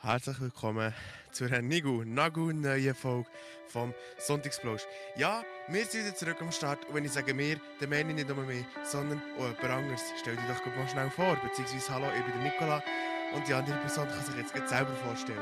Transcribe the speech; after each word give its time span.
Herzlich 0.00 0.40
willkommen 0.40 0.94
zu 1.32 1.46
einer 1.46 1.60
Nigu 1.60 2.04
Nagu 2.04 2.52
neuen 2.52 2.94
Folge 2.94 3.28
vom 3.66 3.92
Sonntagsplausch. 4.16 4.82
Ja, 5.16 5.42
wir 5.66 5.84
sind 5.86 6.04
wieder 6.04 6.14
zurück 6.14 6.36
am 6.40 6.52
Start 6.52 6.84
und 6.86 6.94
wenn 6.94 7.04
ich 7.04 7.10
sage 7.10 7.36
wir, 7.36 7.60
dann 7.80 7.90
meine 7.90 8.10
ich 8.10 8.14
nicht 8.14 8.28
nur 8.28 8.36
mich, 8.44 8.64
sondern 8.84 9.20
auch 9.36 9.46
jemand 9.46 9.64
anderes. 9.64 10.00
Stell 10.20 10.36
dich 10.36 10.44
doch 10.46 10.64
mal 10.76 10.88
schnell 10.88 11.10
vor, 11.10 11.36
beziehungsweise 11.42 11.92
hallo, 11.92 12.06
ich 12.16 12.24
bin 12.24 12.32
der 12.32 12.52
Nikola 12.52 12.82
und 13.34 13.48
die 13.48 13.52
andere 13.52 13.76
Person 13.78 14.06
kann 14.06 14.24
sich 14.24 14.36
jetzt 14.36 14.54
gleich 14.54 14.68
selber 14.68 14.94
vorstellen. 15.04 15.38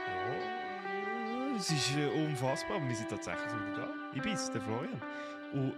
Ja, 0.00 1.56
es 1.56 1.70
ist 1.70 1.96
äh, 1.96 2.08
unfassbar, 2.08 2.80
wir 2.82 2.96
sind 2.96 3.10
tatsächlich 3.10 3.46
wieder 3.46 3.76
da. 3.76 3.88
Ich 4.12 4.22
bin's, 4.22 4.50
der 4.50 4.60
Florian. 4.60 5.00
Und 5.52 5.72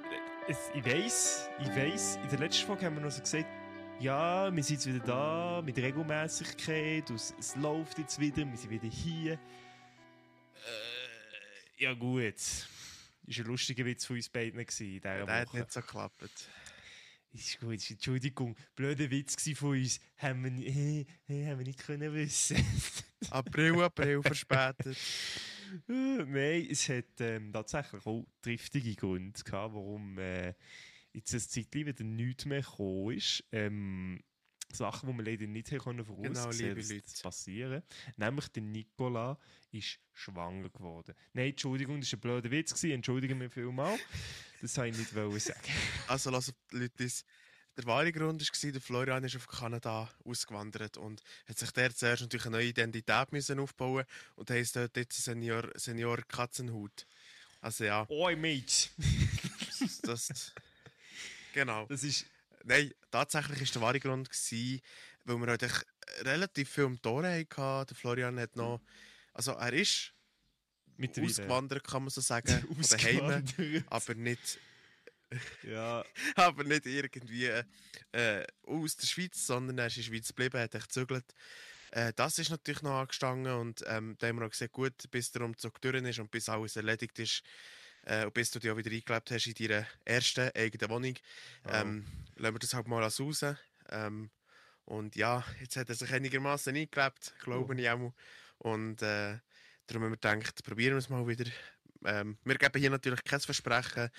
äh, 0.48 0.54
ich 0.72 0.86
weiss, 0.86 1.50
ich 1.60 1.68
weiss, 1.76 2.18
in 2.22 2.30
der 2.30 2.38
letzten 2.38 2.66
Folge 2.66 2.86
haben 2.86 2.96
wir 2.96 3.02
noch 3.02 3.10
so 3.10 3.20
gesagt, 3.20 3.46
ja, 4.00 4.54
wir 4.54 4.62
sind 4.62 4.76
jetzt 4.76 4.86
wieder 4.86 5.04
da 5.04 5.62
mit 5.62 5.76
Regelmäßigkeit, 5.76 7.10
es, 7.10 7.34
läuft 7.56 7.98
jetzt 7.98 8.18
wieder, 8.18 8.46
wir 8.48 8.56
sind 8.56 8.70
wieder 8.70 8.88
hier. 8.88 9.32
Äh, 9.34 9.38
ja 11.82 11.92
gut, 11.94 12.34
das 12.34 12.66
war 13.26 13.36
ein 13.44 13.44
lustiger 13.50 13.84
Witz 13.84 14.04
von 14.06 14.16
uns 14.16 14.28
beiden 14.28 14.58
gewesen, 14.58 15.00
Der 15.02 15.22
Woche. 15.22 15.32
hat 15.32 15.54
nicht 15.54 15.72
so 15.72 15.80
geklappt. 15.80 16.22
Ist 17.32 17.60
gut, 17.60 17.74
ist, 17.74 17.90
Entschuldigung, 17.90 18.56
blöder 18.74 19.08
Witz 19.10 19.36
von 19.56 19.70
uns, 19.78 20.00
haben 20.18 20.44
wir, 20.44 20.50
ni- 20.50 21.06
äh, 21.28 21.46
haben 21.46 21.58
wir 21.58 21.66
nicht 21.66 21.78
können 21.84 22.12
wissen. 22.14 22.56
April, 23.30 23.82
April 23.82 24.22
verspätet. 24.22 24.96
Äh, 25.88 25.92
Nein, 26.24 26.66
es 26.70 26.88
hat 26.88 27.04
ähm, 27.20 27.52
tatsächlich 27.52 28.04
auch 28.04 28.26
triftige 28.42 28.94
Gründe 28.96 29.40
gehabt, 29.40 29.74
warum 29.74 30.18
äh, 30.18 30.54
jetzt 31.12 31.34
ein 31.34 31.40
Zeitchen 31.40 31.86
wieder 31.86 32.04
nichts 32.04 32.44
mehr 32.44 32.62
gekommen 32.62 33.16
ist. 33.16 33.44
Ähm, 33.52 34.22
Sachen, 34.72 35.10
die 35.10 35.16
wir 35.16 35.24
leider 35.24 35.46
nicht 35.46 35.68
voraussehen 35.68 36.22
Genau, 36.22 36.50
liebe 36.50 36.80
Leute. 36.80 37.02
das 37.02 37.22
passieren. 37.22 37.82
Nämlich 38.16 38.48
der 38.48 38.62
Nicola 38.62 39.38
ist 39.72 39.98
schwanger 40.12 40.68
geworden. 40.70 41.14
Nein, 41.32 41.50
Entschuldigung, 41.50 42.00
das 42.00 42.12
war 42.12 42.18
ein 42.18 42.20
blöder 42.20 42.50
Witz. 42.50 42.74
Gewesen. 42.74 42.92
Entschuldigen 42.92 43.38
mir 43.38 43.50
vielmal. 43.50 43.98
Das 44.60 44.76
wollte 44.76 44.90
ich 44.90 44.98
nicht 44.98 45.14
wollen 45.14 45.40
sagen. 45.40 45.60
Also, 46.08 46.30
die 46.72 46.76
Leute 46.76 47.04
das. 47.04 47.24
Der 47.76 47.86
wahre 47.86 48.12
Grund 48.12 48.42
war, 48.42 48.72
der 48.72 48.80
Florian 48.80 49.24
ist 49.24 49.36
auf 49.36 49.46
Kanada 49.46 50.10
ausgewandert 50.24 50.98
und 50.98 51.22
hat 51.46 51.58
sich 51.58 51.70
dort 51.70 51.96
zuerst 51.96 52.20
natürlich 52.20 52.44
eine 52.46 52.56
neue 52.56 52.66
Identität 52.66 53.32
müssen 53.32 53.58
aufbauen 53.60 54.04
und 54.34 54.50
heisst 54.50 54.76
dort 54.76 54.96
jetzt 54.96 55.22
Senior, 55.22 55.70
Senior 55.76 56.18
Katzenhut. 56.28 57.06
Also 57.60 57.84
ja, 57.84 58.06
Oi, 58.10 58.36
Mate! 58.36 58.90
das... 60.02 60.52
genau. 61.52 61.86
Das 61.86 62.04
ist... 62.04 62.26
Nein, 62.64 62.92
tatsächlich 63.10 63.58
war 63.60 63.72
der 63.72 63.82
wahre 63.82 64.00
Grund, 64.00 64.28
gewesen, 64.28 64.80
weil 65.24 65.36
wir 65.38 65.46
halt 65.46 65.62
echt 65.62 65.86
relativ 66.22 66.70
viel 66.70 66.84
um 66.84 67.00
die 67.00 67.08
Ohren 67.08 67.26
hatten. 67.26 67.86
Der 67.86 67.96
Florian 67.96 68.38
hat 68.38 68.56
noch... 68.56 68.80
Also 69.32 69.52
er 69.52 69.72
ist 69.72 70.12
Mittlerweile. 70.96 71.30
ausgewandert, 71.30 71.84
kann 71.84 72.02
man 72.02 72.10
so 72.10 72.20
sagen. 72.20 72.64
Oder 72.70 72.98
heim, 72.98 73.20
Ausgewandert. 73.20 73.84
aber 73.88 74.14
nicht... 74.14 74.58
Ja, 75.62 76.04
aber 76.34 76.64
nicht 76.64 76.86
irgendwie 76.86 77.46
äh, 78.12 78.44
aus 78.66 78.96
der 78.96 79.06
Schweiz, 79.06 79.46
sondern 79.46 79.78
er 79.78 79.86
ist 79.86 79.96
in 79.96 80.02
der 80.02 80.08
Schweiz 80.10 80.28
geblieben, 80.28 80.60
hat 80.60 80.72
gezügelt. 80.72 81.24
Äh, 81.92 82.12
das 82.14 82.38
ist 82.38 82.50
natürlich 82.50 82.82
noch 82.82 83.00
angestanden 83.00 83.52
und 83.54 83.84
ähm, 83.86 84.16
da 84.18 84.28
haben 84.28 84.38
wir 84.38 84.46
auch 84.46 84.50
gesagt, 84.50 84.72
gut, 84.72 85.10
bis 85.10 85.30
der 85.32 85.42
Umzug 85.42 85.80
durch 85.80 86.02
ist 86.02 86.18
und 86.18 86.30
bis 86.30 86.48
alles 86.48 86.76
erledigt 86.76 87.18
ist 87.18 87.42
äh, 88.04 88.24
und 88.24 88.34
bis 88.34 88.50
du 88.50 88.58
dich 88.58 88.70
auch 88.70 88.76
wieder 88.76 88.90
eingelebt 88.90 89.30
hast 89.30 89.46
in 89.46 89.54
deiner 89.68 89.86
ersten 90.04 90.50
eigenen 90.54 90.90
Wohnung, 90.90 91.14
ähm, 91.66 92.06
lassen 92.36 92.54
wir 92.54 92.58
das 92.58 92.74
halt 92.74 92.88
mal 92.88 93.02
als 93.02 93.20
raus. 93.20 93.44
Ähm, 93.90 94.30
und 94.84 95.16
ja, 95.16 95.44
jetzt 95.60 95.76
hat 95.76 95.88
er 95.88 95.94
sich 95.94 96.12
einigermaßen 96.12 96.74
eingelebt, 96.74 97.34
glaube 97.42 97.74
Oh. 97.74 97.78
ich 97.78 97.88
auch. 97.90 98.12
Und 98.58 99.02
äh, 99.02 99.38
darum 99.86 100.04
haben 100.04 100.12
wir 100.12 100.16
gedacht, 100.16 100.64
probieren 100.64 100.94
wir 100.94 100.98
es 100.98 101.08
mal 101.08 101.26
wieder. 101.26 101.50
Ähm, 102.04 102.38
wir 102.44 102.56
geben 102.56 102.80
hier 102.80 102.90
natürlich 102.90 103.22
kein 103.24 103.40
Versprechen, 103.40 104.10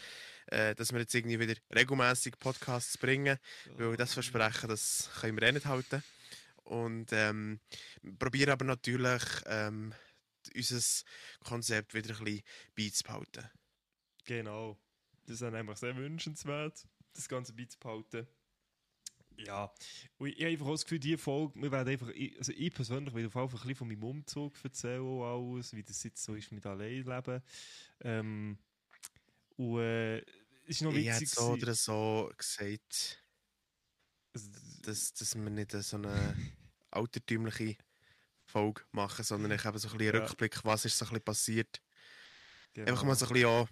äh, 0.48 0.76
dass 0.76 0.92
wir 0.94 1.00
jetzt 1.00 1.16
irgendwie 1.16 1.40
wieder 1.40 1.56
regelmäßig 1.76 2.38
Podcasts 2.40 2.98
bringen, 2.98 3.38
weil 3.76 3.98
das 3.98 4.14
Versprechen, 4.14 4.70
das 4.70 5.10
können 5.20 5.36
wir 5.40 5.48
eh 5.48 5.52
nicht 5.52 5.66
halten. 5.66 6.04
Und 6.64 7.08
ähm, 7.12 7.60
probieren 8.20 8.52
aber 8.52 8.66
natürlich, 8.66 9.24
ähm, 9.48 9.94
unser 10.56 10.82
Konzept 11.44 11.94
wieder 11.94 12.16
ein 12.18 12.24
bisschen 12.24 12.44
beizubehalten. 12.76 13.50
Genau. 14.26 14.78
Das 15.26 15.36
ist 15.36 15.42
dann 15.42 15.56
einfach 15.56 15.78
sehr 15.78 15.96
wünschenswert, 15.96 16.88
das 17.14 17.28
Ganze 17.30 17.54
beizubehalten. 17.54 18.28
Ja, 19.38 19.74
und 20.18 20.28
ich 20.28 20.36
habe 20.36 20.48
einfach 20.52 20.68
auch 20.68 20.72
das 20.74 20.84
Gefühl, 20.84 21.00
diese 21.00 21.18
Folge, 21.18 21.60
wir 21.62 21.72
werden 21.72 21.90
einfach, 21.90 22.10
ich- 22.10 22.38
also 22.38 22.52
ich 22.52 22.72
persönlich 22.74 23.14
will 23.14 23.26
auf 23.26 23.34
jeden 23.36 23.50
Fall 23.50 23.60
ein 23.62 23.62
bisschen 23.62 23.76
von 23.76 23.88
meinem 23.88 24.04
Umzug 24.04 24.64
erzählen, 24.64 25.22
alles, 25.22 25.74
wie 25.74 25.84
das 25.84 26.04
jetzt 26.04 26.24
so 26.24 26.36
ist 26.36 26.52
mit 26.52 26.66
Alleinleben. 26.66 27.42
Ähm, 28.02 28.60
und 29.58 29.80
äh, 29.80 30.20
es 30.20 30.26
ist 30.68 30.82
noch 30.84 30.94
Ich 30.94 31.08
hätte 31.08 31.22
witzig. 31.22 31.30
so 31.40 31.52
oder 31.54 31.74
so 31.74 32.32
gesagt, 32.38 33.26
also, 34.34 34.50
dass, 34.84 35.14
dass 35.14 35.36
wir 35.36 35.50
nicht 35.50 35.72
so 35.72 35.98
eine 35.98 36.36
altertümliche 36.92 37.78
Folge 38.46 38.84
machen, 38.92 39.24
sondern 39.24 39.52
ich 39.54 39.64
habe 39.66 39.80
so 39.80 39.88
ein 39.90 39.98
bisschen 39.98 40.14
einen 40.14 40.24
Ja. 40.24 40.28
Rückblick, 40.30 40.64
was 40.66 40.86
ist 40.86 40.98
so 40.98 41.06
ein 41.06 41.10
bisschen 41.10 41.24
passiert. 41.24 41.82
genau. 42.74 42.92
Einfach 42.92 43.04
mal 43.06 43.16
so 43.16 43.26
ein 43.26 43.34
bisschen 43.34 43.50
an, 43.50 43.68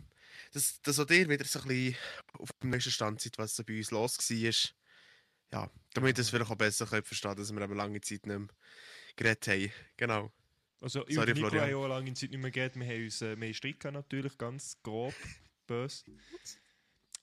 dass, 0.51 0.81
dass 0.81 0.99
auch 0.99 1.09
ihr 1.09 1.29
wieder 1.29 1.45
so 1.45 1.59
ein 1.59 1.67
bisschen 1.67 1.95
auf 2.33 2.49
dem 2.61 2.69
nächsten 2.71 2.91
Stand 2.91 3.21
seid, 3.21 3.37
was 3.37 3.55
so 3.55 3.63
bei 3.63 3.77
uns 3.77 3.91
los 3.91 4.17
war. 4.17 4.71
Ja, 5.51 5.71
damit 5.93 6.17
ihr 6.17 6.21
es 6.21 6.29
vielleicht 6.29 6.51
auch 6.51 6.55
besser 6.55 6.85
könnt 6.85 7.07
verstehen 7.07 7.35
dass 7.35 7.51
wir 7.51 7.61
eben 7.61 7.75
lange 7.75 8.01
Zeit 8.01 8.25
nicht 8.25 8.37
mehr 8.37 8.47
geredet 9.15 9.47
haben. 9.47 9.71
Genau. 9.97 10.31
Also, 10.81 11.05
ich 11.07 11.15
Sorry, 11.15 11.31
und 11.31 11.37
Nico 11.37 11.49
Florian. 11.49 11.69
haben 11.69 11.75
auch 11.75 11.87
lange 11.87 12.13
Zeit 12.13 12.29
nicht 12.29 12.39
mehr 12.39 12.51
geredet. 12.51 12.79
Wir 12.79 12.87
haben 12.87 13.03
uns 13.03 13.21
äh, 13.21 13.31
haben 13.31 13.53
Streit 13.53 13.79
gehabt, 13.79 13.95
natürlich, 13.95 14.37
ganz 14.37 14.81
grob, 14.81 15.13
böse. 15.67 16.05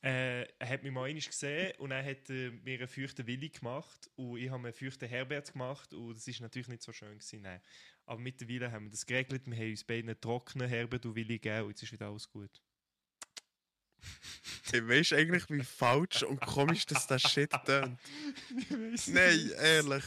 Äh, 0.03 0.43
er 0.59 0.69
hat 0.69 0.83
mich 0.83 0.93
mal 0.93 1.05
einmal 1.05 1.23
gesehen 1.23 1.73
und 1.79 1.91
er 1.91 2.05
hat 2.05 2.29
äh, 2.29 2.51
mir 2.51 2.79
einen 2.79 2.89
feuchten 2.89 3.27
Willi 3.27 3.49
gemacht 3.49 4.11
und 4.15 4.39
ich 4.39 4.51
habe 4.51 4.61
mir 4.61 4.69
einen 4.69 4.75
feuchten 4.75 5.09
Herbert 5.09 5.53
gemacht 5.53 5.95
und 5.95 6.15
das 6.15 6.29
ist 6.29 6.41
natürlich 6.41 6.69
nicht 6.69 6.83
so 6.83 6.93
schön 6.93 7.19
gewesen, 7.19 7.41
nein. 7.43 7.61
Aber 8.05 8.21
mittlerweile 8.21 8.71
haben 8.71 8.85
wir 8.85 8.91
das 8.91 9.07
geregelt, 9.07 9.47
wir 9.47 9.57
haben 9.57 9.71
uns 9.71 9.85
beiden 9.85 10.11
einen 10.11 10.21
trockenen 10.21 10.69
Herbert 10.69 11.07
und 11.07 11.17
Willi 11.17 11.39
gegeben 11.39 11.63
und 11.63 11.71
jetzt 11.71 11.83
ist 11.83 11.93
wieder 11.93 12.09
alles 12.09 12.29
gut. 12.29 12.63
Du 14.73 14.89
weißt 14.89 15.13
eigentlich, 15.13 15.49
wie 15.49 15.63
falsch 15.63 16.23
und 16.23 16.41
komisch 16.41 16.87
das 16.87 17.07
der 17.07 17.19
Shit 17.19 17.53
tönt. 17.65 17.99
Nein, 19.07 19.51
ehrlich. 19.61 20.05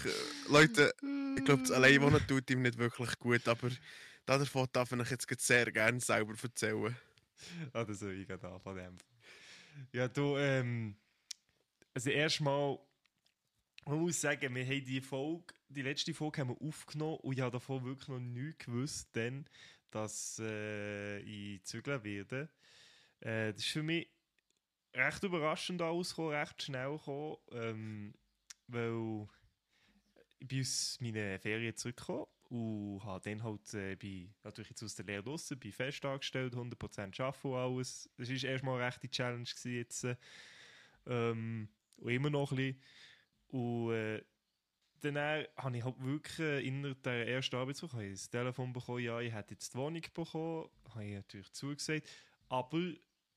Leute, 0.48 0.94
ich 1.38 1.46
glaube, 1.46 1.62
das 1.62 1.72
Alleinwohnen 1.72 2.26
tut 2.28 2.50
ihm 2.50 2.62
nicht 2.62 2.78
wirklich 2.78 3.18
gut, 3.20 3.48
aber 3.48 3.70
davon 4.26 4.68
darf 4.72 4.92
ich 4.92 5.10
jetzt 5.10 5.42
sehr 5.42 5.72
gerne 5.72 6.00
selber 6.00 6.34
erzählen. 6.42 6.96
Ah, 7.74 7.84
das 7.84 8.00
soll 8.00 8.14
ich 8.14 8.28
gerade 8.28 8.48
anfangen. 8.50 8.98
Ja, 9.94 10.08
du, 10.08 10.38
ähm, 10.38 10.96
also 11.94 12.10
erstmal, 12.10 12.80
man 13.86 14.00
muss 14.00 14.20
sagen, 14.20 14.54
wir 14.54 14.66
haben 14.66 14.86
die 14.86 15.02
Folge, 15.02 15.54
die 15.70 15.82
letzte 15.82 16.14
Folge 16.14 16.42
haben 16.42 16.50
wir 16.50 16.68
aufgenommen 16.68 17.18
und 17.22 17.34
ich 17.34 17.42
habe 17.42 17.52
davon 17.52 17.84
wirklich 17.86 18.08
noch 18.10 18.20
nichts 18.20 18.66
gewusst, 18.66 19.16
denn, 19.16 19.46
dass 19.92 20.40
äh, 20.40 21.20
ich 21.20 21.64
zügeln 21.64 22.04
werde. 22.04 22.50
Äh, 23.22 23.54
das 23.54 23.62
ist 23.64 23.70
für 23.72 23.84
mich 23.84 24.10
recht 24.94 25.24
überraschend 25.24 25.82
ausgekommen, 25.82 26.34
recht 26.34 26.64
schnell 26.64 26.92
gekommen, 26.98 27.38
ähm, 27.52 28.14
weil 28.68 29.28
ich 30.40 30.48
bin 30.48 30.62
aus 30.62 30.98
meinen 31.02 31.40
Ferien 31.40 31.76
zurückgekommen 31.76 32.26
und 32.50 33.02
habe 33.04 33.30
dann 33.30 33.44
halt, 33.44 33.74
äh, 33.74 33.96
bin 33.96 34.34
natürlich 34.44 34.70
jetzt 34.70 34.84
aus 34.84 34.96
der 34.96 35.06
Lehre 35.06 35.24
draussen, 35.24 35.60
bin 35.60 35.72
fest 35.72 36.04
angestellt, 36.06 36.56
100% 36.56 37.20
arbeiten 37.20 37.48
und 37.48 37.56
alles. 37.56 38.10
Das 38.18 38.30
war 38.30 38.50
erstmal 38.50 38.76
eine 38.76 38.86
rechte 38.88 39.10
Challenge 39.10 39.44
gewesen 39.44 39.74
jetzt. 39.76 40.04
äh, 40.04 40.16
Ähm, 41.08 41.70
und 41.98 42.12
immer 42.12 42.30
noch 42.30 42.52
ein 42.52 42.58
bisschen. 42.58 42.82
Und 43.50 43.94
äh, 43.94 44.24
dann 45.02 45.18
habe 45.18 45.78
ich 45.78 45.84
halt 45.86 46.04
wirklich 46.04 46.40
äh, 46.40 46.68
innerhalb 46.68 47.04
der 47.04 47.28
ersten 47.28 47.56
Arbeitswoche 47.56 48.00
ein 48.00 48.16
Telefon 48.32 48.74
bekommen, 48.74 49.04
ja, 49.04 49.20
ich 49.22 49.34
hätte 49.34 49.54
jetzt 49.56 49.74
die 49.74 49.78
Wohnung 49.78 50.02
bekommen, 50.14 50.70
habe 50.94 51.06
ich 51.06 51.16
natürlich 51.16 51.52
zugesagt. 51.54 52.08
Aber 52.50 52.80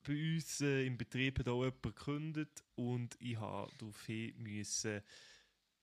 bei 0.03 0.35
uns 0.35 0.61
äh, 0.61 0.87
im 0.87 0.97
Betrieb 0.99 1.39
hat 1.39 1.49
auch 1.49 1.65
jemand 1.65 1.83
gekündigt 1.83 2.63
und 2.75 3.17
ich 3.21 3.39
habe 3.39 3.71
daraufhin 3.79 4.35
müssen 4.43 5.03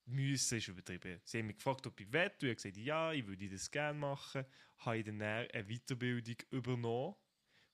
müssen 0.10 0.58
ist 0.58 0.68
übertrieben. 0.68 1.20
Sie 1.24 1.40
haben 1.40 1.48
mich 1.48 1.58
gefragt, 1.58 1.86
ob 1.88 2.00
ich. 2.00 2.08
Und 2.08 2.16
ich 2.16 2.20
habe 2.20 2.56
gesagt, 2.56 2.78
ja, 2.78 3.14
ich 3.14 3.26
würde 3.26 3.50
das 3.50 3.70
gerne 3.70 3.98
machen. 3.98 4.46
Habe 4.80 4.98
ich 4.98 5.06
dann 5.06 5.22
eine 5.22 5.48
Weiterbildung 5.68 6.36
übernommen 6.52 7.16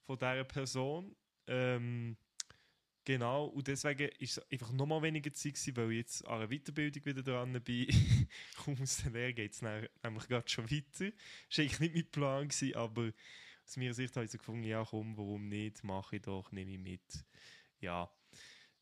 von 0.06 0.18
dieser 0.18 0.44
Person. 0.44 1.16
Ähm, 1.48 2.18
genau, 3.04 3.46
und 3.46 3.68
deswegen 3.68 4.10
ist 4.20 4.38
es 4.38 4.52
einfach 4.52 4.72
nochmal 4.72 5.02
weniger 5.04 5.32
Zeit 5.34 5.54
gewesen, 5.54 5.78
weil 5.78 5.92
ich 5.92 5.98
jetzt 5.98 6.28
an 6.28 6.42
einer 6.42 6.50
Weiterbildung 6.50 7.06
wieder 7.06 7.24
dran 7.24 7.62
bin. 7.64 7.88
Kaum 8.56 8.78
aus 8.82 8.98
der 8.98 9.12
Lehre 9.12 9.34
geht 9.34 9.54
es 9.54 9.62
nämlich 9.62 10.28
gerade 10.28 10.50
schon 10.50 10.70
weiter. 10.70 11.12
Das 11.50 11.58
war 11.58 11.64
eigentlich 11.64 11.80
nicht 11.80 11.96
mein 11.96 12.12
Plan, 12.12 12.48
gewesen, 12.48 12.76
aber 12.76 13.12
aus 13.66 13.78
meiner 13.78 13.94
Sicht 13.94 14.16
habe 14.16 14.26
ich 14.26 14.32
so 14.32 14.38
gefunden, 14.38 14.64
ja 14.64 14.86
komm, 14.86 15.18
warum 15.18 15.48
nicht, 15.48 15.84
mache 15.84 16.18
ich 16.18 16.22
doch, 16.22 16.52
nehme 16.52 16.72
ich 16.72 16.80
mit. 16.80 17.26
Ja, 17.80 18.10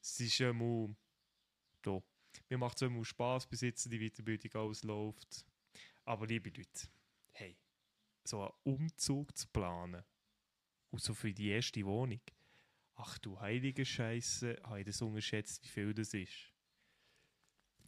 es 0.02 0.20
ist 0.20 0.42
einmal 0.42 0.96
da. 1.82 2.02
Mir 2.50 2.58
macht 2.58 2.78
es 2.78 2.88
immer 2.88 3.06
Spass, 3.06 3.48
bis 3.48 3.62
jetzt 3.62 3.92
die 3.92 4.00
Weiterbildung 4.00 4.62
alles 4.62 4.84
läuft. 4.84 5.46
Aber 6.04 6.28
liebe 6.28 6.50
Leute, 6.50 6.88
hey, 7.32 7.58
so 8.24 8.42
einen 8.42 8.54
Umzug 8.64 9.38
zu 9.38 9.48
planen, 9.48 10.04
und 10.94 11.02
so 11.02 11.16
für 11.16 11.34
die 11.34 11.50
erste 11.50 11.84
Wohnung, 11.86 12.22
ach 12.96 13.18
du 13.18 13.40
heilige 13.40 13.84
Scheiße, 13.84 14.62
habe 14.64 14.82
ich 14.82 14.86
das 14.86 15.02
unterschätzt, 15.02 15.64
wie 15.64 15.68
viel 15.68 15.92
das 15.92 16.14
ist. 16.14 16.54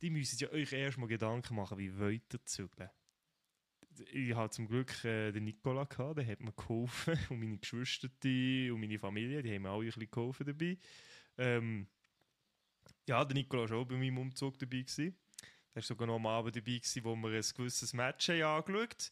Die 0.02 0.10
müssen 0.10 0.40
ja 0.40 0.50
euch 0.50 0.74
erstmal 0.74 1.08
Gedanken 1.08 1.56
machen, 1.56 1.78
wie 1.78 1.96
wollt 2.00 2.34
ihr 2.34 2.44
zügeln. 2.46 2.90
Ich 4.12 4.36
hatte 4.36 4.56
zum 4.56 4.68
Glück 4.68 5.04
äh, 5.04 5.32
den 5.32 5.46
Nikola, 5.46 5.86
der 5.86 6.28
hat 6.28 6.40
mir 6.40 6.52
geholfen, 6.52 7.18
und 7.30 7.40
meine 7.40 7.58
Geschwister 7.58 8.08
und 8.08 8.80
meine 8.80 9.00
Familie, 9.00 9.42
die 9.42 9.54
haben 9.54 9.64
mir 9.64 9.70
alle 9.70 9.84
ein 9.84 9.86
bisschen 9.86 10.10
geholfen 10.10 10.46
dabei. 10.46 10.78
Ähm, 11.38 11.88
ja, 13.08 13.24
der 13.24 13.36
Nikola 13.36 13.70
war 13.70 13.78
auch 13.78 13.86
bei 13.86 13.96
meinem 13.96 14.18
Umzug 14.18 14.58
dabei. 14.58 14.82
Gewesen. 14.82 15.18
Er 15.72 15.76
war 15.76 15.84
sogar 15.84 16.08
noch 16.08 16.16
am 16.16 16.26
Abend 16.26 16.56
dabei, 16.56 16.78
gewesen, 16.78 17.04
wo 17.04 17.16
wir 17.16 17.30
ein 17.38 17.44
gewisses 17.56 17.94
Match 17.94 18.30
haben 18.30 18.42
angeschaut 18.42 19.12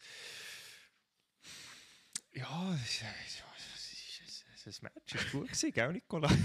Ja, 2.32 2.80
das 4.66 4.82
Match 4.82 5.16
war 5.16 5.42
gut, 5.42 5.74
gell, 5.74 5.92
Nikola? 5.92 6.30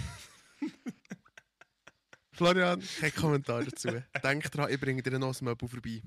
Florian, 2.32 2.82
kein 3.00 3.14
Kommentar 3.14 3.64
dazu. 3.64 4.02
Denk 4.22 4.50
dran, 4.50 4.70
ich 4.70 4.80
bringe 4.80 5.02
dir 5.02 5.14
einen 5.14 5.22
Osmöbel 5.22 5.68
vorbei. 5.68 6.02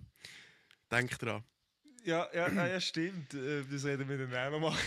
Denk 0.92 1.18
dran. 1.20 1.44
Ja, 2.04 2.28
ja, 2.34 2.68
ja, 2.68 2.82
stimmt. 2.82 3.34
Äh, 3.34 3.64
das 3.70 3.86
reden 3.86 4.10
wir 4.10 4.18
dann 4.18 4.34
auch 4.34 4.60
noch 4.60 4.72
mal. 4.72 4.78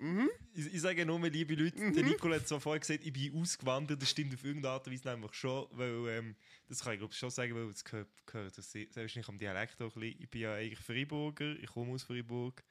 Mhm. 0.00 0.30
Ich, 0.54 0.74
ich, 0.74 0.80
sage 0.80 1.04
nur, 1.04 1.20
liebe 1.28 1.54
Leute, 1.54 1.80
mhm. 1.80 1.92
der 1.92 2.04
Nicole 2.04 2.36
hat 2.36 2.46
zwar 2.46 2.60
vorher 2.60 2.80
gesagt, 2.80 3.04
ich 3.04 3.12
bin 3.12 3.34
ausgewandert, 3.40 4.00
das 4.00 4.10
stimmt 4.10 4.34
auf 4.34 4.44
irgendeine 4.44 4.74
Art 4.74 4.86
und 4.86 4.92
Weise 4.92 5.08
nämlich 5.08 5.34
schon, 5.34 5.66
weil, 5.72 6.08
ähm, 6.08 6.36
das 6.68 6.80
kann 6.80 6.92
ich 6.92 7.00
glaube 7.00 7.14
schon 7.14 7.30
sagen, 7.30 7.54
weil 7.54 7.68
es 7.68 7.84
gehört, 7.84 8.08
gehört 8.26 8.56
das 8.56 8.70
selbst 8.70 9.28
am 9.28 9.38
Dialekt 9.38 9.80
auch 9.82 9.94
ein 9.96 10.00
bisschen. 10.00 10.22
Ich 10.22 10.30
bin 10.30 10.42
ja 10.42 10.54
eigentlich 10.54 10.78
Freiburger, 10.78 11.56
ich 11.56 11.66
komme 11.66 11.92
aus 11.92 12.04
Freiburg 12.04 12.62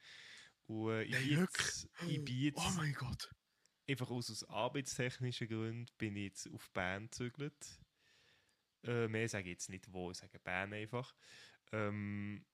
und 0.68 0.92
äh, 0.92 1.04
ich, 1.04 1.18
bin 1.18 1.40
jetzt, 1.40 1.90
ich 2.08 2.24
bin 2.24 2.40
jetzt... 2.40 2.58
Oh 2.58 2.72
mein 2.78 2.94
Gott! 2.94 3.30
Einfach 3.90 4.10
aus, 4.10 4.30
aus 4.30 4.44
arbeitstechnischen 4.50 5.48
Gründen 5.48 5.86
bin 5.98 6.16
ich 6.16 6.24
jetzt 6.24 6.54
auf 6.54 6.70
Bern 6.72 7.06
gezügelt. 7.06 7.82
Äh, 8.84 9.08
mehr 9.08 9.28
sage 9.28 9.46
ich 9.46 9.52
jetzt 9.52 9.70
nicht 9.70 9.92
wo, 9.92 10.12
ich 10.12 10.18
sage 10.18 10.40
Bern 10.40 10.74
einfach. 10.74 11.14
Ähm, 11.72 12.46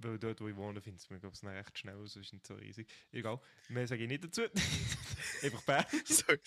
weil 0.00 0.18
dort, 0.18 0.40
wo 0.40 0.48
ich 0.48 0.56
wohne, 0.56 0.80
findet 0.80 1.00
es 1.02 1.08
glaube 1.08 1.30
ich, 1.32 1.42
recht 1.44 1.78
schnell, 1.78 1.96
sonst 1.96 2.16
ist 2.16 2.32
nicht 2.32 2.46
so 2.46 2.54
riesig. 2.54 2.88
Egal, 3.12 3.40
mehr 3.68 3.86
sage 3.86 4.02
ich 4.02 4.08
nicht 4.08 4.24
dazu. 4.24 4.42
Einfach 5.42 5.62
Bern. 5.62 5.84
soll, 6.04 6.40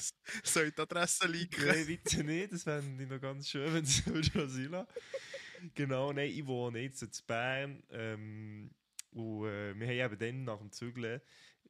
soll 0.44 0.72
die 0.72 0.82
Adresse 0.82 1.28
liegen? 1.28 1.66
Nein, 1.66 1.86
bitte 1.86 2.24
nicht, 2.24 2.54
das 2.54 2.64
fände 2.64 3.04
ich 3.04 3.10
noch 3.10 3.22
ganz 3.22 3.50
schön, 3.50 3.74
wenn 3.74 3.84
es 3.84 4.04
sein 4.56 4.88
Genau, 5.76 6.12
nein, 6.12 6.30
ich 6.30 6.46
wohne 6.46 6.80
jetzt 6.80 7.02
in 7.02 7.10
Bern. 7.28 7.84
Ähm, 7.92 8.72
und 9.12 9.46
äh, 9.46 9.80
wir 9.80 9.88
haben 9.88 10.14
eben 10.14 10.20
dann 10.20 10.44
nach 10.46 10.58
dem 10.58 10.72
Zügeln, 10.72 11.22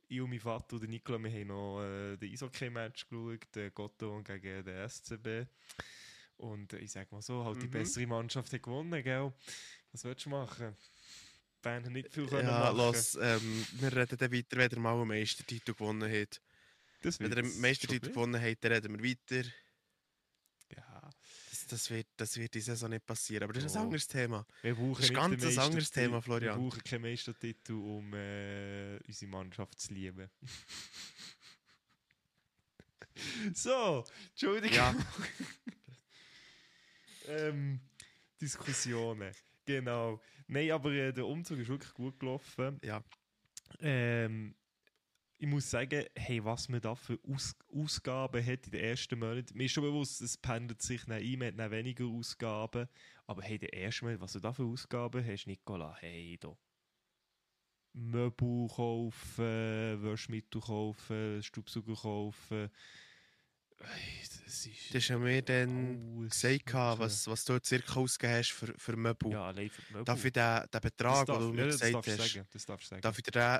ich 0.07 0.21
und 0.21 0.29
mein 0.29 0.39
Vater 0.39 0.75
und 0.75 0.89
Nikola, 0.89 1.23
wir 1.23 1.31
haben 1.31 1.47
noch 1.47 1.81
äh, 1.81 2.17
den 2.17 2.33
Eishockey-Match 2.33 3.07
geschaut, 3.07 3.55
den 3.55 3.73
Gotto 3.73 4.21
gegen 4.23 4.63
den 4.63 4.89
SCB. 4.89 5.47
Und 6.37 6.73
äh, 6.73 6.79
ich 6.79 6.91
sag 6.91 7.11
mal 7.11 7.21
so, 7.21 7.45
halt 7.45 7.57
mhm. 7.57 7.61
die 7.61 7.67
bessere 7.67 8.07
Mannschaft 8.07 8.51
hat 8.51 8.63
gewonnen, 8.63 9.03
gell? 9.03 9.31
Was 9.91 10.03
willst 10.03 10.25
du 10.25 10.29
machen? 10.29 10.75
Bern 11.61 11.83
nicht 11.83 12.13
viel 12.13 12.27
können 12.27 12.47
ja, 12.47 12.59
machen. 12.59 12.77
Los, 12.77 13.17
ähm, 13.21 13.65
wir 13.73 13.95
reden 13.95 14.17
dann 14.17 14.31
weiter, 14.31 14.57
wenn 14.57 14.71
er 14.71 14.79
mal 14.79 14.93
einen 14.93 15.07
Meistertitel 15.07 15.73
gewonnen 15.73 16.11
hat. 16.11 16.41
Das 17.01 17.19
wenn 17.19 17.31
er 17.31 17.39
einen 17.39 17.61
Meistertitel 17.61 18.09
gewonnen 18.09 18.41
hat, 18.41 18.63
dann 18.63 18.73
reden 18.73 19.01
wir 19.01 19.11
weiter. 19.11 19.47
Ja. 20.75 21.09
Das, 21.49 21.67
das, 21.67 21.89
wird, 21.89 22.07
das 22.17 22.37
wird 22.37 22.53
diese 22.53 22.71
Saison 22.71 22.89
nicht 22.89 23.05
passieren, 23.05 23.43
aber 23.43 23.53
das 23.53 23.65
ist 23.65 23.75
oh. 23.75 23.79
ein 23.79 23.85
anderes 23.85 24.07
Thema. 24.07 24.45
Wir 24.61 24.75
das 24.75 24.99
ist 24.99 25.09
ein 25.09 25.15
ganz 25.15 25.57
anderes 25.57 25.91
Thema, 25.91 26.21
Florian. 26.21 26.57
Wir 26.57 26.69
brauchen 26.69 26.83
keinen 26.83 27.01
Meistertitel, 27.01 27.73
um 27.73 28.13
äh, 28.13 28.97
unsere 29.07 29.31
Mannschaft 29.31 29.79
zu 29.79 29.93
lieben. 29.93 30.29
so, 33.53 34.05
Entschuldigung. 34.29 34.77
Ja. 34.77 34.95
ähm, 37.27 37.81
Diskussionen. 38.39 39.33
Genau. 39.65 40.21
Nein, 40.47 40.71
aber 40.71 40.91
äh, 40.91 41.13
der 41.13 41.27
Umzug 41.27 41.59
ist 41.59 41.69
wirklich 41.69 41.93
gut 41.93 42.19
gelaufen. 42.19 42.79
Ja. 42.83 43.03
Ähm, 43.79 44.55
ich 45.37 45.47
muss 45.47 45.71
sagen, 45.71 46.05
hey, 46.15 46.43
was 46.43 46.69
man 46.69 46.81
da 46.81 46.93
für 46.93 47.19
Aus 47.27 47.55
Ausgaben 47.73 48.45
hat 48.45 48.65
in 48.65 48.71
den 48.71 48.83
ersten 48.83 49.17
Monaten. 49.17 49.57
Mir 49.57 49.65
ist 49.65 49.71
schon 49.71 49.83
bewusst, 49.83 50.21
es 50.21 50.37
pendelt 50.37 50.81
sich 50.81 51.07
nach 51.07 51.15
ein, 51.15 51.39
man 51.39 51.57
hat 51.59 51.71
weniger 51.71 52.05
Ausgaben. 52.05 52.87
Aber 53.25 53.41
hey, 53.41 53.57
der 53.57 53.73
erste 53.73 54.05
Monat, 54.05 54.21
was 54.21 54.33
du 54.33 54.39
da 54.39 54.53
für 54.53 54.65
Ausgaben 54.65 55.25
hast, 55.25 55.47
Nicola, 55.47 55.95
hey, 55.99 56.37
da. 56.39 56.55
Möbel 57.93 58.67
kaufen, 58.67 60.03
Waschmittel 60.03 60.61
kaufen, 60.61 61.41
Staubsauger 61.43 61.95
kaufen, 61.95 62.69
das 64.45 64.65
ist, 64.65 64.89
das 64.89 65.03
ist 65.03 65.07
ja 65.09 65.17
mir 65.17 65.41
dann 65.41 66.29
gesagt, 66.29 66.73
was, 66.73 67.27
was 67.27 67.45
du 67.45 67.59
circa 67.63 67.99
ausgegeben 67.99 68.37
hast 68.37 68.51
für, 68.51 68.73
für 68.77 68.95
Möbel. 68.95 69.31
Ja, 69.31 69.47
allein 69.47 69.69
für 69.69 69.81
Möbel. 69.91 70.05
Darf 70.05 70.25
ich 70.25 70.33
den, 70.33 70.65
den 70.71 70.81
Betrag, 70.81 71.25
den 71.25 71.39
du 71.39 71.53
mir 71.53 71.65
ja, 71.65 71.71
gesagt 71.71 72.07
hast, 72.07 72.33
sagen. 72.33 72.47
das 72.51 72.65
darfst 72.65 72.85
du 72.85 72.89
sagen. 72.89 73.01
darf 73.01 73.17
ich 73.17 73.23
dir 73.23 73.31
den, 73.31 73.59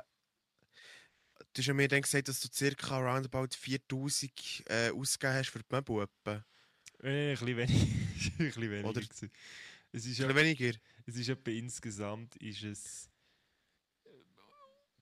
du 1.52 1.58
hast 1.58 1.66
ja 1.66 1.74
mir 1.74 1.88
dann 1.88 2.02
gesagt, 2.02 2.28
dass 2.28 2.40
du 2.40 2.48
circa 2.52 2.98
roundabout 2.98 3.48
4000 3.56 4.64
äh, 4.66 4.90
ausgegeben 4.90 5.34
hast 5.34 5.50
für 5.50 5.58
die 5.58 5.74
Möbel. 5.74 6.02
Etwa. 6.02 6.44
Äh, 7.02 7.32
ein 7.32 7.38
bisschen 7.38 7.56
weniger. 7.56 7.74
ein 7.74 8.32
bisschen 8.38 8.70
weniger. 8.70 8.88
Oder, 8.88 9.00
es 9.00 10.06
ist 10.06 10.20
ein 10.20 10.28
bisschen 10.28 10.36
weniger? 10.36 10.78
Es 11.06 11.16
ist 11.16 11.28
etwa 11.28 11.50
insgesamt 11.50 12.36
ist 12.36 12.62
es 12.62 13.10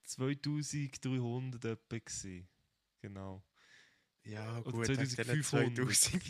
2300 0.03 1.63
etwa 1.65 1.97
gewesen. 1.97 2.47
Genau. 3.01 3.43
Ja, 4.25 4.59
gut, 4.61 4.73
Oder 4.73 4.85
2500. 4.85 5.75
2000. 5.75 6.23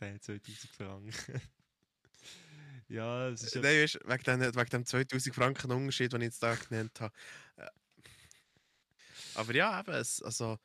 Der 0.00 0.14
hat 0.14 0.24
2000 0.24 0.70
Franken. 0.76 1.40
ja, 2.88 3.28
es 3.28 3.42
ist. 3.42 3.54
Ja... 3.54 3.60
Nein, 3.60 3.82
weißt, 3.82 4.00
wegen, 4.04 4.24
dem, 4.24 4.54
wegen 4.56 4.70
dem 4.70 4.86
2000 4.86 5.34
Franken 5.34 5.72
Unterschied, 5.72 6.12
den 6.12 6.22
ich 6.22 6.26
jetzt 6.26 6.42
da 6.42 6.54
genannt 6.54 7.00
habe. 7.00 7.14
Äh, 7.56 7.68
aber 9.34 9.54
ja, 9.54 9.80
eben, 9.80 9.92
es, 9.92 10.22
also, 10.22 10.58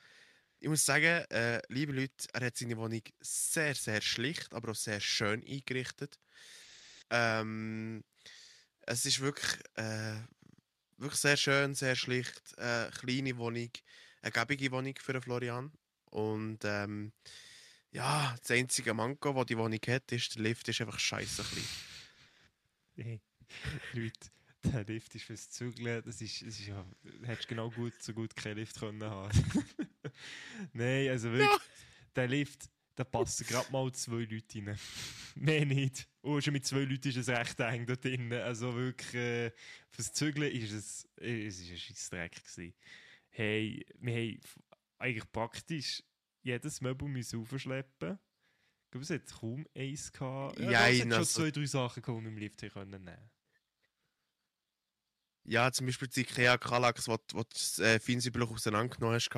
ich 0.59 0.69
muss 0.69 0.85
sagen, 0.85 1.25
äh, 1.29 1.61
liebe 1.67 1.91
Leute, 1.91 2.27
er 2.33 2.45
hat 2.45 2.57
seine 2.57 2.77
Wohnung 2.77 3.01
sehr, 3.19 3.75
sehr 3.75 4.01
schlicht, 4.01 4.53
aber 4.53 4.71
auch 4.71 4.75
sehr 4.75 4.99
schön 4.99 5.43
eingerichtet. 5.45 6.19
Ähm, 7.09 8.03
es 8.81 9.05
ist 9.05 9.19
wirklich, 9.19 9.59
äh, 9.75 10.15
wirklich 10.97 11.19
sehr 11.19 11.37
schön, 11.37 11.75
sehr 11.75 11.95
schlicht. 11.95 12.57
Äh, 12.57 12.89
kleine 12.91 13.37
Wohnung, 13.37 13.69
eine 14.21 14.31
gebige 14.31 14.71
Wohnung 14.71 14.93
für 14.99 15.21
Florian. 15.21 15.71
Und 16.11 16.59
ähm, 16.63 17.11
ja, 17.91 18.35
das 18.39 18.51
einzige 18.51 18.93
Manko, 18.93 19.33
das 19.33 19.45
die 19.47 19.57
Wohnung 19.57 19.79
hat, 19.87 20.11
ist, 20.11 20.35
der 20.35 20.43
Lift 20.43 20.67
ist 20.67 20.81
einfach 20.81 20.99
scheiße 20.99 21.43
klein. 21.43 21.65
Hey, 22.95 23.21
Leute, 23.93 24.29
der 24.63 24.83
Lift 24.85 25.15
ist 25.15 25.25
fürs 25.25 25.49
Zügeln, 25.49 26.03
das 26.05 26.21
ist, 26.21 26.41
das 26.41 26.59
ist 26.59 26.67
ja, 26.67 26.85
hättest 27.23 27.47
genau 27.47 27.69
gut, 27.69 27.93
so 27.99 28.13
gut 28.13 28.35
keinen 28.35 28.57
Lift 28.57 28.79
können 28.79 29.03
haben. 29.03 29.31
Nein, 30.73 31.09
also 31.09 31.31
wirklich, 31.31 31.49
ja. 31.49 31.59
der 32.15 32.27
Lift, 32.27 32.69
da 32.95 33.03
passen 33.03 33.47
gerade 33.47 33.71
mal 33.71 33.91
zwei 33.93 34.23
Leute 34.23 34.57
rein. 34.57 34.79
Mehr 35.35 35.65
nicht. 35.65 36.07
Und 36.21 36.43
schon 36.43 36.53
mit 36.53 36.65
zwei 36.65 36.81
Leuten 36.81 37.07
ist 37.07 37.17
es 37.17 37.29
recht 37.29 37.59
eng 37.61 37.85
dort 37.85 38.03
drin. 38.03 38.31
Also 38.33 38.75
wirklich, 38.75 39.13
äh, 39.15 39.51
fürs 39.89 40.11
Zügeln 40.13 40.51
ist 40.51 40.71
es, 40.71 41.07
es 41.15 41.59
ist 41.59 41.71
ein 41.71 41.77
scheiß 41.77 42.09
Dreck 42.09 42.35
gewesen. 42.35 42.73
Hey, 43.29 43.85
wir 43.99 44.13
haben 44.13 44.39
eigentlich 45.01 45.31
praktisch 45.31 46.03
jedes 46.41 46.81
Möbel 46.81 47.07
müssen 47.07 47.41
aufschleppen. 47.41 48.19
Ich 48.85 48.91
glaube, 48.91 49.03
es 49.03 49.09
hat 49.09 49.39
kaum 49.39 49.65
eins 49.75 50.11
gehabt. 50.11 50.59
Ja, 50.59 50.71
ja 50.71 50.87
es 50.87 51.01
hat 51.01 51.03
schon 51.03 51.13
also, 51.13 51.41
zwei, 51.41 51.51
drei 51.51 51.65
Sachen 51.65 52.01
gehabt, 52.01 52.19
die 52.19 52.23
wir 52.23 52.31
im 52.31 52.37
Lift 52.37 52.73
können 52.73 53.03
nehmen 53.03 53.31
Ja, 55.45 55.71
zum 55.71 55.85
Beispiel 55.85 56.07
die 56.07 56.21
Ikea 56.21 56.57
Kallax, 56.57 57.07
wo, 57.07 57.17
wo 57.33 57.43
das 57.43 57.79
äh, 57.79 57.99
Feinsäuberloch 57.99 58.51
auseinandergenommen 58.51 59.15
hast, 59.15 59.29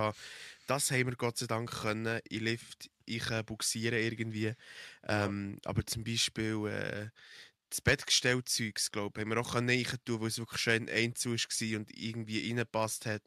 das 0.67 0.91
haben 0.91 1.07
wir 1.07 1.15
Gott 1.15 1.37
sei 1.37 1.45
Dank 1.45 1.69
können 1.69 2.19
in 2.29 2.43
Lift 2.43 2.89
ich 3.05 3.29
äh, 3.29 3.43
buxieren 3.43 3.99
irgendwie. 3.99 4.53
Ähm, 5.03 5.59
ja. 5.63 5.69
Aber 5.69 5.85
zum 5.85 6.03
Beispiel 6.03 6.67
äh, 6.67 7.09
das 7.69 7.81
Bettgestellzeugs, 7.81 8.91
glaube 8.91 9.19
ich, 9.19 9.25
haben 9.25 9.31
wir 9.31 9.41
auch 9.41 9.53
können 9.53 9.85
tun, 10.05 10.21
weil 10.21 10.27
es 10.27 10.37
wirklich 10.37 10.61
schön 10.61 10.89
einzu 10.89 11.31
war 11.31 11.79
und 11.79 11.97
irgendwie 11.97 12.47
reingepasst 12.47 13.05
hat. 13.05 13.23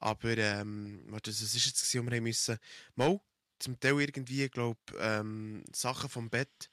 Aber, 0.00 0.36
ähm, 0.36 1.04
warte, 1.08 1.30
was 1.30 1.40
ist 1.40 1.66
jetzt, 1.66 1.80
gewesen, 1.80 2.10
wir 2.10 2.16
haben 2.16 2.24
müssen, 2.24 2.58
mal, 2.96 3.20
zum 3.58 3.78
Teil 3.78 4.00
irgendwie, 4.00 4.48
glaube 4.48 4.80
ähm, 4.98 5.62
Sachen 5.72 6.08
vom 6.08 6.30
Bett, 6.30 6.70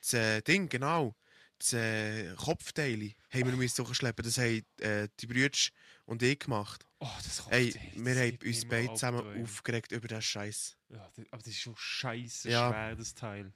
das 0.00 0.14
äh, 0.14 0.42
Ding, 0.42 0.68
genau, 0.68 1.14
das 1.58 1.72
äh, 1.74 2.34
Kopfteile 2.36 3.14
haben 3.30 3.46
wir 3.46 3.56
müssen 3.56 3.86
hochschleppen. 3.86 4.24
Das 4.24 4.38
haben 4.38 4.62
äh, 4.80 5.08
die 5.20 5.26
Brüder 5.26 5.56
und 6.04 6.22
ich 6.22 6.38
gemacht. 6.38 6.84
Oh, 6.98 7.08
das 7.22 7.38
Kopfteil. 7.38 7.72
Hey, 7.72 7.92
wir 7.94 8.14
haben 8.14 8.38
uns 8.44 8.64
beide 8.68 8.94
zusammen 8.94 9.26
Alter, 9.26 9.42
aufgeregt 9.42 9.92
über 9.92 10.08
den 10.08 10.22
Scheiß. 10.22 10.76
Ja, 10.88 11.10
das, 11.14 11.26
aber 11.30 11.42
das 11.42 11.52
ist 11.52 11.60
schon 11.60 11.76
scheiße 11.76 12.50
ja. 12.50 12.70
schwer, 12.70 12.96
das 12.96 13.14
Teil. 13.14 13.52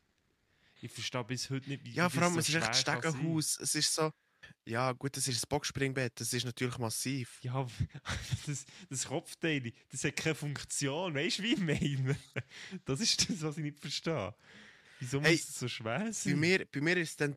Ich 0.80 0.92
verstehe 0.92 1.24
bis 1.24 1.50
heute 1.50 1.68
nicht, 1.68 1.84
wie 1.84 1.92
Ja, 1.92 2.08
vor 2.08 2.22
allem, 2.22 2.38
es 2.38 2.48
ist 2.48 2.54
echt 2.54 2.66
ein 2.66 2.74
Stegenhaus. 2.74 3.58
Es 3.58 3.74
ist 3.74 3.92
so. 3.92 4.12
Ja, 4.64 4.92
gut, 4.92 5.16
das 5.16 5.28
ist 5.28 5.44
ein 5.44 5.48
Boxspringbett, 5.48 6.20
das 6.20 6.32
ist 6.32 6.44
natürlich 6.44 6.78
massiv. 6.78 7.42
Ja, 7.42 7.66
das, 8.46 8.64
das 8.90 9.06
Kopfteil, 9.06 9.72
das 9.90 10.04
hat 10.04 10.16
keine 10.16 10.34
Funktion. 10.34 11.14
Weißt 11.14 11.38
du, 11.38 11.42
wie 11.44 11.52
ich 11.54 11.60
meine? 11.60 12.16
Das 12.84 13.00
ist 13.00 13.28
das, 13.28 13.42
was 13.42 13.56
ich 13.58 13.64
nicht 13.64 13.78
verstehe. 13.80 14.34
Wieso 14.98 15.20
Hey, 15.22 15.34
muss 15.34 15.48
es 15.48 15.58
so 15.58 15.68
schwer 15.68 16.00
Bei 16.00 16.12
sein? 16.12 16.36
mir, 16.36 16.66
bei 16.66 16.80
mir 16.80 16.96
ist 16.96 17.20
dann. 17.20 17.36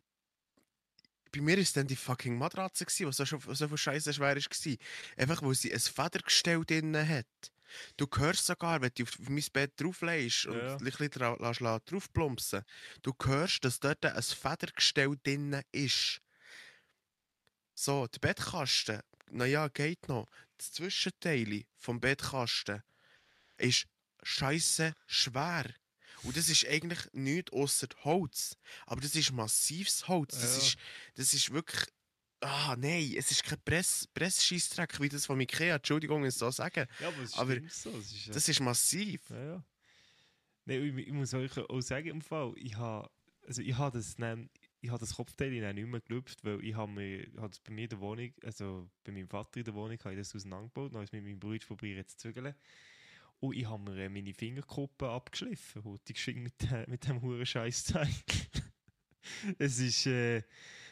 Bei 1.34 1.40
mir 1.42 1.58
ist 1.58 1.78
dann 1.78 1.88
die 1.88 1.96
fucking 1.96 2.38
Matratze, 2.38 2.86
gewesen, 2.86 3.08
was 3.08 3.18
so, 3.18 3.26
so 3.54 3.68
viel 3.68 3.78
Scheiße 3.78 4.14
schwer 4.14 4.36
war. 4.36 4.78
Einfach 5.18 5.42
weil 5.42 5.56
sie 5.56 5.74
ein 5.74 5.80
Federgestell 5.80 6.64
drin 6.66 6.96
hat. 7.08 7.28
Du 7.96 8.06
hörst 8.18 8.46
sogar, 8.46 8.82
wenn 8.82 8.92
du 8.96 9.04
auf, 9.04 9.18
mein 9.20 9.44
Bett 9.54 9.80
drauflegst 9.80 10.46
und 10.48 10.58
Ja. 10.58 10.76
ein 10.78 10.84
bisschen 10.84 11.10
dra 11.10 11.38
lässt, 11.40 11.62
lässt 11.62 11.90
draufplumpsen, 11.92 12.64
du 13.02 13.14
hörst, 13.24 13.64
dass 13.64 13.80
dort 13.80 14.06
ein 14.06 14.22
Federgestell 14.22 15.16
drin 15.24 15.62
ist. 15.72 16.22
So, 17.84 18.06
der 18.06 18.20
Bettkasten, 18.20 19.00
naja, 19.32 19.68
geht 19.68 20.08
noch. 20.08 20.28
Das 20.58 20.72
Zwischenteil 20.72 21.64
vom 21.80 22.00
Bettkasten 22.00 22.84
ist 23.58 23.88
scheiße 24.22 24.94
schwer. 25.08 25.66
Und 26.22 26.38
das 26.38 26.48
ist 26.50 26.68
eigentlich 26.68 27.00
nichts 27.14 27.52
außer 27.52 27.88
Holz. 28.04 28.56
Aber 28.86 29.02
das 29.02 29.16
ist 29.16 29.32
massives 29.32 30.08
Holz. 30.08 30.40
Das, 30.40 30.52
Ja. 30.52 30.58
ist, 30.62 30.78
das 31.16 31.34
ist 31.34 31.52
wirklich. 31.52 31.82
Ah, 32.42 32.76
nein, 32.78 33.16
es 33.18 33.32
ist 33.32 33.44
kein 33.46 33.60
Press, 33.64 34.08
Pressscheissdreck 34.14 35.00
wie 35.02 35.10
das 35.10 35.26
von 35.26 35.42
Ikea. 35.42 35.78
Entschuldigung, 35.78 36.22
wenn 36.22 36.30
ich 36.30 36.36
es 36.36 36.40
so 36.40 36.52
sagen. 36.52 36.86
Ja, 37.00 37.08
aber 37.08 37.24
es 37.24 37.34
aber 37.34 37.56
so. 37.68 37.90
Es 37.98 38.12
ist, 38.12 38.26
ja- 38.28 38.34
Das 38.34 38.48
ist 38.48 38.60
massiv. 38.60 39.22
Ja, 39.32 39.44
ja. 39.44 39.64
Nein, 40.66 40.84
ich, 41.00 41.08
ich 41.08 41.14
muss 41.14 41.34
euch 41.34 41.58
auch 41.58 41.82
sagen, 41.82 42.10
im 42.10 42.22
Fall, 42.22 42.54
ich 42.58 42.76
habe 42.76 43.10
also 43.48 43.64
ich 43.64 43.76
habe 43.76 43.98
das, 43.98 44.16
dann, 44.18 44.52
ich 44.82 44.90
habe 44.90 45.00
das 45.00 45.16
Kopfteil 45.16 45.62
dann 45.62 45.76
nicht 45.76 45.88
mehr 45.88 46.02
gelüpft, 46.02 46.44
weil 46.44 46.64
ich 46.64 46.76
habe 46.76 46.94
bei 46.94 47.72
mir 47.72 47.88
der 47.88 48.00
Wohnung, 48.00 48.34
also 48.44 48.90
bei 49.04 49.12
meinem 49.12 49.28
Vater 49.30 49.60
in 49.60 49.66
der 49.66 49.74
Wohnung, 49.76 50.00
habe 50.00 50.14
ich 50.14 50.20
das 50.20 50.36
auseinandergebaut, 50.36 50.92
dann 50.92 50.96
habe 50.98 51.06
es 51.06 51.12
mit 51.12 51.24
meinem 51.24 51.40
Bruder 51.40 51.66
probiert 51.66 52.10
zu 52.10 52.18
zügeln. 52.18 52.56
Und 53.40 53.56
ich 53.56 53.66
habe 53.68 53.92
mir 53.92 53.98
äh, 54.06 54.10
meine 54.10 54.34
Fingerkuppen 54.34 55.08
abgeschliffen, 55.08 55.84
heute 55.84 56.14
geschwind 56.14 56.44
mit, 56.44 56.62
de- 56.62 56.90
mit 56.90 57.08
dem 57.08 57.22
huren 57.22 57.46
Scheißteil. 57.46 58.10
es 59.60 59.80
ist, 59.80 60.06
äh, 60.08 60.44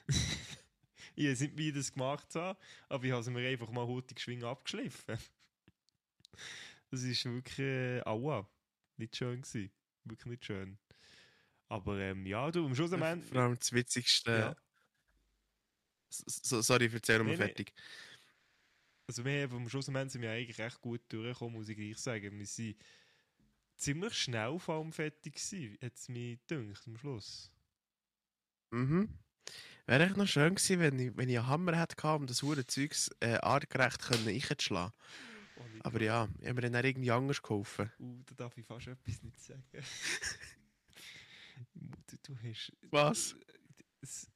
ich 1.16 1.40
nicht, 1.40 1.58
wie 1.58 1.72
das 1.72 1.92
gemacht 1.92 2.34
habe, 2.36 2.60
aber 2.90 3.04
ich 3.04 3.12
habe 3.12 3.22
es 3.22 3.30
mir 3.30 3.48
einfach 3.48 3.70
mal 3.72 3.88
heute 3.88 4.14
geschwind 4.16 4.44
abgeschliffen. 4.44 5.18
Das 6.92 7.04
ist 7.04 7.24
wirklich, 7.26 7.60
äh, 7.60 8.02
aua 8.02 8.48
nicht 8.98 9.16
schön 9.16 9.42
gewesen. 9.42 9.70
Wirklich 10.06 10.26
nicht 10.32 10.46
schön. 10.46 10.78
Aber 11.70 12.00
ähm, 12.00 12.26
ja, 12.26 12.50
du, 12.52 12.66
am 12.66 12.76
Schluss 12.76 12.92
am 12.94 13.04
Ende... 13.04 13.26
Vor 13.28 13.42
allem 13.42 13.58
das 13.58 13.72
Witzigste. 13.72 14.32
Ja. 14.32 14.56
So, 16.10 16.62
sorry, 16.62 16.90
erzähl 16.92 17.20
mal 17.20 17.26
Nee, 17.26 17.32
nee. 17.32 17.38
fertig. 17.38 17.74
Also 19.08 19.24
wir 19.24 19.44
haben 19.44 19.56
am 19.56 19.70
Schluss 19.70 19.88
am 19.88 19.96
Ende 19.96 20.12
sind 20.12 20.22
wir 20.24 20.32
eigentlich 20.32 20.58
recht 20.58 20.82
gut 20.82 21.02
durchgekommen, 21.10 21.54
muss 21.54 21.70
ich 21.70 21.78
gleich 21.78 21.98
sagen. 21.98 22.38
Wir 22.38 22.46
sind 22.46 22.76
ziemlich 23.76 24.14
schnell 24.16 24.58
vor 24.60 24.76
allem 24.76 24.92
fertig 24.92 25.36
gewesen, 25.36 25.78
hat 25.82 25.96
es 25.96 26.10
mir 26.10 26.38
gedacht, 26.48 26.88
am 26.88 26.98
Schluss. 26.98 27.52
Mhm. 28.72 29.10
Wäre 29.86 30.06
echt 30.06 30.18
noch 30.18 30.28
schön 30.28 30.56
gewesen, 30.56 30.80
wenn 30.80 31.00
ich, 31.00 31.18
wenn 31.18 31.30
ich 31.30 31.38
einen 31.38 31.48
Hammer 31.48 31.80
hätte 31.80 31.96
gehabt, 31.96 32.20
um 32.20 32.28
das 32.28 32.44
hure 32.44 32.66
Zeugs 32.68 33.10
äh, 33.20 33.38
artgerecht 33.38 34.02
können 34.02 34.28
einzuschlagen. 34.28 34.94
Oh, 35.58 35.64
Aber 35.82 36.02
ja, 36.02 36.28
ich 36.40 36.48
habe 36.48 36.62
mir 36.62 36.70
dann 36.70 36.86
irgendwie 36.86 37.12
anders 37.12 37.42
geholfen. 37.42 37.92
Uh, 38.00 38.22
da 38.28 38.36
darf 38.36 38.58
ich 38.58 38.66
fast 38.66 38.88
etwas 38.88 39.24
nicht 39.24 39.42
sagen. 39.42 39.64
du, 41.74 42.18
du 42.24 42.38
hast... 42.44 42.72
Was? 42.92 43.36
Es, 44.02 44.30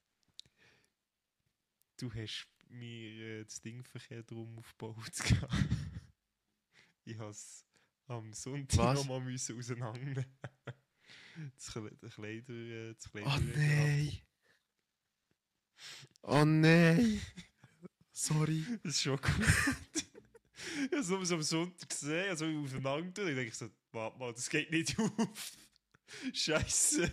du 1.97 2.13
hast 2.13 2.47
mir 2.69 3.39
äh, 3.39 3.43
das 3.45 3.61
Ding 3.61 3.83
verkehrt 3.83 4.31
rum 4.31 4.57
aufgebaut. 4.59 4.97
ich 7.05 7.17
habe 7.17 7.31
es 7.31 7.65
am 8.07 8.33
Sonntag 8.33 8.77
Was? 8.79 8.99
nochmal 8.99 9.21
müssen 9.21 9.57
auseinandernehmen. 9.57 10.25
das 11.55 11.71
Kle- 11.71 11.95
der 11.99 12.09
Kleider... 12.09 12.53
äh, 12.53 12.93
Das 12.95 13.09
Kleider 13.09 13.35
Oh 13.35 13.39
nein! 13.55 14.21
Oh 16.23 16.45
nein! 16.45 17.21
Sorry. 18.11 18.63
Das 18.83 18.95
ist 18.95 19.01
schon 19.01 19.17
gut. 19.17 20.05
ich 20.91 21.09
habe 21.09 21.23
es 21.23 21.31
am 21.31 21.41
Sonntag 21.41 21.89
gesehen, 21.89 22.29
also 22.29 22.45
aufeinander. 22.45 23.27
Ich 23.27 23.35
denke 23.35 23.55
so, 23.55 23.69
warte 23.91 24.17
mal, 24.17 24.33
das 24.33 24.49
geht 24.49 24.71
nicht 24.71 24.97
auf. 24.97 25.57
Scheiße. 26.33 27.11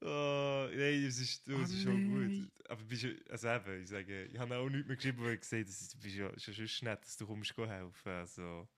Oh, 0.00 0.68
nein, 0.72 1.04
das 1.04 1.18
ist, 1.18 1.46
du, 1.46 1.58
das 1.58 1.70
ist 1.70 1.82
schon 1.82 2.18
nein. 2.18 2.48
gut. 2.48 2.70
Aber 2.70 2.82
bist 2.84 3.02
du, 3.02 3.14
also 3.28 3.48
eben, 3.48 3.82
ich 3.82 3.88
sage, 3.88 4.24
ich 4.32 4.38
habe 4.38 4.56
auch 4.56 4.68
nichts 4.68 4.86
mehr 4.86 4.96
geschrieben, 4.96 5.22
weil 5.22 5.34
ich 5.34 5.40
gesehen 5.40 5.60
habe, 5.60 5.70
das 5.70 5.80
ist, 5.82 6.00
bist 6.00 6.16
ja, 6.16 6.66
schon 6.66 6.88
nett, 6.88 7.02
dass 7.02 7.16
du 7.16 7.26
kommst 7.26 7.56
helfen. 7.56 8.12
Also, 8.12 8.68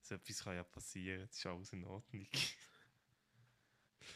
so 0.00 0.14
etwas 0.14 0.44
kann 0.44 0.56
ja 0.56 0.62
passieren, 0.64 1.26
das 1.28 1.36
ist 1.36 1.46
alles 1.46 1.72
in 1.72 1.84
Ordnung. 1.84 2.26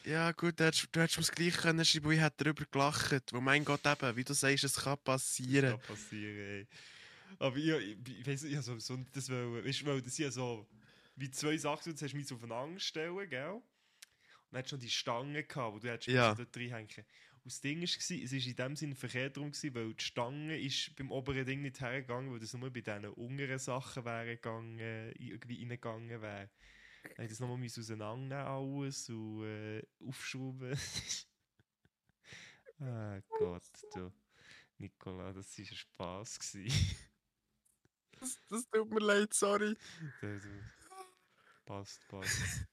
Ja, 0.05 0.31
gut, 0.31 0.59
du 0.59 0.65
hättest, 0.65 0.89
du 0.91 0.99
hättest 0.99 1.19
das 1.19 1.31
gleich 1.31 1.55
können 1.55 1.85
schreiben, 1.85 2.11
ich 2.11 2.19
hätte 2.19 2.43
darüber 2.43 2.65
gelacht. 2.65 3.31
Weil 3.31 3.41
mein 3.41 3.63
Gott, 3.63 3.85
eben, 3.85 4.15
wie 4.15 4.23
du 4.23 4.33
sagst, 4.33 4.63
es 4.63 4.75
kann 4.75 4.97
passieren. 4.97 5.71
kann 5.71 5.81
passieren, 5.81 6.37
ey. 6.37 6.67
Aber 7.39 7.55
ich, 7.57 7.67
ich, 7.67 8.19
ich 8.19 8.25
nicht, 8.25 8.43
ich 8.43 8.61
so, 8.61 8.77
so 8.79 8.97
das 9.13 9.29
wollen, 9.29 9.63
weißt 9.63 9.81
du, 9.81 9.85
weil 9.85 10.01
das 10.01 10.17
ja 10.17 10.31
so 10.31 10.67
wie 11.15 11.29
zwei 11.31 11.57
Sachen, 11.57 11.89
jetzt 11.91 12.01
hast 12.01 12.11
du 12.13 12.17
mich 12.17 12.27
so 12.27 12.35
aufeinander 12.35 12.79
stellen, 12.79 13.29
gell? 13.29 13.51
Und 13.53 13.63
dann 14.51 14.59
hattest 14.59 14.71
du 14.73 14.75
noch 14.77 14.83
die 14.83 14.89
Stange 14.89 15.43
gehabt, 15.43 15.73
wo 15.75 15.79
du 15.79 15.89
hättest 15.89 16.07
Ja. 16.09 16.33
dort 16.35 16.55
reinhängen 16.55 17.05
Und 17.43 17.45
das 17.45 17.61
Ding 17.61 17.79
war, 17.79 17.83
es 17.83 18.09
war 18.09 18.39
in 18.47 18.55
dem 18.55 18.75
Sinne 18.75 18.95
verkehrt 18.95 19.37
drum, 19.37 19.51
gewesen, 19.51 19.75
weil 19.75 19.93
die 19.93 20.03
Stange 20.03 20.59
ist 20.59 20.95
beim 20.95 21.11
oberen 21.11 21.45
Ding 21.45 21.61
nicht 21.61 21.81
hergegangen, 21.81 22.31
weil 22.31 22.39
das 22.39 22.53
nur 22.53 22.71
bei 22.71 22.81
diesen 22.81 23.05
unteren 23.07 23.59
Sachen 23.59 24.05
wäre 24.05 24.35
gegangen, 24.35 24.79
irgendwie 25.17 25.59
reingegangen 25.59 26.21
wäre. 26.21 26.49
Dann 27.03 27.09
musste 27.09 27.23
ich 27.23 27.29
das 27.29 27.39
nochmal 27.41 27.65
auseinandernehmen 27.65 28.47
alles 28.47 29.09
und 29.09 29.43
äh, 29.45 29.83
aufschrauben. 29.99 30.77
ah 32.79 33.19
Gott, 33.39 33.63
du. 33.93 34.11
Nicola, 34.77 35.33
das 35.33 35.57
war 35.57 35.65
ein 35.65 35.75
Spass. 35.75 36.39
gewesen. 36.39 36.95
Das, 38.19 38.39
das 38.49 38.69
tut 38.69 38.89
mir 38.89 38.99
leid, 39.01 39.33
sorry. 39.33 39.75
Passt, 41.65 42.07
passt. 42.07 42.39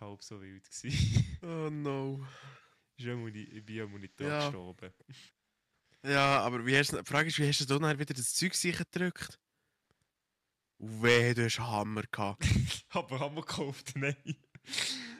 War 0.00 0.08
halb 0.10 0.22
so 0.22 0.40
wild. 0.40 0.64
gewesen. 0.70 1.38
Oh 1.42 1.70
no. 1.70 2.26
Ich 2.96 3.04
bin 3.06 3.76
ja 3.76 3.86
mal 3.86 3.98
nicht 3.98 4.18
dran 4.20 4.28
Ja. 4.28 4.40
gestorben. 4.44 4.92
Ja, 6.02 6.40
aber 6.40 6.64
wie 6.64 6.76
hast, 6.76 6.92
du- 6.92 6.98
die 7.02 7.04
Frage 7.10 7.28
ist, 7.28 7.38
wie 7.38 7.48
hast 7.48 7.60
du 7.60 7.78
dann 7.78 7.98
wieder 7.98 8.14
das 8.14 8.34
Zeug 8.34 8.54
sicher 8.54 8.84
gedrückt? 8.84 9.38
Weh, 10.78 11.34
du 11.34 11.44
hast 11.44 11.58
einen 11.58 11.68
Hammer 11.68 12.02
gehabt. 12.10 12.42
Aber 12.90 13.20
haben 13.20 13.36
wir 13.36 13.42
gekauft? 13.42 13.92
Nein. 13.96 14.16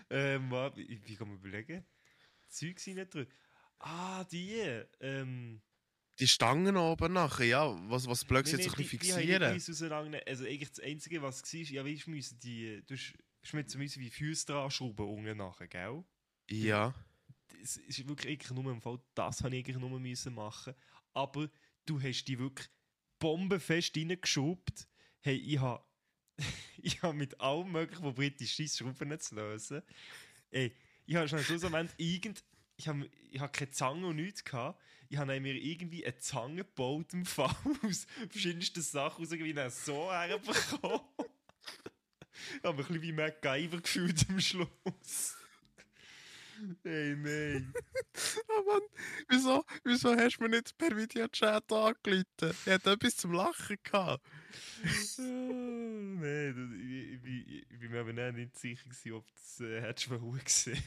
ähm, 0.08 0.50
wie 0.50 1.16
kann 1.16 1.28
man 1.28 1.36
überlegen? 1.36 1.86
Zeug 2.48 2.80
sind 2.80 2.96
nicht 2.96 3.12
drin. 3.12 3.26
Ah, 3.78 4.24
die. 4.24 4.58
Ähm, 5.00 5.60
Die 6.20 6.28
Stangen 6.28 6.76
oben 6.76 7.12
nachher, 7.14 7.46
ja, 7.46 7.90
was, 7.90 8.06
was 8.06 8.24
Blöcks 8.24 8.52
jetzt 8.52 8.68
ein 8.68 8.74
die- 8.76 8.82
bisschen 8.82 8.98
die 9.00 9.12
habe 9.12 9.20
fixieren. 9.22 9.54
nicht 9.54 9.68
auseinandergenommen. 9.70 10.20
Also 10.26 10.44
eigentlich 10.44 10.70
das 10.70 10.80
Einzige, 10.80 11.22
was 11.22 11.42
war, 11.42 11.60
ja, 11.60 11.84
weißt 11.84 12.06
du, 12.06 12.10
müssen 12.10 12.38
die, 12.40 12.82
du 12.86 12.96
so 12.96 13.78
müssen 13.78 14.00
wie 14.00 14.10
Füße 14.10 14.46
dran 14.46 14.70
schrauben 14.70 15.08
unten 15.08 15.36
nachher, 15.38 15.66
gell? 15.66 16.04
Ja. 16.50 16.94
es 17.62 17.76
ist 17.78 18.06
wirklich 18.08 18.32
eigentlich 18.32 18.50
nur 18.50 18.70
im 18.70 18.80
Fall, 18.82 19.00
das 19.14 19.42
habe 19.42 19.56
ich 19.56 19.64
eigentlich 19.64 19.78
nur 19.78 19.98
müssen 19.98 20.34
machen. 20.34 20.74
Aber 21.14 21.48
du 21.86 22.00
hast 22.00 22.24
die 22.24 22.38
wirklich 22.38 22.68
bombenfest 23.18 23.96
reingeschobt. 23.96 24.86
Hey, 25.20 25.36
ich 25.36 25.58
habe 25.58 25.82
ich 26.82 27.02
hab 27.02 27.14
mit 27.14 27.40
allem 27.40 27.70
möglichen, 27.72 28.02
wo 28.04 28.12
britisch 28.12 28.58
ist, 28.60 28.78
Schrauben 28.78 29.18
zu 29.20 29.34
lösen. 29.34 29.82
Ey, 30.50 30.74
ich 31.06 31.16
habe 31.16 31.28
schon 31.28 31.38
am 31.38 31.44
Schlussmoment 31.44 31.92
irgend... 31.96 32.44
Ich 32.76 32.88
habe 32.88 33.10
ich 33.30 33.38
hab 33.38 33.52
keine 33.52 33.70
Zange 33.72 34.06
und 34.06 34.16
nichts 34.16 34.42
gehabt. 34.42 34.80
Ich 35.10 35.18
habe 35.18 35.40
mir 35.40 35.54
irgendwie 35.54 36.06
eine 36.06 36.16
Zange 36.18 36.58
gebaut 36.58 37.12
im 37.12 37.26
Fall 37.26 37.54
aus 37.82 38.06
verschiedensten 38.30 38.80
Sachen 38.80 39.24
raus, 39.24 39.32
wie 39.32 39.50
ich 39.50 39.74
so 39.74 40.10
herbekommen. 40.10 41.00
ich 42.56 42.62
habe 42.64 42.76
mich 42.78 42.86
ein 42.86 42.92
bisschen 42.94 43.02
wie 43.02 43.12
MacGyver 43.12 43.80
gefühlt 43.80 44.24
am 44.30 44.40
Schluss. 44.40 45.36
Hey, 46.84 47.16
nein. 47.16 47.72
Oh 48.48 48.62
Mann, 48.66 48.82
wieso, 49.28 49.64
wieso 49.82 50.14
hast 50.14 50.36
du 50.36 50.44
mir 50.44 50.50
nicht 50.50 50.78
per 50.78 50.96
Videochat 50.96 51.72
angerufen? 51.72 52.24
Ich 52.40 52.66
hatte 52.72 52.92
etwas 52.92 53.16
zum 53.16 53.32
Lachen 53.32 53.78
gehabt. 53.82 54.24
Nein, 55.18 56.54
das, 56.54 56.78
ich, 56.78 57.12
ich, 57.14 57.20
bin- 57.22 57.64
ich 57.68 57.78
bin 57.80 57.90
mir 57.90 58.00
aber 58.00 58.12
nicht- 58.12 58.36
nicht 58.36 58.58
sicher, 58.58 58.84
gewesen, 58.84 59.12
ob 59.14 59.26
das 59.32 59.60
äh, 59.60 59.80
hättest 59.80 60.08
du 60.10 60.18
mal 60.20 60.38
gesehen. 60.38 60.82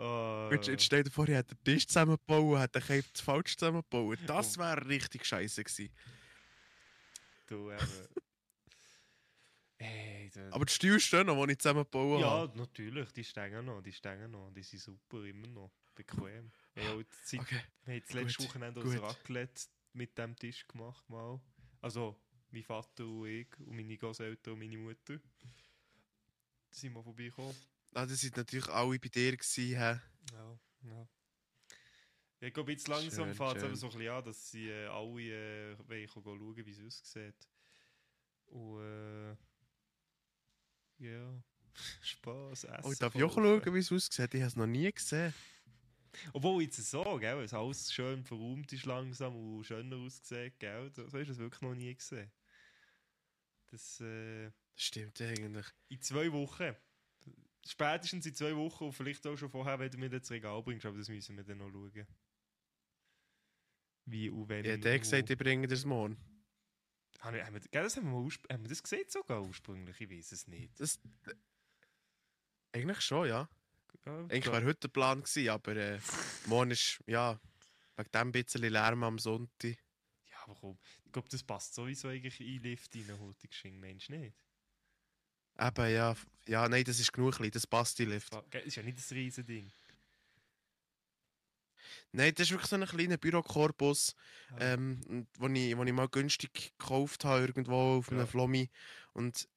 Ah, 0.00 0.48
Jetzt, 0.50 0.82
stell 0.82 1.02
dir 1.02 1.10
vor, 1.10 1.28
ich 1.28 1.34
hätte 1.34 1.54
den 1.56 1.64
Tisch 1.64 1.86
zusammengebaut 1.86 2.58
hätte 2.58 2.80
den 2.80 2.86
Cape 3.02 3.08
falsch 3.22 3.56
zusammengebaut. 3.56 4.18
Das 4.26 4.56
Oh. 4.56 4.60
wäre 4.60 4.86
richtig 4.88 5.26
scheiße 5.26 5.62
gewesen. 5.62 5.90
du 7.46 7.70
eben. 7.70 7.80
Aber 10.52 10.64
die 10.66 10.72
Stühle 10.72 11.00
stehen 11.00 11.26
noch, 11.26 11.44
die 11.46 11.52
ich 11.52 11.58
zusammengebaut 11.58 12.20
ja, 12.20 12.30
habe. 12.30 12.58
natürlich, 12.58 13.10
die 13.12 13.24
stehen 13.24 13.64
noch, 13.64 13.80
die 13.82 13.92
stehen 13.92 14.30
noch, 14.30 14.50
die 14.52 14.62
sind 14.62 14.80
super, 14.80 15.24
immer 15.24 15.46
noch, 15.48 15.70
bequem. 15.94 16.52
Ja, 16.76 16.90
haben 16.90 17.04
Okay. 17.38 17.62
wir 17.84 17.94
haben 17.94 18.02
das 18.06 18.12
letzte 18.12 18.38
gut, 18.38 18.48
Wochenende 18.48 18.80
unser 18.80 19.02
Raclette 19.02 19.62
mit 19.94 20.16
dem 20.18 20.36
Tisch 20.36 20.66
gemacht 20.68 21.08
mal. 21.08 21.40
Also 21.80 22.20
mein 22.50 22.62
Vater 22.62 23.06
und 23.06 23.26
ich 23.26 23.48
und 23.58 23.74
meine 23.74 23.96
Großeltern 23.96 24.52
und 24.52 24.58
meine 24.60 24.76
Mutter. 24.76 25.16
Da 25.16 26.76
sind 26.76 26.92
wir 26.92 27.02
vorbeigekommen. 27.02 27.56
Ah, 27.94 28.06
das 28.06 28.20
sind 28.20 28.36
natürlich 28.36 28.68
alle 28.68 28.98
bei 28.98 29.08
dir 29.08 29.36
gewesen? 29.36 29.70
Ja, 29.72 30.00
ja. 30.32 30.58
Ja, 32.40 32.46
Ich 32.48 32.54
glaube, 32.54 32.72
jetzt 32.72 32.88
langsam 32.88 33.34
fängt 33.34 33.56
es 33.56 33.62
eben 33.64 33.76
so 33.76 33.88
ein 33.88 33.92
bisschen 33.92 34.12
an, 34.12 34.24
dass 34.24 34.50
sie 34.50 34.68
äh, 34.70 34.86
alle 34.86 35.72
äh, 35.74 35.78
wollen 35.78 36.08
schauen, 36.08 36.56
wie 36.66 36.70
es 36.70 36.80
aussieht. 36.80 37.48
Und 38.46 38.80
äh, 38.80 39.36
ja, 40.98 41.42
Spaß, 42.02 42.64
Essen. 42.64 42.84
Oh, 42.84 42.94
darf 42.98 43.14
ich 43.14 43.22
auch 43.22 43.34
kaufen. 43.34 43.62
schauen, 43.62 43.74
wie 43.74 43.78
es 43.78 43.92
aussieht? 43.92 44.34
Ich 44.34 44.40
habe 44.40 44.48
es 44.48 44.56
noch 44.56 44.66
nie 44.66 44.90
gesehen. 44.90 45.34
Obwohl 46.32 46.62
jetzt 46.62 46.76
so, 46.90 47.18
gell, 47.18 47.38
es 47.42 47.54
alles 47.54 47.92
schön 47.92 48.24
verräumt 48.24 48.72
ist 48.72 48.84
langsam 48.84 49.36
und 49.36 49.64
schöner 49.64 49.96
aussieht, 49.96 50.58
gell, 50.58 50.90
so 50.92 51.06
du 51.06 51.18
es 51.18 51.38
wirklich 51.38 51.62
noch 51.62 51.74
nie 51.74 51.94
gesehen. 51.94 52.32
Das, 53.66 54.00
äh, 54.00 54.50
Das 54.74 54.82
stimmt 54.84 55.20
eigentlich. 55.20 55.66
in 55.88 56.00
zwei 56.02 56.32
Wochen, 56.32 56.74
spätestens 57.66 58.26
in 58.26 58.34
zwei 58.34 58.54
Wochen 58.56 58.84
und 58.84 58.92
vielleicht 58.92 59.26
auch 59.26 59.36
schon 59.36 59.50
vorher, 59.50 59.78
wenn 59.78 59.90
du 59.90 59.98
mir 59.98 60.10
das 60.10 60.30
Regal 60.30 60.62
bringst, 60.62 60.86
aber 60.86 60.98
das 60.98 61.08
müssen 61.08 61.36
wir 61.36 61.44
dann 61.44 61.58
noch 61.58 61.70
schauen. 61.70 62.06
Wie 64.06 64.30
und 64.30 64.48
wenn. 64.48 64.64
Hätte 64.64 64.92
und 64.92 65.00
gesagt, 65.00 65.30
ich 65.30 65.38
bringe 65.38 65.66
das 65.66 65.84
morgen. 65.84 66.16
Haben 67.20 67.36
wir, 67.36 67.46
haben 67.46 67.54
wir, 67.54 67.60
das 67.70 67.96
haben, 67.96 68.04
wir 68.04 68.12
mal 68.12 68.30
haben 68.50 68.62
wir 68.62 68.68
das 68.68 68.82
gesehen 68.82 69.04
sogar 69.08 69.42
ursprünglich? 69.42 70.00
Ich 70.00 70.10
weiß 70.10 70.32
es 70.32 70.46
nicht. 70.46 70.80
Das, 70.80 70.98
eigentlich 72.72 73.00
schon, 73.00 73.28
ja. 73.28 73.48
Ja, 74.06 74.18
Eigentlich 74.20 74.46
wäre 74.46 74.64
heute 74.64 74.80
der 74.80 74.88
Plan 74.88 75.22
gewesen, 75.22 75.48
aber 75.50 75.76
äh, 75.76 76.00
morgen 76.46 76.70
ist, 76.70 77.02
ja, 77.06 77.38
wegen 77.96 78.10
dem 78.12 78.32
bisschen 78.32 78.62
Lärm 78.62 79.02
am 79.04 79.18
Sonntag. 79.18 79.76
ja, 80.30 80.36
aber 80.44 80.54
komm, 80.54 80.78
ich 81.04 81.12
glaube, 81.12 81.28
das 81.28 81.42
passt 81.42 81.74
sowieso 81.74 82.08
eigentlich 82.08 82.40
in 82.40 82.62
den 82.62 82.62
Lift 82.62 82.94
rein, 82.94 83.20
heute 83.20 83.48
geschenkt, 83.48 83.80
Mensch, 83.80 84.08
nicht? 84.08 84.34
Eben, 85.60 85.92
ja, 85.92 86.16
ja, 86.46 86.68
nein, 86.68 86.84
das 86.84 86.98
ist 87.00 87.12
genug, 87.12 87.34
klein, 87.36 87.50
das 87.50 87.66
passt 87.66 87.98
den 87.98 88.08
Lift. 88.10 88.32
Gell, 88.50 88.62
ist 88.62 88.76
ja 88.76 88.82
nicht 88.82 88.98
ein 88.98 89.14
riesen 89.14 89.44
Ding. 89.46 89.70
Nein, 92.12 92.32
das 92.34 92.46
ist 92.46 92.50
wirklich 92.52 92.68
so 92.70 92.76
ein 92.76 92.86
kleiner 92.86 93.16
Bürokorpus, 93.18 94.14
Ah. 94.52 94.56
ähm, 94.60 95.26
wo, 95.38 95.48
ich, 95.48 95.76
wo 95.76 95.84
ich 95.84 95.92
mal 95.92 96.08
günstig 96.08 96.72
gekauft 96.78 97.24
habe, 97.24 97.42
irgendwo 97.46 97.98
auf 97.98 98.08
einem 98.10 98.20
Ja. 98.20 98.26
Flommi 98.26 98.68
und 99.12 99.48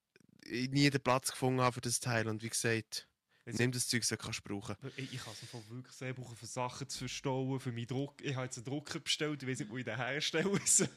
ich 0.46 0.70
nie 0.70 0.90
den 0.90 1.02
Platz 1.02 1.32
gefunden 1.32 1.62
habe 1.62 1.74
für 1.74 1.82
das 1.82 2.00
Teil. 2.00 2.28
Und 2.28 2.44
wie 2.44 2.50
gesagt, 2.50 3.08
Jetzt- 3.46 3.60
nimm 3.60 3.72
das 3.72 3.88
Zeug, 3.88 4.06
das 4.08 4.18
kannst 4.20 4.40
du 4.40 4.44
brauchen. 4.44 4.76
Ich, 4.98 5.14
ich 5.14 5.24
kann 5.24 5.34
es 5.34 5.70
wirklich 5.70 5.94
sehr 5.96 6.14
brauchen, 6.14 6.36
für 6.36 6.46
Sachen 6.46 6.88
zu 6.90 7.00
verstauen, 7.00 7.60
für 7.60 7.72
meinen 7.72 7.88
Druck. 7.88 8.22
Ich 8.22 8.36
habe 8.36 8.46
jetzt 8.46 8.58
einen 8.58 8.66
Drucker 8.66 9.00
bestellt, 9.00 9.42
ich 9.42 9.50
weiß 9.50 9.60
nicht, 9.60 9.72
wo 9.72 9.78
ich 9.78 9.86
den 9.86 9.96
herstellen 9.98 10.60
soll. 10.66 10.90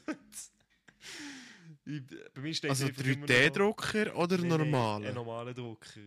Ich- 1.87 2.03
Bei 2.33 2.41
mir 2.41 2.53
steht 2.53 2.69
Also 2.69 2.85
einfach 2.87 3.03
immer 3.03 3.15
noch- 3.17 3.25
3D-Drucker 3.27 4.15
oder 4.17 4.37
Nein, 4.37 4.47
nein, 4.49 4.59
normale? 4.71 5.05
Einen 5.07 5.15
normalen 5.15 5.55
Drucker. 5.55 6.01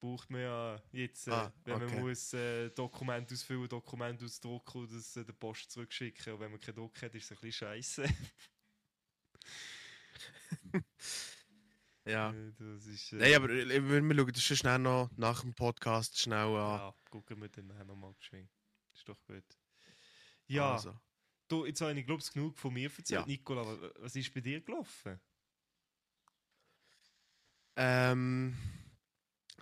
Braucht 0.00 0.30
man 0.30 0.40
ja 0.42 0.82
jetzt, 0.92 1.26
äh, 1.26 1.30
Ah, 1.32 1.52
wenn 1.64 1.74
okay. 1.82 1.94
man 1.94 2.00
muss 2.08 2.32
äh, 2.34 2.70
Dokument 2.70 3.32
ausfüllen, 3.32 3.68
Dokument 3.68 4.22
ausdrucken 4.22 4.82
und 4.82 4.92
das 4.92 5.16
äh, 5.16 5.24
der 5.24 5.32
Post 5.32 5.70
zurückschicken. 5.70 6.34
Und 6.34 6.40
wenn 6.40 6.50
man 6.50 6.60
keinen 6.60 6.74
Druck 6.76 7.00
hat, 7.02 7.14
ist 7.14 7.24
es 7.24 7.32
ein 7.32 7.38
bisschen 7.40 7.52
scheiße. 7.68 8.04
Ja. 12.04 12.32
das 12.58 12.86
ist, 12.86 13.12
äh, 13.14 13.16
Nein, 13.16 13.34
aber 13.34 13.50
äh, 13.50 13.82
wir 13.82 14.14
schauen 14.16 14.32
das 14.32 14.42
schon 14.42 14.56
schnell 14.56 14.78
noch 14.78 15.10
nach 15.16 15.40
dem 15.40 15.54
Podcast 15.54 16.18
schnell 16.18 16.38
an. 16.38 16.78
Ja, 16.78 16.94
gucken 17.10 17.40
wir 17.42 17.48
dann 17.48 17.66
nochmal 17.86 18.14
geschwind. 18.14 18.48
Ist 18.94 19.08
doch 19.08 19.18
gut. 19.26 19.44
Ja, 20.46 20.72
Also. 20.74 20.96
Du, 21.48 21.66
jetzt 21.66 21.80
habe 21.80 21.98
ich 21.98 22.06
glaube 22.06 22.22
ich 22.22 22.32
genug 22.32 22.56
von 22.58 22.72
mir 22.72 22.90
erzählt. 22.90 23.08
Ja. 23.10 23.26
Nicola, 23.26 23.66
wa- 23.66 23.90
was 23.98 24.16
ist 24.16 24.32
bei 24.32 24.40
dir 24.40 24.60
gelaufen? 24.60 25.20
Ähm, 27.76 28.56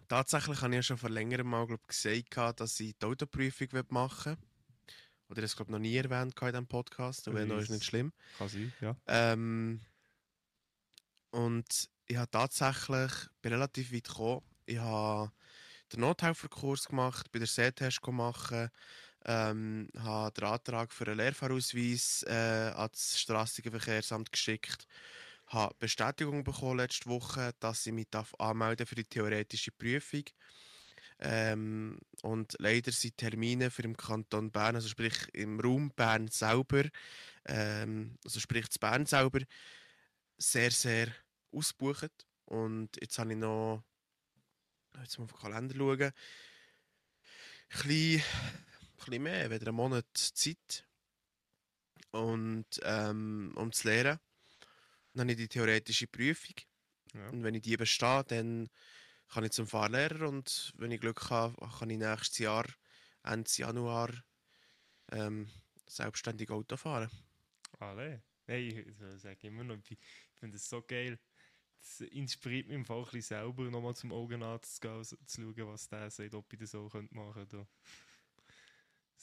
tatsächlich 0.08 0.60
habe 0.60 0.72
ich 0.72 0.76
ja 0.76 0.82
schon 0.82 0.98
vor 0.98 1.10
längerem 1.10 1.48
mal 1.48 1.66
glaub, 1.66 1.86
gesagt, 1.86 2.60
dass 2.60 2.78
ich 2.80 2.96
die 2.96 3.06
Autoprüfung 3.06 3.68
machen 3.88 4.36
will. 4.36 4.48
Oder 5.28 5.42
das 5.42 5.56
glaube 5.56 5.72
noch 5.72 5.78
nie 5.78 5.96
erwähnt 5.96 6.40
in 6.40 6.46
diesem 6.48 6.66
Podcast, 6.66 7.26
aber 7.26 7.44
noch 7.44 7.58
ist 7.58 7.70
nicht 7.70 7.84
schlimm. 7.84 8.12
Kann 8.38 8.48
sein, 8.48 8.72
ja. 8.80 8.96
Ähm, 9.06 9.80
und 11.30 11.88
ich 12.06 12.16
habe 12.16 12.30
tatsächlich 12.30 13.10
bin 13.40 13.52
relativ 13.52 13.92
weit 13.92 14.04
gekommen. 14.04 14.42
Ich 14.66 14.78
habe 14.78 15.32
den 15.92 16.00
Nothelferkurs 16.00 16.86
gemacht, 16.86 17.32
bin 17.32 17.40
den 17.40 17.46
Sehtest 17.46 18.02
gemacht, 18.02 18.70
ähm, 19.24 19.88
habe 19.98 20.32
den 20.32 20.44
Antrag 20.44 20.92
für 20.92 21.06
einen 21.06 21.18
Lehrfahrausweis 21.18 22.24
äh, 22.26 22.72
ans 22.74 23.18
Strassenverkehrsamt 23.18 24.30
geschickt, 24.30 24.86
habe 25.46 25.74
Bestätigung 25.78 26.44
bekommen 26.44 26.78
letzte 26.78 27.08
Woche, 27.08 27.52
dass 27.60 27.86
ich 27.86 27.92
mich 27.92 28.08
darf 28.10 28.34
anmelden 28.38 28.86
für 28.86 28.94
die 28.94 29.04
theoretische 29.04 29.70
Prüfung. 29.72 30.24
Ähm, 31.20 31.98
und 32.22 32.54
leider 32.58 32.92
sind 32.92 33.16
Termine 33.16 33.70
für 33.70 33.82
im 33.82 33.96
Kanton 33.96 34.50
Bern, 34.50 34.74
also 34.74 34.88
sprich 34.88 35.14
im 35.32 35.60
Raum 35.60 35.90
Bern 35.90 36.28
selber, 36.28 36.84
ähm, 37.46 38.18
also 38.24 38.40
sprich 38.40 38.68
zu 38.68 38.78
Bern 38.78 39.06
selber, 39.06 39.40
sehr, 40.36 40.70
sehr 40.70 41.08
ausgebucht. 41.52 42.26
Und 42.46 42.90
jetzt 43.00 43.18
habe 43.18 43.32
ich 43.32 43.38
noch, 43.38 43.84
jetzt 45.00 45.18
mal 45.18 45.24
auf 45.24 45.32
den 45.32 45.40
Kalender 45.40 45.74
schauen, 45.76 46.02
ein 46.02 46.12
bisschen, 47.70 48.22
bisschen 49.04 49.22
mehr, 49.22 49.50
wieder 49.50 49.68
einen 49.68 49.76
Monat 49.76 50.06
Zeit. 50.14 50.86
Und, 52.10 52.66
ähm, 52.82 53.52
um 53.56 53.72
zu 53.72 53.88
lernen. 53.88 54.20
Dann 55.12 55.22
habe 55.22 55.32
ich 55.32 55.36
die 55.36 55.48
theoretische 55.48 56.06
Prüfung. 56.06 56.54
Ja. 57.14 57.28
Und 57.30 57.42
wenn 57.42 57.54
ich 57.54 57.62
die 57.62 57.76
bestehe, 57.76 58.24
dann 58.24 58.68
kann 59.28 59.44
ich 59.44 59.52
zum 59.52 59.66
Fahrlehrer 59.66 60.28
und 60.28 60.72
wenn 60.76 60.90
ich 60.90 61.00
Glück 61.00 61.30
habe, 61.30 61.56
kann 61.78 61.90
ich 61.90 61.98
nächstes 61.98 62.38
Jahr, 62.38 62.66
Ende 63.22 63.50
Januar, 63.52 64.10
ähm, 65.12 65.48
selbstständig 65.86 66.50
Auto 66.50 66.76
fahren. 66.76 67.10
Alle. 67.78 68.22
Hey, 68.46 68.80
ich 68.80 69.20
sage 69.20 69.46
immer 69.46 69.64
noch, 69.64 69.78
ich 69.88 69.98
finde 70.34 70.56
es 70.56 70.68
so 70.68 70.82
geil. 70.82 71.18
Das 71.80 72.00
inspiriert 72.00 72.66
mich 72.66 72.76
im 72.76 72.84
Fall 72.84 72.98
ein 72.98 73.04
bisschen 73.04 73.22
selber, 73.22 73.64
nochmal 73.64 73.94
zum 73.94 74.12
Augenarzt 74.12 74.76
zu 74.76 74.80
gehen, 74.80 74.92
also 74.92 75.16
zu 75.26 75.42
schauen, 75.42 75.68
was 75.68 75.88
der 75.88 76.10
sagt, 76.10 76.34
ob 76.34 76.52
ich 76.52 76.58
das 76.58 76.70
so 76.70 76.88
könnte 76.88 77.14
machen 77.14 77.32
könnte. 77.32 77.66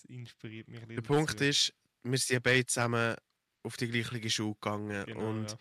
Das 0.02 0.10
inspiriert 0.10 0.68
mich 0.68 0.82
ein 0.82 0.90
Der. 0.90 1.02
Punkt 1.02 1.34
dazu. 1.34 1.46
ist, 1.46 1.74
wir 2.04 2.18
sind 2.18 2.44
beide 2.44 2.66
zusammen 2.66 3.16
auf 3.64 3.78
die 3.78 3.88
gleiche 3.88 4.30
Schule 4.30 4.56
gegangen. 4.56 5.06
Genau, 5.06 5.30
und 5.30 5.52
ja. 5.52 5.58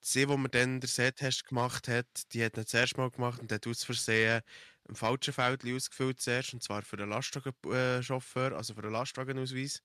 sie, 0.00 0.28
wo 0.28 0.36
mir 0.36 0.48
dann 0.48 0.80
den 0.80 0.88
Sehtest 0.88 1.46
gemacht 1.46 1.88
hat, 1.88 2.06
die 2.32 2.44
hat 2.44 2.56
ihn 2.56 2.66
zuerst 2.66 2.96
mal 2.96 3.10
gemacht 3.10 3.40
und 3.40 3.52
hat 3.52 3.66
aus 3.66 3.84
Versehen 3.84 4.42
im 4.88 4.96
falschen 4.96 5.32
Feld 5.32 5.64
ausgefüllt 5.64 6.20
zuerst, 6.20 6.52
und 6.52 6.62
zwar 6.62 6.82
für 6.82 6.96
den 6.96 7.08
Lastwagenchauffeur, 7.08 8.52
also 8.52 8.74
für 8.74 8.82
den 8.82 8.92
Lastwagenausweis. 8.92 9.82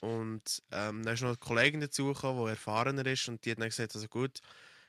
Und 0.00 0.62
ähm, 0.72 1.02
dann 1.02 1.14
ist 1.14 1.20
noch 1.20 1.28
eine 1.28 1.36
Kollegin 1.38 1.80
dazugekommen, 1.80 2.44
die 2.44 2.50
erfahrener 2.50 3.06
ist 3.06 3.28
und 3.28 3.44
die 3.44 3.52
hat 3.52 3.58
dann 3.58 3.68
gesagt, 3.68 3.94
also 3.94 4.08
gut, 4.08 4.40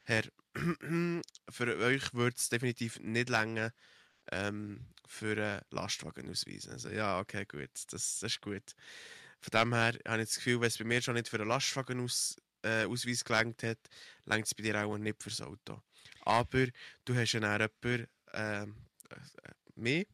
Herr, 0.03 0.23
für 1.49 1.77
euch 1.77 2.13
würde 2.13 2.35
es 2.37 2.49
definitiv 2.49 2.99
nicht 2.99 3.29
länger 3.29 3.71
ähm, 4.31 4.85
für 5.07 5.31
einen 5.31 5.61
Lastwagenausweis. 5.69 6.67
Also 6.67 6.89
ja, 6.89 7.19
okay, 7.19 7.45
gut, 7.45 7.69
das, 7.89 8.19
das 8.19 8.23
ist 8.23 8.41
gut. 8.41 8.75
Von 9.41 9.51
dem 9.51 9.73
her 9.73 9.93
habe 10.07 10.21
ich 10.21 10.29
das 10.29 10.35
Gefühl, 10.35 10.61
wenn 10.61 10.67
es 10.67 10.77
bei 10.77 10.85
mir 10.85 11.01
schon 11.01 11.13
nicht 11.13 11.29
für 11.29 11.39
einen 11.39 11.49
Lastwagenausweis 11.49 12.37
äh, 12.65 12.85
Ausweis 12.85 13.23
gelangt 13.23 13.63
hat, 13.63 13.77
langt 14.25 14.47
es 14.47 14.55
bei 14.55 14.63
dir 14.63 14.83
auch 14.83 14.97
nicht 14.97 15.21
fürs 15.21 15.41
Auto. 15.41 15.81
Aber 16.21 16.65
du 17.05 17.15
hast 17.15 17.33
ja 17.33 17.39
dann 17.39 17.69
jemanden, 17.83 18.07
ähm, 18.33 18.75
äh, 19.09 19.51
mehr, 19.75 20.05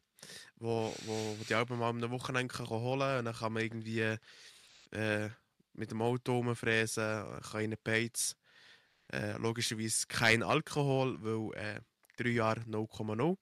wo, 0.56 0.94
wo, 1.04 1.36
wo 1.38 1.44
die 1.48 1.54
Alben 1.54 1.78
mal 1.78 1.88
am 1.88 2.10
Wochenende 2.10 2.54
holen 2.58 3.00
kann. 3.00 3.18
Und 3.18 3.24
dann 3.24 3.34
kann 3.34 3.52
man 3.52 3.62
irgendwie 3.62 4.18
äh, 4.90 5.30
mit 5.72 5.90
dem 5.90 6.02
Auto 6.02 6.36
rumfräsen, 6.36 7.40
kann 7.40 7.60
in 7.62 7.76
Beiz. 7.82 8.36
Äh, 9.08 9.36
logischerweise 9.38 10.06
kein 10.08 10.42
Alkohol, 10.42 11.18
weil 11.22 11.58
äh, 11.58 11.80
drei 12.16 12.30
Jahre 12.30 12.60
0,0. 12.60 13.36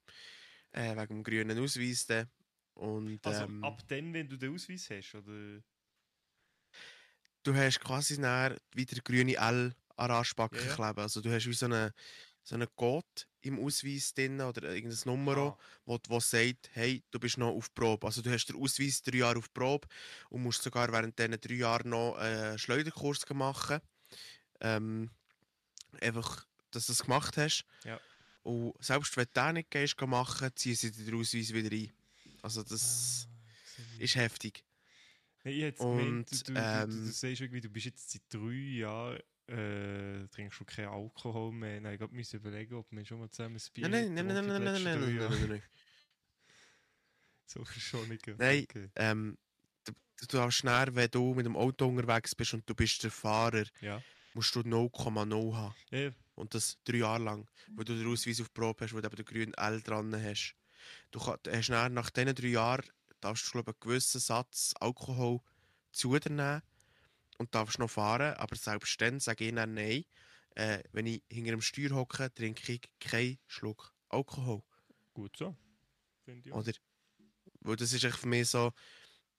Äh, 0.72 0.96
wegen 0.96 1.09
dem 1.16 1.24
grünen 1.24 1.59
Ausweis. 1.59 2.06
Dann. 2.06 2.30
Und, 2.74 3.20
Also 3.22 3.44
ähm, 3.44 3.59
ab 3.61 3.87
dann, 3.88 4.12
wenn 4.12 4.28
du 4.28 4.37
den 4.37 4.52
Ausweis 4.54 4.90
hast, 4.90 5.14
oder? 5.14 5.62
du 7.42 7.54
hast 7.54 7.80
quasi 7.80 8.20
dann 8.20 8.56
wieder 8.74 9.00
grüne 9.02 9.35
L 9.37 9.74
an 9.96 10.11
Arschbacken 10.11 10.59
Ja, 10.59 10.62
ja. 10.62 10.76
kleben. 10.76 11.00
Also 11.00 11.20
du 11.20 11.30
hast 11.33 11.46
wie 11.46 11.52
so 11.54 11.66
eine, 11.66 11.92
so 12.42 12.54
eine 12.54 12.66
Code 12.66 13.06
im 13.42 13.59
Ausweis 13.64 14.14
drin 14.14 14.40
oder 14.40 14.74
irgendein 14.74 14.98
Nummer, 15.04 15.37
Ah, 15.37 15.56
wo, 15.85 15.98
wo 16.09 16.20
sagt, 16.20 16.70
hey, 16.72 17.02
du 17.11 17.18
bist 17.20 17.38
noch 17.38 17.50
auf 17.54 17.72
Probe. 17.74 18.06
Also 18.06 18.22
du 18.22 18.30
hast 18.30 18.46
den 18.46 18.56
Ausweis 18.56 19.02
drei 19.02 19.18
Jahre 19.18 19.38
auf 19.38 19.52
Probe 19.52 19.88
und 20.30 20.42
musst 20.42 20.62
sogar 20.62 20.92
während 20.92 21.18
diesen 21.18 21.40
drei 21.40 21.54
Jahren 21.54 21.90
noch 21.90 22.16
einen 22.16 22.59
Schleuderkurs 22.59 23.28
machen. 23.30 23.80
Ähm, 24.61 25.11
einfach, 26.00 26.46
dass 26.70 26.87
du 26.87 26.92
das 26.92 27.04
gemacht 27.04 27.37
hast. 27.37 27.64
Ja. 27.85 28.00
Und 28.42 28.74
selbst 28.83 29.16
wenn 29.16 29.26
du 29.26 29.40
den 29.40 29.55
nicht 29.55 29.70
gehst, 29.70 30.00
machen, 30.00 30.50
ziehen 30.55 30.74
sie 30.74 30.90
den 30.90 31.14
Ausweis 31.14 31.53
wieder 31.53 31.70
ein. 31.74 31.92
Also 32.42 32.62
das 32.62 33.29
ah, 33.29 34.03
ist 34.03 34.14
heftig. 34.16 34.64
Hey, 35.42 35.55
ich 35.55 35.62
hätte 35.62 35.83
Und, 35.83 35.96
gemeint, 35.96 36.31
du, 36.33 36.37
du, 36.37 36.44
du, 36.44 36.53
du, 36.53 36.61
ähm, 36.61 36.90
du 36.90 37.12
sagst 37.12 37.40
irgendwie, 37.40 37.61
du 37.61 37.70
bist 37.70 37.87
jetzt 37.87 38.11
seit 38.11 38.22
drei 38.29 38.53
Jahren, 38.53 39.20
äh, 39.46 40.29
trinkst 40.29 40.61
du 40.61 40.64
keinen 40.64 40.88
Alkohol 40.88 41.53
mehr. 41.53 41.81
Nein, 41.81 41.98
ich 42.00 42.11
musste 42.11 42.37
überlegen, 42.37 42.74
ob 42.74 42.90
wir 42.90 43.05
schon 43.05 43.20
mal 43.20 43.31
zusammen 43.31 43.57
ein 43.57 43.62
Bier 43.74 43.88
Nein, 43.88 44.14
nein, 44.14 44.26
nein, 44.26 44.46
nein, 44.46 44.62
nein, 44.62 44.83
nein, 44.85 45.16
nein, 45.16 45.48
nein. 45.48 45.62
So 47.46 47.64
schon 47.64 48.09
nicht. 48.09 48.26
Nein, 48.38 48.62
Okay. 48.62 48.90
ähm, 48.94 49.37
du, 49.85 49.92
du 50.20 50.26
darfst 50.26 50.62
näher, 50.62 50.94
wenn 50.94 51.11
du 51.11 51.35
mit 51.35 51.46
dem 51.46 51.57
Auto 51.57 51.88
unterwegs 51.88 52.35
bist 52.35 52.55
und 52.55 52.68
du 52.68 52.74
bist 52.76 53.03
der 53.03 53.11
Fahrer, 53.11 53.64
Ja. 53.81 54.00
musst 54.35 54.55
du 54.55 54.61
0,0 54.61 55.55
haben. 55.57 55.74
ja. 55.90 56.12
Und 56.40 56.55
das 56.55 56.79
drei 56.85 56.98
Jahre 56.98 57.22
lang. 57.22 57.50
Weil 57.74 57.85
du 57.85 57.96
den 57.96 58.11
Ausweis 58.11 58.40
auf 58.40 58.48
die 58.48 58.55
Probe 58.55 58.85
hast, 58.85 58.94
wo 58.94 59.00
du 59.00 59.07
eben 59.07 59.16
den 59.16 59.24
grünen 59.24 59.55
L 59.55 59.83
dran 59.83 60.14
hast. 60.14 60.57
Du 61.11 61.20
hast 61.20 61.68
dann, 61.68 61.92
nach 61.94 62.11
diesen 62.11 62.35
drei 62.35 62.48
Jahren, 62.48 62.85
darfst 63.20 63.46
du, 63.46 63.50
glaube 63.53 63.70
ich, 63.70 63.74
einen 63.76 63.81
gewissen 63.90 64.20
Satz 64.20 64.72
Alkohol 64.81 65.40
zu 65.92 66.18
dir 66.18 66.31
nehmen 66.31 66.62
und 67.38 67.55
darfst 67.55 67.79
noch 67.79 67.90
fahren. 67.90 68.35
Aber 68.35 68.57
selbst 68.57 69.00
dann 69.00 69.20
sage 69.20 69.44
ich 69.44 69.55
dann 69.55 69.74
nein. 69.74 70.05
Äh, 70.55 70.83
wenn 70.92 71.07
ich 71.07 71.22
hinter 71.31 71.50
dem 71.50 71.61
Steuer 71.61 71.90
hocke, 71.90 72.33
trinke 72.35 72.72
ich 72.72 72.81
keinen 72.98 73.38
Schluck 73.46 73.92
Alkohol. 74.09 74.62
Gut 75.12 75.37
so. 75.37 75.55
Finde 76.24 76.48
ich 76.48 76.53
auch. 76.53 76.59
Oder? 76.59 76.72
Weil 77.61 77.76
das 77.76 77.92
ist 77.92 78.03
echt 78.03 78.16
für 78.16 78.29
mich 78.29 78.48
so, 78.48 78.72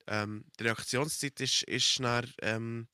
ähm, 0.07 0.45
die 0.59 0.63
Reaktionszeit 0.63 1.39
ist, 1.41 1.63
ist 1.63 1.99
dann, 1.99 2.31
ähm, 2.41 2.87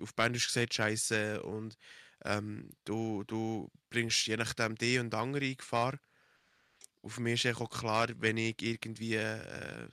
auf 0.00 0.14
Bändisch 0.14 0.46
gesagt, 0.46 0.74
scheiße 0.74 1.42
und 1.42 1.76
ähm, 2.24 2.70
du, 2.84 3.24
du 3.24 3.70
bringst 3.90 4.26
je 4.26 4.36
nachdem 4.36 4.76
die 4.76 4.98
und 4.98 5.14
andere 5.14 5.44
in 5.44 5.56
Gefahr. 5.56 5.98
Für 7.04 7.20
mich 7.20 7.44
ist 7.44 7.60
auch 7.60 7.68
klar, 7.68 8.08
wenn 8.16 8.36
ich 8.36 8.62
irgendwie 8.62 9.16
äh, 9.16 9.88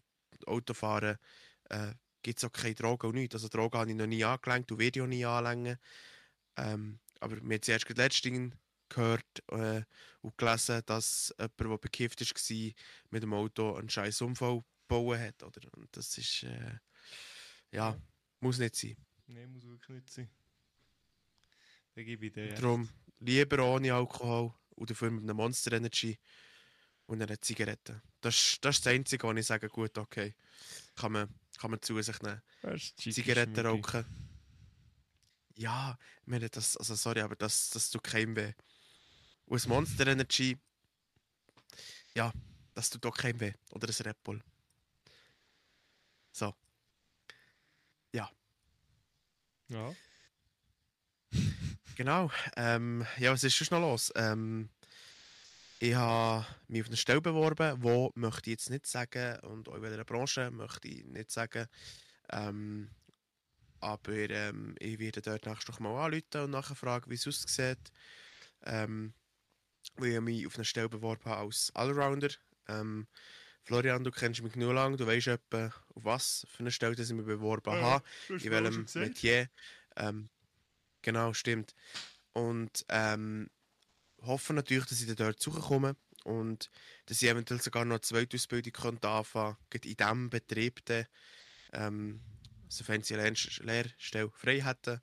Auto 0.46 0.74
fahre, 0.74 1.20
äh, 1.70 1.94
gibt 2.22 2.39
es 2.39 2.46
auch 2.46 2.52
keine 2.52 2.76
Drogen 2.76 3.08
und 3.08 3.15
nichts. 3.15 3.36
Also 3.36 3.48
Drogen 3.48 3.78
habe 3.80 3.89
ich 3.89 3.96
noch 3.98 4.08
nie 4.08 4.24
angelenkt 4.24 4.72
und 4.72 4.82
auch 4.82 5.08
nie 5.08 5.26
anlängen. 5.26 5.78
Ähm, 6.58 7.00
aber 7.20 7.42
mir 7.42 7.56
hat 7.56 7.65
zuerst 7.65 7.89
letztens 7.89 8.54
gehört 8.89 9.44
äh, 9.52 9.84
und 10.22 10.38
gelesen, 10.38 10.82
dass 10.86 11.34
jemand, 11.38 11.60
der 11.60 11.78
bekifft 11.78 12.22
war, 12.22 12.72
mit 13.12 13.24
dem 13.24 13.34
Auto 13.34 13.76
einen 13.76 13.89
scheiß 13.89 14.22
Unfall 14.22 14.63
gebaut 14.88 15.20
hat. 15.20 15.44
Oder? 15.44 15.62
Und 15.78 15.96
das 15.96 16.18
ist, 16.18 16.44
äh, 16.44 16.80
Ja. 17.72 17.98
muss 18.39 18.58
nicht 18.58 18.76
sein. 18.76 18.98
Nein, 19.28 19.52
muss 19.52 19.65
wirklich 19.65 19.96
nicht 19.96 20.10
sein. 20.10 20.30
Dann 22.00 22.06
gebe 22.06 22.28
ich 22.28 22.32
dir. 22.32 22.54
Darum 22.54 22.88
lieber 23.20 23.62
ohne 23.62 23.94
Alkohol 23.94 24.54
und 24.70 24.90
dafür 24.90 25.12
mit 25.12 25.24
einem 25.24 25.36
Monster 25.36 25.74
Energy 25.74 26.18
und 27.08 27.22
einer 27.22 27.42
Zigarette. 27.42 28.02
Das, 28.22 28.36
ist- 28.36 28.64
das 28.64 28.78
ist 28.78 28.86
das 28.86 28.94
Einzige, 28.94 29.28
wo 29.28 29.34
ich 29.34 29.46
sage, 29.46 29.68
gut, 29.68 29.98
okay, 29.98 30.34
kann 30.96 31.12
man, 31.12 31.28
kann 31.58 31.72
man 31.72 31.82
zu 31.82 32.02
sich 32.02 32.22
nehmen. 32.22 32.42
Zigaretten 33.12 33.54
rauchen. 33.66 34.06
Ja, 35.56 36.00
ich 36.22 36.28
meine, 36.28 36.50
das, 36.50 36.78
also 36.78 36.96
sorry, 36.96 37.20
aber 37.20 37.36
das, 37.36 37.70
das 37.72 37.90
tut 37.90 38.02
keinem 38.06 38.34
weh. 38.38 38.54
Und 39.48 39.66
ein 39.66 39.70
Monster 39.70 40.08
Energy, 40.08 40.58
ja, 42.16 42.32
das 42.76 42.90
tut 42.92 43.04
doch 43.04 43.18
keinem 43.18 43.42
weh. 43.42 43.54
Oder 43.72 43.90
ein 43.90 44.06
Red 44.08 44.24
Bull. 44.24 44.42
So. 46.32 46.56
Ja. 48.14 48.32
Genau. 52.00 52.32
Ähm, 52.56 53.06
ja, 53.18 53.34
was 53.34 53.44
ist 53.44 53.56
schon 53.56 53.68
noch 53.72 53.82
los? 53.82 54.10
Ähm, 54.16 54.70
ich 55.80 55.94
habe 55.94 56.46
mich 56.70 56.84
auf 56.84 56.88
eine 56.88 56.96
Stelle 56.96 57.20
beworben, 57.20 57.84
wo 57.84 58.14
möchte 58.16 58.50
ich 58.50 58.54
jetzt 58.54 58.70
nicht 58.70 58.88
sagen, 58.88 59.38
und 59.42 59.68
auch 59.68 59.76
in 59.76 59.82
welcher 59.82 60.06
Branche 60.06 60.50
möchte 60.50 60.88
ich 60.88 61.04
nicht 61.04 61.30
sagen. 61.30 61.68
Ähm, 62.32 62.90
aber 63.82 64.14
ähm, 64.30 64.76
ich 64.80 64.98
werde 64.98 65.22
dort 65.22 65.46
nächstes 65.46 65.68
noch 65.68 65.82
mal 65.82 66.06
anrufen 66.06 66.42
und 66.42 66.52
nachfragen, 66.52 67.12
wie 67.12 67.16
es 67.16 67.28
aussieht. 67.28 67.92
Ähm, 68.64 69.14
weil 69.98 70.14
ich 70.14 70.22
mich 70.22 70.48
auf 70.48 70.56
eine 70.56 70.64
Stelle 70.64 70.88
beworben 70.88 71.26
habe 71.26 71.42
als 71.42 71.70
Allrounder. 71.76 72.30
Ähm, 72.70 73.08
Florian, 73.64 74.06
du 74.06 74.12
kennst 74.12 74.42
mich 74.42 74.54
genug 74.54 74.72
lang, 74.72 74.96
du 74.96 75.06
weißt 75.06 75.28
etwa, 75.28 75.66
auf 75.66 76.06
was 76.06 76.48
für 76.50 76.62
eine 76.62 76.72
Stelle 76.72 76.96
ich 76.98 77.12
mich 77.12 77.26
beworben 77.26 77.74
Ja, 77.74 77.82
habe 77.82 78.06
Du 78.30 78.36
hast 78.36 78.46
in 78.46 78.52
welchem. 78.52 78.88
Metier. 78.94 79.50
Ähm, 79.98 80.30
genau, 81.02 81.34
stimmt. 81.34 81.76
Und 82.34 82.86
ähm, 82.90 83.50
hoffe 84.22 84.54
natürlich, 84.54 84.86
dass 84.86 85.02
ich 85.02 85.16
dort 85.16 85.42
suchen 85.42 85.96
und 86.24 86.70
dass 87.06 87.22
ich 87.22 87.30
eventuell 87.30 87.62
sogar 87.62 87.86
noch 87.86 87.96
eine 87.96 88.02
zweite 88.02 88.38
Ausbildung 88.38 88.74
könnte 88.74 89.10
anfangen 89.10 89.58
könnte, 89.70 89.90
in 89.90 89.96
diesem 89.98 90.30
Betrieb, 90.30 90.82
ähm, 91.74 92.22
sofern 92.68 93.04
sie 93.04 93.16
eine 93.16 93.30
Lehr- 93.32 93.64
Lehrstelle 93.64 94.32
frei 94.32 94.62
hätten. 94.62 95.02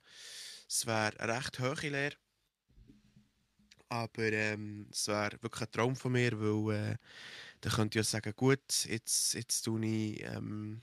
Es 0.67 0.85
wäre 0.85 1.19
eine 1.19 1.33
recht 1.35 1.59
hohe 1.59 1.89
Lehre, 1.89 2.15
aber 3.89 4.23
ähm, 4.23 4.87
es 4.91 5.07
wäre 5.07 5.41
wirklich 5.41 5.61
ein 5.63 5.71
Traum 5.71 5.95
von 5.95 6.11
mir, 6.11 6.39
weil 6.39 6.75
äh, 6.75 6.97
dann 7.61 7.73
könnte 7.73 7.99
ich 7.99 8.07
sagen, 8.07 8.33
gut, 8.35 8.85
jetzt, 8.85 9.33
jetzt 9.33 9.61
tue 9.63 9.85
ich, 9.85 10.23
ähm, 10.23 10.81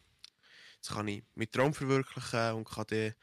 jetzt 0.77 0.91
kann 0.91 1.09
ich 1.09 1.23
meinen 1.35 1.51
Traum 1.51 1.75
verwirklichen 1.75 2.55
und 2.55 2.65
kann 2.69 2.87
dann 2.89 3.15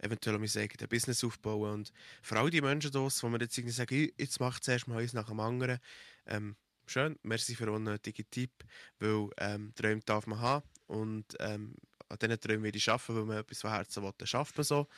eventuell 0.00 0.38
mein 0.38 0.50
eigenes 0.56 0.88
Business 0.88 1.24
aufbauen. 1.24 1.72
Und 1.72 1.92
vor 2.22 2.38
allem 2.38 2.50
die 2.50 2.60
Menschen 2.60 2.90
die 2.92 2.98
mir 2.98 3.40
jetzt 3.40 3.58
irgendwie 3.58 3.74
sagen, 3.74 3.94
«Ich- 3.94 4.14
jetzt 4.18 4.40
macht 4.40 4.64
zuerst 4.64 4.88
mal 4.88 5.00
eins 5.02 5.12
nach 5.12 5.28
dem 5.28 5.40
anderen. 5.40 5.78
Ähm, 6.26 6.56
schön, 6.86 7.18
merci 7.22 7.54
für 7.54 7.66
den 7.66 7.74
unnötigen 7.74 8.26
Tipp, 8.30 8.52
weil 8.98 9.30
ähm, 9.38 9.72
Träume 9.74 10.02
darf 10.04 10.26
man 10.26 10.40
haben 10.40 10.66
und 10.86 11.26
ähm, 11.40 11.74
an 12.08 12.18
diesen 12.18 12.40
Träumen 12.40 12.64
will 12.64 12.76
ich 12.76 12.90
arbeiten, 12.90 13.16
weil 13.16 13.24
man 13.24 13.38
etwas 13.38 13.60
von 13.60 13.70
Herzen 13.70 14.02
will, 14.02 14.12
dann 14.18 14.26
schafft 14.26 14.56
so. 14.64 14.88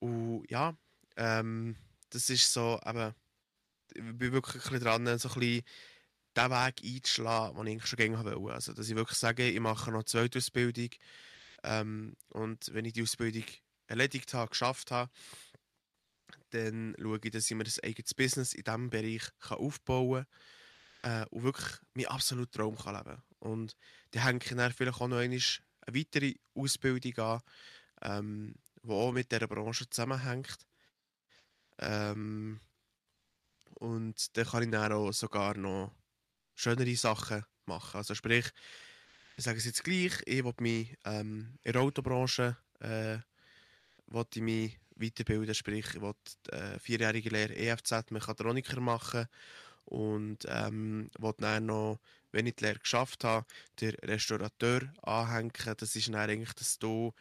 Und 0.00 0.44
ja, 0.48 0.76
ähm, 1.16 1.76
das 2.10 2.30
ist 2.30 2.52
so, 2.52 2.80
eben, 2.86 3.14
ich 3.94 4.02
bin 4.02 4.32
wirklich 4.32 4.62
dran, 4.80 5.06
so 5.18 5.28
ein 5.30 5.40
bisschen 5.40 5.64
den 6.36 6.50
Weg 6.50 6.82
einzuschlagen, 6.84 7.56
den 7.56 7.66
ich 7.66 7.72
eigentlich 7.72 7.86
schon 7.86 7.96
gerne 7.98 8.24
wollte. 8.24 8.54
Also, 8.54 8.72
dass 8.72 8.88
ich 8.88 8.96
wirklich 8.96 9.18
sage, 9.18 9.48
ich 9.50 9.60
mache 9.60 9.90
noch 9.90 9.98
eine 9.98 10.04
zweite 10.04 10.38
Ausbildung 10.38 10.90
ähm, 11.64 12.16
und 12.30 12.72
wenn 12.74 12.84
ich 12.84 12.92
die 12.94 13.02
Ausbildung 13.02 13.44
erledigt 13.88 14.32
habe, 14.34 14.50
geschafft 14.50 14.90
habe, 14.90 15.10
dann 16.50 16.94
schaue 16.98 17.20
ich, 17.22 17.30
dass 17.30 17.50
ich 17.50 17.56
mir 17.56 17.64
ein 17.64 17.84
eigenes 17.84 18.14
Business 18.14 18.52
in 18.54 18.64
diesem 18.64 18.90
Bereich 18.90 19.22
kann 19.40 19.58
aufbauen 19.58 20.26
kann 21.02 21.22
äh, 21.22 21.26
und 21.30 21.42
wirklich 21.42 21.78
meinen 21.94 22.06
absoluten 22.06 22.52
Traum 22.52 22.76
kann 22.76 22.96
leben 22.96 23.22
Und 23.38 23.76
dann 24.12 24.22
hänge 24.22 24.40
ich 24.42 24.50
dann 24.50 24.72
vielleicht 24.72 25.00
auch 25.00 25.08
noch 25.08 25.18
eine 25.18 25.40
weitere 25.86 26.34
Ausbildung 26.54 27.18
an, 27.18 27.40
ähm, 28.02 28.54
die 28.82 28.90
auch 28.90 29.12
mit 29.12 29.32
dieser 29.32 29.46
Branche 29.46 29.88
zusammenhängt. 29.88 30.58
Ähm, 31.78 32.60
und 33.74 34.36
dann 34.36 34.46
kann 34.46 34.62
ich 34.64 34.70
dann 34.70 34.92
auch 34.92 35.12
sogar 35.12 35.56
noch 35.56 35.94
schönere 36.54 36.96
Sachen 36.96 37.44
machen. 37.66 37.98
Also 37.98 38.14
sprich, 38.14 38.50
ich 39.36 39.44
sage 39.44 39.58
es 39.58 39.64
jetzt 39.64 39.84
gleich, 39.84 40.20
ich 40.26 40.44
will 40.44 40.54
mich 40.58 40.96
ähm, 41.04 41.58
in 41.62 41.72
der 41.72 41.82
Autobranche 41.82 42.56
äh, 42.80 43.18
will 44.08 44.26
ich 44.34 44.42
mich 44.42 44.78
weiterbilden, 44.96 45.54
sprich 45.54 45.94
ich 45.94 46.00
will 46.00 46.14
äh, 46.50 46.78
vierjährige 46.78 47.30
Lehre 47.30 47.56
EFZ 47.56 48.10
Mechatroniker 48.10 48.80
machen 48.80 49.26
und 49.84 50.38
ähm, 50.48 51.10
will 51.18 51.34
dann 51.38 51.66
noch, 51.66 52.00
wenn 52.32 52.46
ich 52.46 52.56
die 52.56 52.64
Lehre 52.64 52.78
geschafft 52.78 53.24
habe, 53.24 53.46
den 53.80 53.94
Restaurateur 54.02 54.92
anhängen. 55.02 55.52
Das 55.76 55.96
ist 55.96 56.08
dann 56.08 56.16
eigentlich, 56.16 56.52
dass 56.54 56.78
du 56.78 57.12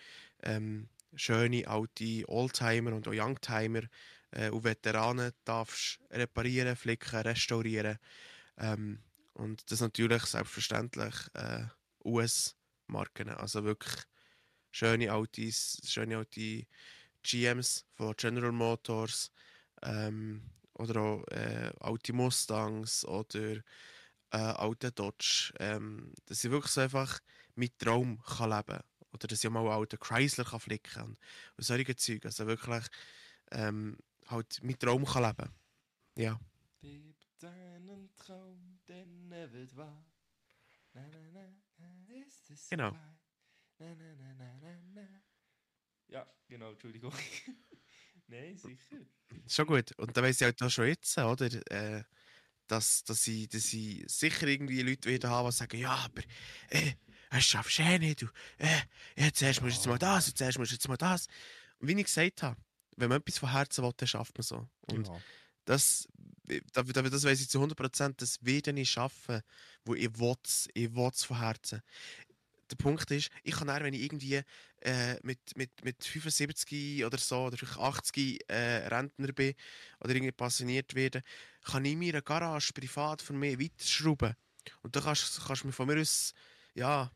ähm, 0.43 0.89
schöne 1.15 1.67
alte 1.67 2.27
Oldtimer 2.27 2.93
und 2.93 3.07
auch 3.07 3.13
Youngtimer 3.13 3.83
äh, 4.31 4.49
und 4.49 4.63
Veteranen 4.63 5.31
darfst 5.45 5.99
reparieren, 6.11 6.75
flicken, 6.75 7.21
restaurieren. 7.21 7.97
Ähm, 8.57 8.99
und 9.33 9.71
das 9.71 9.81
natürlich 9.81 10.23
selbstverständlich 10.23 11.13
äh, 11.33 11.65
US-Marken, 12.03 13.29
also 13.29 13.63
wirklich 13.63 14.03
schöne 14.71 15.11
alte, 15.11 15.51
schöne 15.51 16.17
alte 16.17 16.67
GMs 17.23 17.85
von 17.95 18.15
General 18.17 18.51
Motors 18.51 19.31
ähm, 19.83 20.51
oder 20.73 21.01
auch 21.01 21.23
äh, 21.29 21.71
alte 21.79 22.13
Mustangs 22.13 23.05
oder 23.05 23.57
äh, 24.31 24.37
alte 24.37 24.91
Dodge. 24.91 25.53
Ähm, 25.59 26.13
dass 26.25 26.43
ich 26.43 26.51
wirklich 26.51 26.71
so 26.73 26.81
einfach 26.81 27.19
mit 27.55 27.79
Traum 27.79 28.21
kann 28.23 28.49
leben 28.51 28.81
oder 29.13 29.27
dass 29.27 29.39
ich 29.43 29.47
auch 29.47 29.51
mal 29.51 29.61
einen 29.61 29.71
alten 29.71 29.99
Chrysler 29.99 30.45
kann 30.45 30.59
flicken 30.59 30.93
kann 30.93 31.17
und 31.57 31.63
solche 31.63 31.95
Zeug. 31.95 32.25
Also 32.25 32.47
wirklich 32.47 32.87
ähm, 33.51 33.97
halt 34.27 34.63
mit 34.63 34.79
Traum 34.81 35.05
kann 35.05 35.23
leben. 35.23 35.55
Ja. 36.17 36.39
Leb 36.81 37.17
deinen 37.39 38.15
Traum, 38.15 38.79
denn 38.87 39.31
er 39.31 39.51
wird 39.53 39.75
wahr. 39.75 40.11
Na, 40.93 41.07
na, 41.33 41.49
na, 41.77 42.13
ist 42.25 42.49
es 42.49 42.71
Genau. 42.71 42.93
vorbei. 42.93 43.16
Na, 43.79 43.93
na, 43.95 44.15
na, 44.15 44.33
na, 44.33 44.57
na, 44.61 45.01
na. 45.01 45.21
Ja, 46.07 46.25
genau, 46.47 46.71
Entschuldigung. 46.71 47.13
Nein, 48.27 48.57
sicher. 48.57 48.97
Schon 49.47 49.67
gut. 49.67 49.91
Und 49.97 50.15
da 50.15 50.21
weiss 50.21 50.41
ich 50.41 50.43
halt 50.43 50.61
auch 50.61 50.69
schon 50.69 50.87
jetzt, 50.87 51.17
oder? 51.17 51.49
Äh, 51.71 52.03
dass, 52.67 53.03
dass, 53.03 53.27
ich, 53.27 53.47
dass 53.49 53.71
ich 53.73 54.03
sicher 54.07 54.47
irgendwie 54.47 54.81
Leute 54.81 55.09
wieder 55.09 55.29
habe, 55.29 55.49
die 55.49 55.55
sagen, 55.55 55.77
ja, 55.77 55.95
aber 55.95 56.21
äh, 56.69 56.93
das 57.29 57.43
schaffst 57.45 57.79
du 57.79 57.83
eh 57.83 57.99
nicht, 57.99 58.21
du, 58.21 58.27
äh, 58.57 58.81
jetzt 59.15 59.41
erst 59.41 59.61
musst 59.61 59.75
du 59.75 59.79
jetzt 59.79 59.87
mal 59.87 59.97
das, 59.97 60.27
jetzt 60.27 60.41
erst 60.41 60.59
musst 60.59 60.71
du 60.71 60.75
jetzt 60.75 60.87
mal 60.87 60.97
das. 60.97 61.27
Und 61.79 61.87
wie 61.87 61.93
ich 61.93 62.05
gesagt 62.05 62.43
habe, 62.43 62.59
wenn 62.97 63.09
man 63.09 63.21
etwas 63.21 63.37
von 63.37 63.51
Herzen 63.51 63.83
will, 63.83 63.93
dann 63.95 64.07
schafft 64.07 64.37
man 64.37 64.43
so. 64.43 64.67
Und 64.91 65.07
ja. 65.07 65.21
das, 65.65 66.07
das, 66.45 66.85
das, 66.85 67.09
das 67.09 67.23
weiß 67.23 67.41
ich 67.41 67.49
zu 67.49 67.61
100%, 67.61 68.15
das 68.17 68.43
werde 68.43 68.71
ich 68.79 68.89
schaffen, 68.89 69.41
wo 69.85 69.93
ich 69.93 70.17
will, 70.19 70.35
ich 70.73 70.93
will 70.93 71.11
von 71.11 71.39
Herzen. 71.39 71.81
Der 72.71 72.75
Punkt 72.75 73.09
ist, 73.11 73.29
ich 73.43 73.55
kann 73.55 73.67
dann, 73.67 73.83
wenn 73.83 73.93
ich 73.93 74.01
irgendwie 74.01 74.41
äh, 74.81 75.15
mit, 75.23 75.39
mit, 75.55 75.71
mit 75.83 76.03
75 76.03 77.05
oder 77.05 77.17
so, 77.17 77.45
oder 77.45 77.57
vielleicht 77.57 77.77
80 77.77 78.41
äh, 78.49 78.87
Rentner 78.87 79.31
bin 79.33 79.53
oder 79.99 80.13
irgendwie 80.13 80.31
passioniert 80.31 80.95
werde, 80.95 81.23
kann 81.63 81.85
ich 81.85 81.95
mir 81.95 82.13
eine 82.13 82.21
Garage 82.21 82.73
privat 82.73 83.21
für 83.21 83.33
mich 83.33 83.59
weiterschrauben. 83.59 84.35
Und 84.81 84.95
dann 84.95 85.03
kannst, 85.03 85.41
kannst 85.45 85.63
du 85.63 85.67
mich 85.67 85.75
von 85.75 85.87
mir 85.87 85.99
aus, 86.01 86.33
ja, 86.73 87.11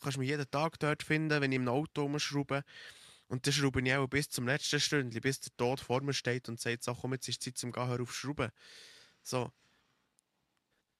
kannst 0.00 0.18
mich 0.18 0.28
jeden 0.28 0.50
Tag 0.50 0.78
dort 0.80 1.02
finden, 1.02 1.40
wenn 1.40 1.52
ich 1.52 1.56
im 1.56 1.68
Auto 1.68 2.02
rumschraube. 2.02 2.64
Und 3.28 3.46
dann 3.46 3.52
schraube 3.52 3.80
ich 3.82 3.94
auch 3.94 4.06
bis 4.08 4.28
zum 4.30 4.46
letzten 4.46 4.80
Stündchen, 4.80 5.20
bis 5.20 5.40
der 5.40 5.56
Tod 5.56 5.80
vor 5.80 6.02
mir 6.02 6.12
steht 6.14 6.48
und 6.48 6.60
sagt, 6.60 6.84
so, 6.84 6.94
komm, 6.94 7.14
jetzt 7.14 7.28
ist 7.28 7.42
Zeit 7.42 7.58
zum 7.58 7.72
Gehen, 7.72 7.88
hör 7.88 8.00
auf 8.00 8.14
Schrauben. 8.14 8.50
So, 9.22 9.52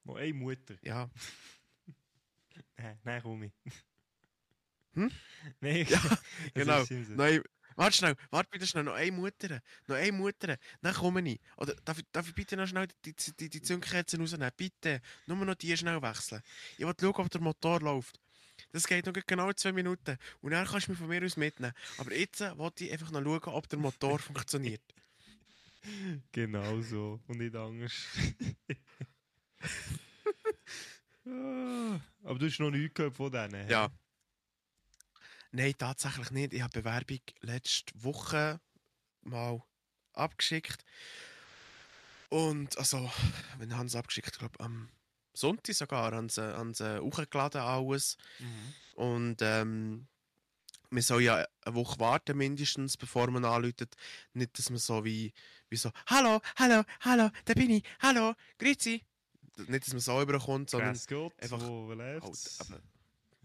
Noch 0.05 0.17
eine 0.17 0.33
Mutter. 0.33 0.77
ja. 0.83 1.11
Nein, 2.79 2.99
nein, 3.05 3.23
komm 3.23 3.43
ich. 3.45 3.53
Hm? 4.97 5.11
Nein, 5.61 5.87
Ja, 5.89 6.01
genau. 6.55 6.85
Nein, 7.11 7.43
warte 7.77 7.97
schnell, 7.97 8.17
warte 8.31 8.51
bitte 8.51 8.67
schnell, 8.67 8.85
noch 8.85 8.95
eine 8.95 9.13
Mutter. 9.13 9.61
Noch 9.87 9.97
eine 9.97 10.13
Mutter. 10.13 10.57
Dann 10.83 10.95
komme 10.95 11.21
ich. 11.29 11.41
Oder 11.59 11.75
darf 11.85 11.99
ich, 11.99 12.05
darf 12.11 12.27
ich 12.29 12.35
bitte 12.35 12.57
noch 12.57 12.67
schnell 12.67 12.89
die, 13.05 13.15
die, 13.15 13.51
die, 13.51 13.63
Zündkerzen 13.63 14.21
rausnehmen? 14.21 14.51
Bitte. 14.57 15.01
Nur 15.27 15.37
noch 15.45 15.55
die 15.55 15.77
schnell 15.77 16.01
wechseln. 16.03 16.43
Ich 16.79 16.87
will 16.87 16.95
schauen, 17.01 17.15
ob 17.15 17.31
der 17.31 17.41
Motor 17.41 17.81
läuft. 17.81 18.19
Das 18.73 18.87
geht 18.87 19.07
noch 19.07 19.13
genau 19.13 19.53
zwei 19.53 19.73
Minuten. 19.73 20.17
Und 20.41 20.51
dann 20.53 20.67
kannst 20.67 20.89
du 20.89 20.93
mich 20.93 20.99
von 20.99 21.09
mir 21.09 21.23
aus 21.23 21.37
mitnehmen. 21.37 21.75
Aber 21.99 22.13
jetzt 22.13 22.41
äh, 22.41 22.59
will 22.59 22.73
ich 22.79 22.93
einfach 22.93 23.11
noch 23.11 23.23
schauen, 23.23 23.55
ob 23.55 23.69
der 23.69 23.79
Motor 23.79 24.19
funktioniert. 24.19 24.83
Genau 26.33 26.81
so. 26.81 27.21
Und 27.27 27.39
nicht 27.39 27.55
anders. 27.55 27.93
Ah, 31.29 32.01
Aber 32.23 32.39
du 32.39 32.47
hast 32.47 32.61
noch 32.61 32.71
nichts 32.71 32.95
gehört 32.95 33.15
von 33.15 33.33
denen. 33.33 33.69
Ja. 33.69 33.89
Nein, 35.53 35.75
tatsächlich 35.79 36.31
nicht. 36.31 36.53
Ich 36.53 36.63
habe 36.63 36.73
die 36.73 36.81
Bewerbung 36.81 37.21
letzte 37.41 37.93
Woche 38.03 38.61
mal 39.23 39.63
abgeschickt. 40.13 40.85
Und 42.29 42.77
also, 42.79 43.11
wenn 43.59 43.77
haben 43.77 43.89
sie 43.89 43.99
abgeschickt, 43.99 44.29
ich 44.33 44.39
glaube 44.39 44.59
am 44.61 44.89
Sonntag 45.35 45.75
sogar, 45.75 46.13
haben 46.13 46.29
sie, 46.29 46.43
haben 46.43 46.75
sie 46.75 47.01
hochgeladen 47.01 47.61
alles. 47.61 48.17
Mhm. 48.39 48.75
Und 48.95 49.37
ähm, 49.43 50.09
man 50.91 51.03
soll 51.03 51.23
ja 51.23 51.47
eine 51.63 51.75
Woche 51.75 51.99
warten 52.01 52.37
mindestens, 52.37 52.97
bevor 52.97 53.31
man 53.31 53.45
anläutet. 53.45 53.95
Nicht, 54.33 54.59
dass 54.59 54.71
man 54.71 54.79
so 54.79 55.05
wie, 55.05 55.33
wie 55.69 55.77
so, 55.77 55.91
hallo, 56.07 56.41
hallo, 56.57 56.83
hallo, 57.01 57.31
da 57.45 57.55
bin 57.55 57.71
ich, 57.71 57.85
hallo, 58.01 58.35
grüezi. 58.59 59.03
Nicht, 59.57 59.87
dass 59.87 59.93
man 59.93 60.01
so 60.01 60.21
überkommt, 60.21 60.71
sondern 60.71 60.91
einfach 60.91 61.61
wo 61.61 61.89
halt, 61.97 62.23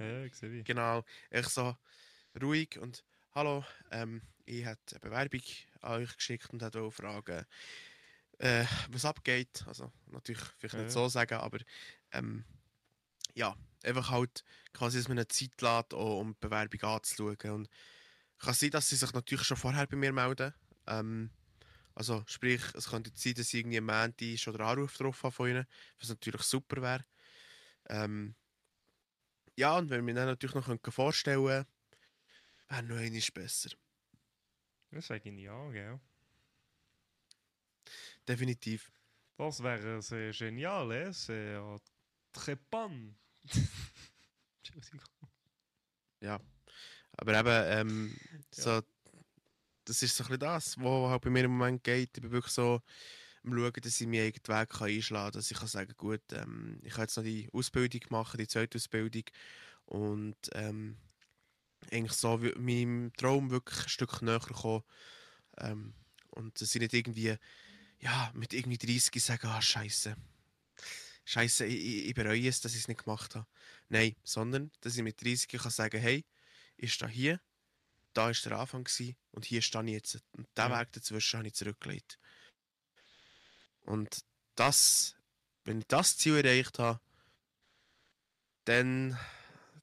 Ja, 0.02 0.24
ich 0.24 0.36
sehe 0.36 0.52
wie. 0.52 0.64
Genau, 0.64 1.04
ich 1.30 1.48
so 1.48 1.76
ruhig 2.42 2.80
und 2.80 3.04
hallo, 3.36 3.66
ähm, 3.92 4.22
ich 4.46 4.66
habe 4.66 4.80
eine 4.92 5.00
Bewerbung 5.00 5.42
an 5.82 6.02
euch 6.04 6.16
geschickt 6.16 6.50
und 6.52 6.62
wollte 6.62 6.82
auch 6.82 6.92
fragen, 6.92 7.46
äh, 8.40 8.66
was 8.90 9.06
abgeht. 9.06 9.64
Also 9.68 9.92
natürlich 10.08 10.44
vielleicht 10.60 10.78
Ja. 10.78 10.80
nicht 10.80 10.92
so 10.92 11.10
sagen, 11.10 11.36
aber 11.40 11.60
ähm, 12.12 12.46
ja, 13.36 13.56
einfach 13.84 14.12
halt 14.12 14.44
quasi, 14.74 14.98
dass 15.00 15.08
man 15.10 15.18
eine 15.20 15.28
Zeit 15.28 15.62
lässt, 15.62 15.94
auch, 15.94 16.20
um 16.22 16.34
die 16.34 16.40
Bewerbung 16.42 16.82
anzuschauen. 16.84 17.38
Und 17.54 17.70
kann 18.40 18.54
sein, 18.54 18.72
dass 18.72 18.90
sie 18.90 18.96
sich 18.98 19.14
natürlich 19.14 19.46
schon 19.48 19.58
vorher 19.58 19.88
bei 19.88 19.98
mir 19.98 20.14
melden. 20.14 20.54
Ähm, 20.88 21.32
also 21.96 22.24
sprich, 22.28 22.62
es 22.76 22.90
könnte 22.90 23.12
sein, 23.16 23.36
dass 23.36 23.50
ich 23.54 23.62
irgendwie 23.62 23.80
am 23.80 23.86
Montag 23.88 24.40
schon 24.40 24.54
den 24.54 24.62
Anruf 24.64 24.98
drauf 24.98 25.24
habe 25.24 25.34
von 25.34 25.50
ihnen, 25.50 25.68
was 26.00 26.10
natürlich 26.10 26.44
super 26.44 26.82
wäre. 26.82 27.06
Ähm, 27.90 28.36
ja, 29.58 29.78
und 29.78 29.90
wenn 29.90 30.06
wir 30.06 30.14
dann 30.14 30.28
natürlich 30.28 30.56
noch 30.56 30.66
können 30.66 30.80
vorstellen 30.90 31.46
können, 31.46 31.66
wäre 32.70 32.84
noch 32.84 32.98
einmal 32.98 33.22
besser. 33.34 33.70
Das 34.92 35.08
sage 35.08 35.30
ich 35.30 35.40
ja, 35.40 35.70
gell? 35.72 36.00
Definitiv. 38.28 38.92
Das 39.38 39.62
wäre 39.64 40.02
sehr 40.02 40.32
genial, 40.32 40.92
eh? 40.92 41.12
Sehr 41.12 41.80
trepant. 42.34 43.16
Entschuldigung. 44.64 45.12
Aber 47.22 47.40
eben, 47.40 47.90
ähm, 47.90 48.18
Ja. 48.56 48.64
so, 48.64 48.82
das 49.86 50.02
ist 50.02 50.16
so 50.16 50.24
ein 50.24 50.28
bisschen 50.28 50.40
das, 50.40 50.78
was 50.78 51.10
halt 51.10 51.22
bei 51.22 51.30
mir 51.30 51.44
im 51.44 51.52
Moment 51.52 51.84
geht. 51.84 52.18
Ich 52.18 52.22
bin 52.22 52.32
wirklich 52.32 52.54
so 52.54 52.82
am 53.44 53.54
schauen, 53.58 53.74
dass 53.82 54.02
ich 54.02 54.08
meinen 54.08 54.28
eigenen 54.28 54.60
Weg 54.60 54.70
kann 54.70 54.88
einschlagen 54.90 55.32
kann, 55.32 55.40
dass 55.40 55.52
ich 55.52 55.58
kann 55.58 55.68
sagen 55.68 55.94
gut, 55.98 56.22
ähm, 56.34 56.80
ich 56.84 56.94
kann 56.94 57.04
jetzt 57.04 57.18
noch 57.18 57.24
die 57.24 57.50
Ausbildung 57.54 58.02
machen, 58.10 58.38
die 58.38 58.48
zweite 58.48 58.78
Ausbildung 58.78 59.24
und 59.86 60.38
ähm, 60.54 60.98
eigentlich 61.92 62.14
so 62.14 62.38
meinem 62.38 63.14
Traum 63.18 63.50
wirklich 63.52 63.84
ein 63.84 63.90
Stück 63.90 64.22
näher 64.22 64.40
kommen. 64.40 64.84
Ähm, 65.58 65.94
und 66.32 66.62
dass 66.62 66.76
ich 66.76 66.82
nicht 66.82 66.94
irgendwie, 66.94 67.38
ja, 68.00 68.32
mit 68.36 68.54
irgendwie 68.54 68.78
30 68.78 69.24
sagen, 69.24 69.48
ah, 69.48 69.62
scheiße. 69.62 70.16
Scheiße, 71.26 71.66
ich, 71.66 71.76
ich, 71.76 72.06
ich 72.10 72.14
bereue 72.14 72.48
es, 72.48 72.62
dass 72.62 72.74
ich 72.74 72.82
es 72.82 72.88
nicht 72.88 73.04
gemacht 73.04 73.36
habe. 73.36 73.48
Nein, 73.90 74.16
sondern, 74.24 74.72
dass 74.82 74.98
ich 74.98 75.04
mit 75.04 75.22
30 75.22 75.48
kann 75.50 75.72
sagen, 75.72 76.00
hey, 76.02 76.26
ich 76.78 76.94
stehe 76.94 77.12
hier, 77.12 77.42
da 78.14 78.28
war 78.28 78.34
der 78.34 78.60
Anfang 78.60 78.86
gewesen, 78.86 79.18
und 79.32 79.46
hier 79.46 79.62
stehe 79.64 79.86
ich 79.86 79.92
jetzt. 79.92 80.24
Und 80.34 80.48
diesen 80.58 80.72
Ja. 80.72 80.80
Weg 80.80 80.94
dazwischen 80.94 81.40
habe 81.40 81.48
ich 81.50 81.56
zurückgelegt. 81.56 82.20
Und 83.84 84.24
das, 84.56 85.16
wenn 85.64 85.80
ich 85.80 85.88
das 85.88 86.18
Ziel 86.18 86.36
erreicht 86.38 86.80
habe, 86.80 87.00
dann, 88.66 89.18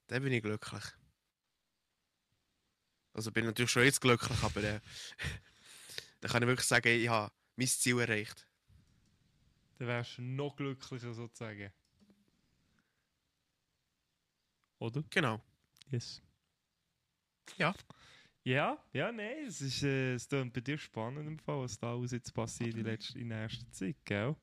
dann 0.07 0.23
bin 0.23 0.33
ich 0.33 0.41
glücklich. 0.41 0.83
Also 3.13 3.31
bin 3.31 3.43
ich 3.43 3.47
natürlich 3.47 3.71
schon 3.71 3.83
jetzt 3.83 4.01
glücklich, 4.01 4.41
aber 4.43 4.63
äh, 4.63 4.79
dann 6.21 6.31
kann 6.31 6.43
ich 6.43 6.47
wirklich 6.47 6.67
sagen, 6.67 6.87
ich 6.87 7.09
habe 7.09 7.33
mein 7.55 7.67
Ziel 7.67 7.99
erreicht. 7.99 8.47
Dann 9.77 9.87
wärst 9.87 10.17
du 10.17 10.21
noch 10.21 10.55
glücklicher 10.55 11.13
sozusagen. 11.13 11.71
Oder? 14.79 15.03
Genau. 15.09 15.41
Yes. 15.89 16.21
Ja. 17.57 17.73
Ja, 18.49 18.79
ja, 18.93 19.11
nein, 19.11 19.45
es 19.45 19.61
ist 19.61 19.83
äh, 19.83 20.15
es 20.15 20.27
klingt 20.27 20.51
bei 20.51 20.61
dir 20.61 20.79
spannend 20.79 21.27
im 21.27 21.37
Fall, 21.37 21.59
was 21.59 21.77
da 21.77 21.93
alles 21.93 22.09
jetzt 22.13 22.33
passiert 22.33 22.73
in, 22.73 22.83
letzter, 22.83 23.19
in 23.19 23.27
nächster 23.27 23.71
Zeit, 23.71 23.95
gell? 24.03 24.35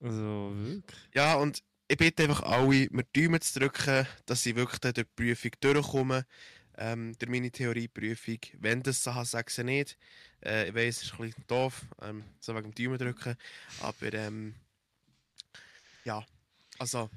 Also 0.00 0.52
wirklich. 0.54 0.98
Ja, 1.14 1.34
und 1.34 1.62
ich 1.88 1.98
bitte 1.98 2.22
einfach 2.22 2.42
alle, 2.42 2.88
mir 2.90 3.04
die 3.14 3.22
Daumen 3.24 3.38
zu 3.42 3.58
drücken, 3.58 4.06
dass 4.24 4.46
ich 4.46 4.56
wirklich 4.56 4.80
durch 4.80 4.94
die 4.94 5.04
Prüfung 5.04 5.50
durchkomme. 5.60 6.24
Ähm, 6.78 7.12
durch 7.18 7.30
meine 7.30 7.50
Theorieprüfung. 7.50 8.38
Wenn 8.58 8.82
das 8.82 9.04
so 9.04 9.12
sage 9.24 9.48
ich 9.50 9.62
nicht. 9.62 9.98
Äh, 10.42 10.68
ich 10.68 10.74
weiß, 10.74 10.96
es 10.96 11.02
ist 11.02 11.12
ein 11.12 11.18
bisschen 11.18 11.44
doof, 11.48 11.82
ähm, 12.00 12.24
so 12.38 12.54
wegen 12.54 12.72
dem 12.72 12.82
Daumen 12.82 12.98
drücken. 12.98 13.36
Aber 13.82 14.12
ähm, 14.14 14.54
ja, 16.06 16.24
also 16.78 17.10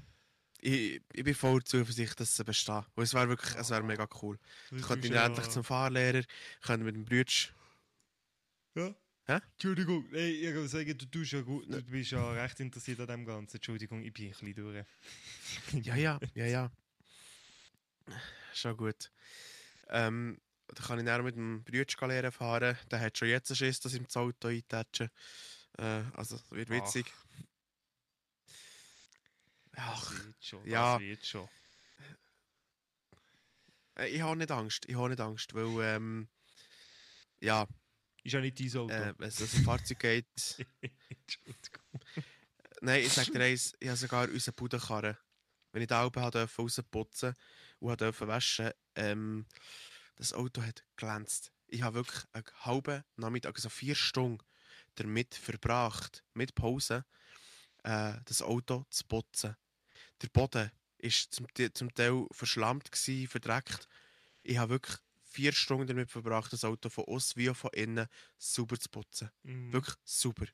ich, 0.63 1.01
ich 1.11 1.23
bin 1.23 1.35
voll 1.35 1.61
zuversichtlich, 1.63 2.15
dass 2.15 2.35
sie 2.35 2.43
bestehen. 2.43 2.85
Und 2.95 3.03
es 3.03 3.13
wäre 3.13 3.27
wirklich, 3.27 3.55
es 3.55 3.69
wäre 3.69 3.83
mega 3.83 4.07
cool. 4.21 4.39
Ich 4.71 4.81
könnte 4.81 5.07
ihn 5.07 5.13
endlich 5.13 5.49
zum 5.49 5.63
Fahrlehrer, 5.63 6.23
könnte 6.61 6.85
mit 6.85 6.95
dem 6.95 7.03
Brütsch. 7.03 7.51
Ja. 8.75 8.95
Hä? 9.25 9.39
Entschuldigung, 9.53 10.05
nein, 10.11 10.33
ich 10.33 10.53
will 10.53 10.67
sagen, 10.67 10.97
du, 10.97 11.05
tust 11.05 11.31
ja 11.31 11.41
gut, 11.41 11.65
du 11.69 11.81
bist 11.83 12.11
ja 12.11 12.31
recht 12.31 12.59
interessiert 12.59 12.99
an 13.01 13.07
dem 13.07 13.25
Ganzen. 13.25 13.57
Entschuldigung, 13.57 14.03
ich 14.03 14.13
bin 14.13 14.27
ein 14.27 14.31
bisschen 14.31 14.55
durch. 14.55 14.85
Ja, 15.85 15.95
ja, 15.95 16.19
ja, 16.33 16.45
ja. 16.45 16.71
Schon 18.53 18.77
gut. 18.77 19.11
Ähm, 19.89 20.39
da 20.67 20.83
kann 20.83 20.99
ich 20.99 21.05
dann 21.05 21.23
mit 21.23 21.35
dem 21.35 21.63
Brütsch 21.63 21.99
lernen 22.01 22.31
fahren. 22.31 22.77
Der 22.89 22.99
hat 22.99 23.17
schon 23.17 23.27
jetzt 23.27 23.51
einen 23.51 23.57
Schiss, 23.57 23.79
dass 23.79 23.93
ich 23.93 23.99
ihm 23.99 24.05
das 24.05 24.17
Auto 24.17 24.47
eintätsche. 24.47 25.09
Äh, 25.77 26.03
also, 26.13 26.37
das 26.37 26.51
wird 26.51 26.69
witzig. 26.69 27.05
Ach, 29.75 30.11
Das 30.11 30.25
wird 30.25 30.43
schon, 30.45 30.67
ja. 30.67 30.93
das 30.93 31.01
wird 31.01 31.25
schon. 31.25 31.49
äh, 33.97 34.07
ich 34.09 34.21
habe 34.21 34.37
nicht 34.37 34.51
Angst. 34.51 34.85
Ich 34.87 34.95
habe 34.95 35.09
nicht 35.09 35.21
Angst, 35.21 35.53
weil, 35.53 35.95
ähm, 35.95 36.29
ja, 37.39 37.67
Ist 38.23 38.33
ja 38.33 38.39
nicht 38.39 38.59
dein 38.59 38.77
Auto. 38.81 38.93
äh, 38.93 39.13
wenn 39.17 39.27
es 39.27 39.41
um 39.41 39.59
ein 39.59 39.63
Fahrzeug 39.65 39.99
geht. 39.99 40.27
Nein, 42.81 43.01
ich 43.03 43.13
sage 43.13 43.31
dir 43.31 43.43
eins, 43.43 43.73
ich 43.79 43.87
habe 43.87 43.97
sogar 43.97 44.29
unseren 44.29 44.55
Pudenkarren. 44.55 45.17
Wenn 45.71 45.81
ich 45.81 45.87
die 45.87 45.93
durfte 45.93 46.47
rausputzen 46.57 47.33
und 47.79 48.01
durfte 48.01 48.27
waschen, 48.27 48.71
ähm, 48.95 49.45
das 50.15 50.33
Auto 50.33 50.61
hat 50.61 50.83
glänzt. 50.95 51.51
Ich 51.67 51.81
habe 51.81 51.95
wirklich 51.95 52.23
einen 52.33 52.43
halben 52.59 53.03
Nachmittag, 53.15 53.55
also 53.55 53.69
vier 53.69 53.95
Stunden, 53.95 54.43
damit 54.95 55.33
verbracht, 55.33 56.23
mit 56.33 56.53
Pause, 56.53 57.05
äh, 57.83 58.13
das 58.25 58.41
Auto 58.43 58.85
zu 58.89 59.05
putzen. 59.05 59.55
Der 60.23 60.29
Boden 60.29 60.71
war 60.71 60.71
ist 61.03 61.33
zum, 61.35 61.45
zum 61.73 61.93
Teil 61.93 62.25
verschlammt 62.31 62.91
gewesen, 62.91 63.27
verdreckt. 63.27 63.87
Ich 64.41 64.57
habe 64.57 64.71
wirklich 64.71 64.97
vier 65.21 65.51
Stunden 65.51 65.87
damit 65.87 66.09
verbracht, 66.09 66.53
das 66.53 66.63
Auto 66.63 66.89
von 66.89 67.05
außen 67.05 67.35
wie 67.35 67.49
auch 67.49 67.55
von 67.55 67.71
innen 67.73 68.07
sauber 68.37 68.79
zu 68.79 68.89
putzen. 68.89 69.29
Mhm. 69.43 69.73
Wirklich 69.73 69.95
super. 70.03 70.45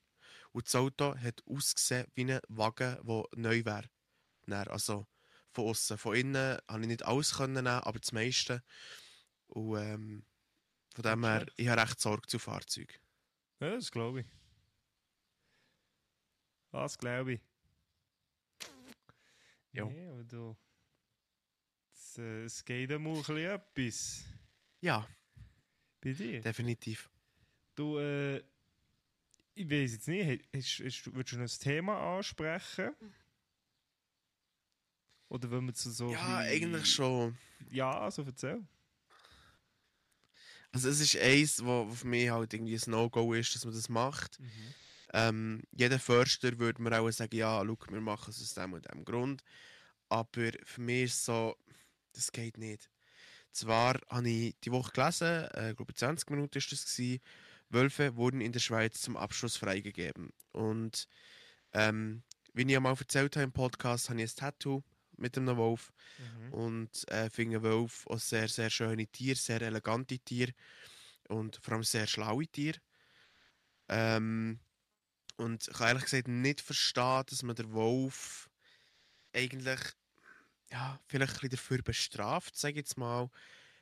Und 0.52 0.66
das 0.66 0.76
Auto 0.76 1.16
hat 1.16 1.44
ausgesehen 1.46 2.08
wie 2.16 2.34
ein 2.34 2.40
Wagen, 2.48 2.98
der 3.06 3.24
neu 3.36 3.64
wäre. 3.64 3.90
Also 4.72 5.06
von 5.52 5.68
außen. 5.68 5.98
Von 5.98 6.16
innen 6.16 6.58
konnte 6.66 6.82
ich 6.82 6.88
nicht 6.88 7.06
alles 7.06 7.36
können 7.36 7.68
aber 7.68 8.00
das 8.00 8.12
meiste. 8.12 8.64
Und 9.48 9.78
ähm, 9.78 10.26
von 10.96 11.04
dem 11.04 11.24
her, 11.24 11.46
ich 11.58 11.68
habe 11.68 11.82
recht 11.82 12.00
Sorge 12.00 12.28
zu 12.28 12.40
Fahrzeugen. 12.40 12.96
Ja, 13.60 13.72
das 13.72 13.92
glaube 13.92 14.22
ich. 14.22 14.28
Das 16.72 16.98
glaube 16.98 17.34
ich. 17.34 17.49
Ja. 19.72 19.86
Nee, 19.86 20.08
aber 20.10 20.24
du. 20.24 20.58
Es, 21.94 22.18
äh, 22.18 22.44
es 22.46 22.64
geht 22.66 22.92
einmal 22.92 23.14
ein 23.14 23.20
bisschen 23.24 23.38
etwas. 23.38 24.24
Ja, 24.82 25.08
Bei 26.02 26.14
dir. 26.14 26.42
definitiv. 26.42 27.10
Du, 27.76 27.98
äh, 28.00 28.38
ich 29.54 29.70
weiß 29.70 29.92
jetzt 29.94 30.08
nicht, 30.08 30.48
hast, 30.56 30.80
hast, 30.84 31.04
du- 31.06 31.14
würdest 31.14 31.34
du 31.34 31.38
noch 31.38 31.44
ein 31.44 31.60
Thema 31.60 32.18
ansprechen? 32.18 32.94
Oder 35.28 35.52
wenn 35.52 35.66
wir 35.66 35.74
zu 35.74 35.92
so. 35.92 36.12
Ja, 36.12 36.40
bisschen- 36.42 36.74
eigentlich 36.74 36.94
schon. 36.94 37.38
Ja, 37.70 38.00
also 38.00 38.24
erzähl. 38.24 38.66
Also 40.72 40.90
es 40.90 41.00
ist 41.00 41.16
eins, 41.18 41.64
wo 41.64 41.90
für 41.90 42.08
mich 42.08 42.30
halt 42.30 42.54
irgendwie 42.54 42.76
ein 42.76 42.92
No-Go 42.92 43.34
ist, 43.34 43.54
dass 43.56 43.66
man 43.66 43.74
das 43.74 43.90
macht. 43.90 44.40
Ähm, 45.14 45.64
jeder 45.72 46.00
Förster 46.00 46.58
würde 46.60 46.82
mir 46.82 47.00
auch 47.00 47.10
sagen, 47.12 47.36
ja, 47.36 47.64
schau, 47.66 47.78
wir 47.90 48.02
machen 48.02 48.32
es 48.32 48.42
aus 48.42 48.54
dem 48.54 48.74
und 48.74 48.92
dem 48.92 49.06
Grund. 49.06 49.44
Aber 50.10 50.52
für 50.66 50.82
mich 50.82 51.06
ist 51.06 51.14
es 51.16 51.26
so, 51.26 51.56
das 52.14 52.32
geht 52.32 52.58
nicht. 52.58 52.90
Zwar 53.52 54.00
habe 54.10 54.30
ich 54.30 54.56
die 54.64 54.72
Woche 54.72 54.92
gelesen, 54.92 55.46
äh, 55.56 55.72
ich 55.72 55.78
glaube 55.78 55.94
20 55.96 56.30
Minuten 56.30 56.58
ist 56.58 56.72
das 56.72 56.86
gewesen, 56.86 57.22
Wölfe 57.70 58.16
wurden 58.16 58.42
in 58.42 58.52
der 58.52 58.60
Schweiz 58.60 59.02
zum 59.02 59.18
Abschluss 59.18 59.58
freigegeben. 59.58 60.32
Und 60.52 61.08
ähm, 61.74 62.24
wie 62.54 62.64
ich 62.64 62.70
ja 62.72 62.80
mal 62.80 62.96
erzählt 62.98 63.36
habe 63.36 63.44
im 63.46 63.52
Podcast, 63.52 64.10
habe 64.10 64.22
ich 64.22 64.32
ein 64.32 64.36
Tattoo 64.36 64.84
mit 65.18 65.38
einem 65.38 65.58
Wolf 65.58 65.92
Mhm. 66.18 66.54
und 66.54 67.08
äh, 67.12 67.30
finde 67.30 67.64
Wölfe 67.64 68.10
auch 68.10 68.20
sehr, 68.20 68.48
sehr 68.50 68.70
schöne 68.70 69.08
Tiere, 69.08 69.36
sehr 69.38 69.62
elegante 69.62 70.20
Tiere 70.20 70.54
und 71.30 71.58
vor 71.62 71.74
allem 71.76 71.84
sehr 71.84 72.08
schlaue 72.08 72.48
Tiere. 72.48 72.80
Ähm, 73.88 74.60
und 75.40 75.68
ich 75.68 75.74
kann 75.78 75.88
ehrlich 75.90 76.04
gesagt 76.06 76.28
nicht 76.28 76.62
verstehen, 76.62 77.24
dass 77.28 77.44
man 77.44 77.56
den 77.56 77.74
Wolf 77.74 78.50
eigentlich 79.34 79.80
ja, 80.72 81.00
vielleicht 81.08 81.44
ein 81.44 81.50
dafür 81.50 81.82
bestraft, 81.82 82.56
sage 82.58 82.74
ich 82.74 82.78
jetzt 82.78 82.98
mal, 82.98 83.30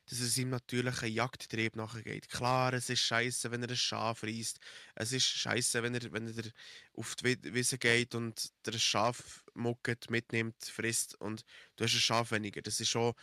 dass 0.10 0.20
es 0.22 0.38
ihm 0.38 0.50
natürlich 0.50 1.04
einen 1.04 1.14
Jagdtrieb 1.14 1.76
nachgeht. 1.76 2.30
Klar, 2.30 2.74
es 2.74 2.90
ist 2.90 3.02
scheiße, 3.02 3.52
wenn 3.52 3.64
er 3.64 3.70
ein 3.70 3.76
Schaf 3.78 4.24
reißt. 4.24 4.60
Es 4.96 5.12
ist 5.12 5.26
scheiße, 5.26 5.84
wenn 5.84 5.96
er, 5.96 6.12
wenn 6.14 6.28
er 6.28 6.46
auf 6.94 7.16
die 7.16 7.26
Wi- 7.26 7.54
Wiese 7.54 7.78
geht 7.78 8.16
und 8.16 8.52
der 8.66 8.74
Schaf 8.80 9.44
mucket, 9.54 10.10
mitnimmt, 10.10 10.64
frisst 10.64 11.20
und 11.20 11.44
du 11.76 11.84
hast 11.84 11.94
ein 11.96 12.00
Schaf 12.00 12.32
weniger. 12.32 12.62
Das 12.62 12.80
ist 12.80 12.90
schon 12.90 13.14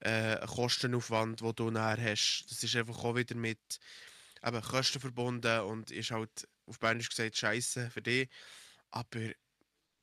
äh, 0.00 0.36
ein 0.38 0.46
Kostenaufwand, 0.48 1.40
den 1.40 1.54
du 1.54 1.70
nachher 1.70 2.12
hast. 2.12 2.46
Das 2.50 2.62
ist 2.62 2.76
einfach 2.76 3.02
auch 3.04 3.16
wieder 3.16 3.34
mit 3.36 3.80
eben, 4.44 4.62
Kosten 4.62 5.00
verbunden 5.00 5.60
und 5.62 5.90
ist 5.90 6.10
halt 6.10 6.48
auf 6.70 6.78
Bernisch 6.78 7.10
gesagt 7.10 7.36
scheiße 7.36 7.90
für 7.90 8.02
dich. 8.02 8.28
Aber 8.90 9.20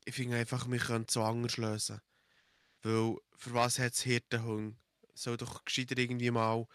ich 0.06 0.16
finde 0.16 0.38
einfach, 0.38 0.70
wir 0.70 0.80
können 0.80 1.06
es 1.08 1.14
so 1.14 1.24
anders 1.24 1.58
lösen. 1.58 2.02
Weil 2.84 3.18
für 3.36 3.54
was 3.54 3.80
hat 3.80 3.94
es 3.94 4.02
Hirtenhunger? 4.02 4.74
Soll 5.14 5.38
doch 5.38 5.66
gescheiter 5.66 5.98
irgendwie 5.98 6.30
mal 6.30 6.68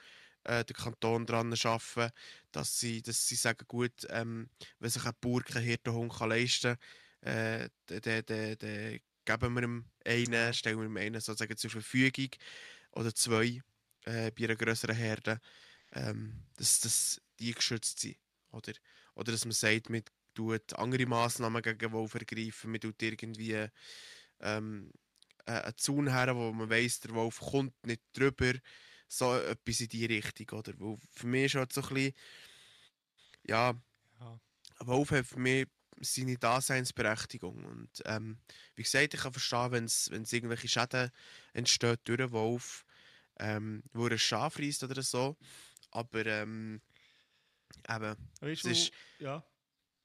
äh, 0.45 0.65
der 0.65 0.75
Kanton 0.75 1.27
dran 1.27 1.53
arbeiten, 1.53 2.13
dass 2.51 2.79
sie, 2.81 3.03
dass 3.03 3.29
sie 3.29 3.37
sagen, 3.37 3.65
gut, 3.69 4.07
ähm, 4.11 4.49
wenn 4.81 4.91
sich 4.91 5.05
ein 5.05 5.13
Bauer 5.21 5.43
keinen 5.43 5.65
Hirtenhund 5.65 6.13
kann 6.13 6.31
leisten 6.31 6.77
kann, 7.23 7.33
äh, 7.33 7.69
dann 7.87 9.01
geben 9.25 9.55
wir 9.55 9.63
ihm 9.63 9.85
einen, 10.05 10.55
stellen 10.55 10.79
wir 10.79 10.87
ihm 10.87 10.97
einen 10.97 11.21
sozusagen 11.21 11.57
zur 11.57 11.71
Verfügung 11.71 12.31
oder 12.91 13.15
zwei 13.15 13.63
äh, 14.05 14.31
bei 14.33 14.45
einer 14.45 14.57
größeren 14.57 14.97
Herde, 14.97 15.41
ähm, 15.93 16.43
dass, 16.57 16.81
dass 16.81 17.21
die 17.39 17.53
geschützt 17.53 18.01
sind. 18.01 18.19
Oder, 18.51 18.73
oder 19.15 19.33
dass 19.33 19.45
man 19.45 19.53
sagt, 19.53 19.91
man 19.91 20.03
tut 20.35 20.73
andere 20.75 21.07
Massnahmen 21.07 21.63
gegen 21.63 21.93
Wolf 21.93 22.15
ergreifen, 22.15 22.71
man 22.71 22.81
tut 22.81 23.03
irgendwie 23.03 23.67
ähm, 24.41 24.91
äh, 25.47 25.53
einen 25.53 25.77
Zaun 25.77 26.09
her, 26.09 26.35
wo 26.37 26.53
man 26.53 26.71
weiss, 26.71 27.01
der 27.01 27.15
Wolf 27.15 27.41
kommt 27.41 27.75
nicht 27.87 28.03
drüber, 28.13 28.55
so 29.09 29.35
etwas 29.37 29.81
in 29.81 29.89
die 29.89 30.07
Richtung. 30.07 30.59
Oder? 30.59 30.73
Weil 30.79 30.97
für 31.11 31.27
mich 31.27 31.45
ist 31.47 31.55
halt 31.57 31.73
so 31.73 31.83
ein 31.83 31.89
bisschen, 31.95 32.15
ja, 33.45 33.75
Ja. 34.21 34.41
Wolf 34.81 35.11
hat 35.11 35.27
für 35.27 35.39
mich 35.39 35.67
seine 36.01 36.37
Daseinsberechtigung. 36.39 37.65
Und 37.65 37.91
ähm, 38.07 38.39
wie 38.75 38.83
gesagt, 38.83 39.15
ich 39.15 39.21
kann 39.21 39.33
verstehen, 39.33 39.73
wenn 39.73 39.85
es 39.85 40.33
irgendwelche 40.33 40.69
Schäden 40.69 41.11
entstehen 41.53 41.97
durch 42.05 42.21
einen 42.21 42.33
Wolf, 42.33 42.85
ähm, 43.39 43.83
wo 43.93 44.07
er 44.07 44.13
ein 44.13 44.19
Schaf 44.19 44.59
reißt 44.59 44.85
oder 44.85 45.03
so. 45.03 45.37
Aber 45.91 46.25
ähm, 46.27 46.81
eben, 47.89 48.17
Weißt 48.41 48.65
es 48.65 48.79
ist, 48.85 48.93
ja. 49.19 49.45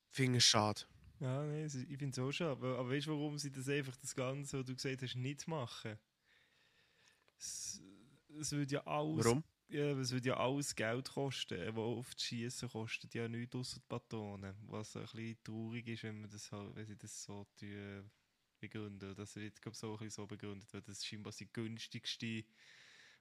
finde 0.09 0.37
ich 0.37 0.45
schade. 0.45 0.81
Ja, 1.19 1.43
nee, 1.43 1.65
ich 1.65 1.71
finde 1.71 2.09
es 2.09 2.19
auch 2.19 2.31
schade. 2.31 2.51
Aber, 2.51 2.77
aber 2.79 2.91
weißt 2.91 3.07
du, 3.07 3.11
warum 3.11 3.37
sie 3.37 3.51
das 3.51 3.67
einfach 3.69 3.95
das 3.95 4.15
Ganze, 4.15 4.59
was 4.59 4.65
du 4.65 4.75
gesagt 4.75 5.01
hast, 5.01 5.15
nicht 5.15 5.47
machen? 5.47 5.97
Es, 7.39 7.81
es 8.39 8.51
würde 8.51 8.75
ja 8.75 8.85
alles. 8.85 9.25
Warum? 9.25 9.43
Ja, 9.69 9.91
es 9.99 10.11
würde 10.11 10.29
ja 10.29 10.37
alles 10.37 10.75
Geld 10.75 11.09
kosten. 11.09 11.75
Wolf 11.75 12.15
zu 12.15 12.25
schießen 12.25 12.69
kostet 12.69 13.13
ja 13.13 13.27
nichts 13.27 13.53
außer 13.53 13.79
die 13.79 13.85
Patronen. 13.87 14.55
Was 14.67 14.95
ein 14.95 15.01
bisschen 15.03 15.43
traurig 15.43 15.87
ist, 15.87 16.03
wenn 16.03 16.21
man 16.21 16.29
das 16.29 16.51
halt, 16.51 16.73
wenn 16.75 16.85
sie 16.85 16.95
das 16.95 17.23
so 17.23 17.45
begründen. 18.59 19.15
Das 19.15 19.35
wird 19.35 19.61
glaub, 19.61 19.75
so 19.75 19.91
ein 19.91 19.97
bisschen 19.97 20.11
so 20.11 20.27
begründet, 20.27 20.73
weil 20.73 20.81
das 20.81 21.05
scheinbar 21.05 21.33
die 21.37 21.51
günstigste 21.51 22.45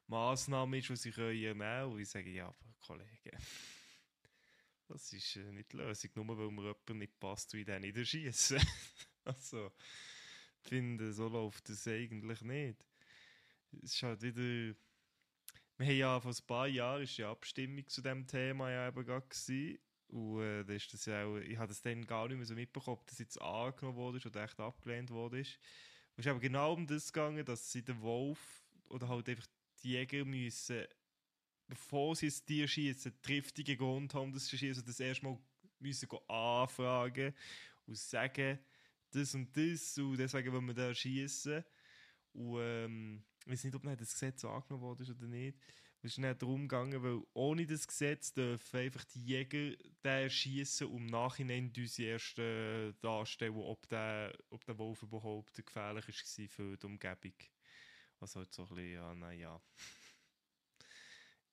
Massnahme 0.07 0.79
ist, 0.79 0.89
die 0.89 0.97
sie 0.97 1.11
können 1.11 1.37
nehmen 1.37 1.59
können. 1.59 1.93
Und 1.93 2.01
ich 2.01 2.09
sage, 2.09 2.31
ja, 2.31 2.47
aber 2.47 2.75
Kollege, 2.79 3.37
das 4.89 5.13
ist 5.13 5.37
äh, 5.37 5.53
nicht 5.53 5.73
die 5.73 5.79
Lösung, 5.79 6.11
nur 6.15 6.39
weil 6.39 6.51
mir 6.51 6.63
jemand 6.63 6.91
nicht 6.91 7.19
passt, 7.19 7.53
wie 7.55 7.65
der 7.65 7.81
nicht 7.81 8.07
schießen. 8.07 8.61
also, 9.25 9.73
ich 10.63 10.69
finde, 10.69 11.13
so 11.13 11.29
läuft 11.29 11.69
das 11.69 11.87
eigentlich 11.89 12.43
nicht. 12.43 12.85
Es 13.83 13.95
ist 13.95 14.03
halt 14.03 14.23
wieder. 14.23 14.77
Wir 15.79 15.87
haben 15.87 15.97
ja 15.97 16.21
vor 16.21 16.31
ein 16.31 16.47
paar 16.47 16.67
Jahren 16.69 17.03
ist 17.03 17.17
ja 17.19 17.31
Abstimmung 17.31 17.87
zu 17.87 18.01
dem 18.01 18.27
Thema 18.27 18.71
ja 18.71 18.89
eben 18.89 19.05
gerade. 19.05 19.79
Und 20.09 20.41
äh, 20.41 20.77
ist 20.77 20.93
das 20.93 21.05
ja 21.07 21.25
auch, 21.25 21.37
ich 21.37 21.59
habe 21.59 21.69
das 21.69 21.83
dann 21.83 22.07
gar 22.07 22.29
nicht 22.29 22.37
mehr 22.37 22.47
so 22.47 22.55
mitbekommen, 22.55 22.99
ob 22.99 23.07
das 23.09 23.19
jetzt 23.19 23.41
angenommen 23.41 23.97
wurde 23.97 24.27
oder 24.27 24.45
echt 24.45 24.59
abgelehnt 24.61 25.11
wurde. 25.11 25.41
Es 25.41 25.59
ist 26.17 26.27
aber 26.29 26.41
genau 26.41 26.73
um 26.75 26.87
das 26.87 27.13
gegangen, 27.13 27.45
dass 27.45 27.71
sie 27.73 27.83
den 27.83 28.01
Wolf 28.01 28.65
oder 28.89 29.09
halt 29.09 29.29
einfach 29.29 29.47
die 29.83 29.91
Jäger 29.91 30.25
müssen, 30.25 30.87
bevor 31.67 32.15
sie 32.15 32.27
das 32.27 32.45
Tier 32.45 32.69
schießen, 32.69 33.21
triftigen 33.23 33.77
Grund 33.77 34.15
haben, 34.15 34.33
das 34.33 34.47
zu 34.47 34.57
schießen, 34.57 34.85
das 34.85 35.01
erstmal 35.01 35.39
müssen 35.79 36.09
anfragen 36.29 37.35
und 37.87 37.97
sagen, 37.97 38.59
das 39.11 39.35
und 39.35 39.57
das 39.57 39.99
und 39.99 40.17
deswegen 40.17 40.53
wollen 40.53 40.67
wir 40.67 40.75
da 40.75 40.95
schießen. 40.95 41.65
Und 42.33 42.59
ähm, 42.61 43.25
ich 43.45 43.53
weiß 43.53 43.65
nicht, 43.65 43.75
ob 43.75 43.83
das 43.83 44.13
Gesetz 44.13 44.45
angenommen 44.45 44.83
wurde 44.83 45.05
oder 45.11 45.27
nicht. 45.27 45.59
Es 46.03 46.13
ist 46.13 46.23
dann 46.23 46.39
darum 46.39 46.69
gegangen, 46.69 47.03
weil 47.03 47.23
ohne 47.33 47.67
das 47.67 47.87
Gesetz 47.89 48.33
dürfen 48.33 48.81
einfach 48.81 49.05
die 49.05 49.25
Jäger 49.25 49.77
den 50.05 50.31
schießen 50.31 50.87
und 50.87 50.99
im 50.99 51.07
Nachhinein 51.07 51.73
uns 51.77 51.99
erst 51.99 52.39
äh, 52.39 52.93
darstellen, 53.01 53.57
ob 53.57 53.89
der, 53.89 54.37
ob 54.51 54.65
der 54.65 54.79
Wolf 54.79 55.03
überhaupt 55.03 55.55
gefährlich 55.65 56.07
war 56.07 56.49
für 56.49 56.77
die 56.77 56.87
Umgebung. 56.87 57.35
Also 58.21 58.41
halt 58.41 58.53
so 58.53 58.63
ein 58.63 58.69
bisschen, 58.69 58.93
ja, 58.93 59.15
naja. 59.15 59.61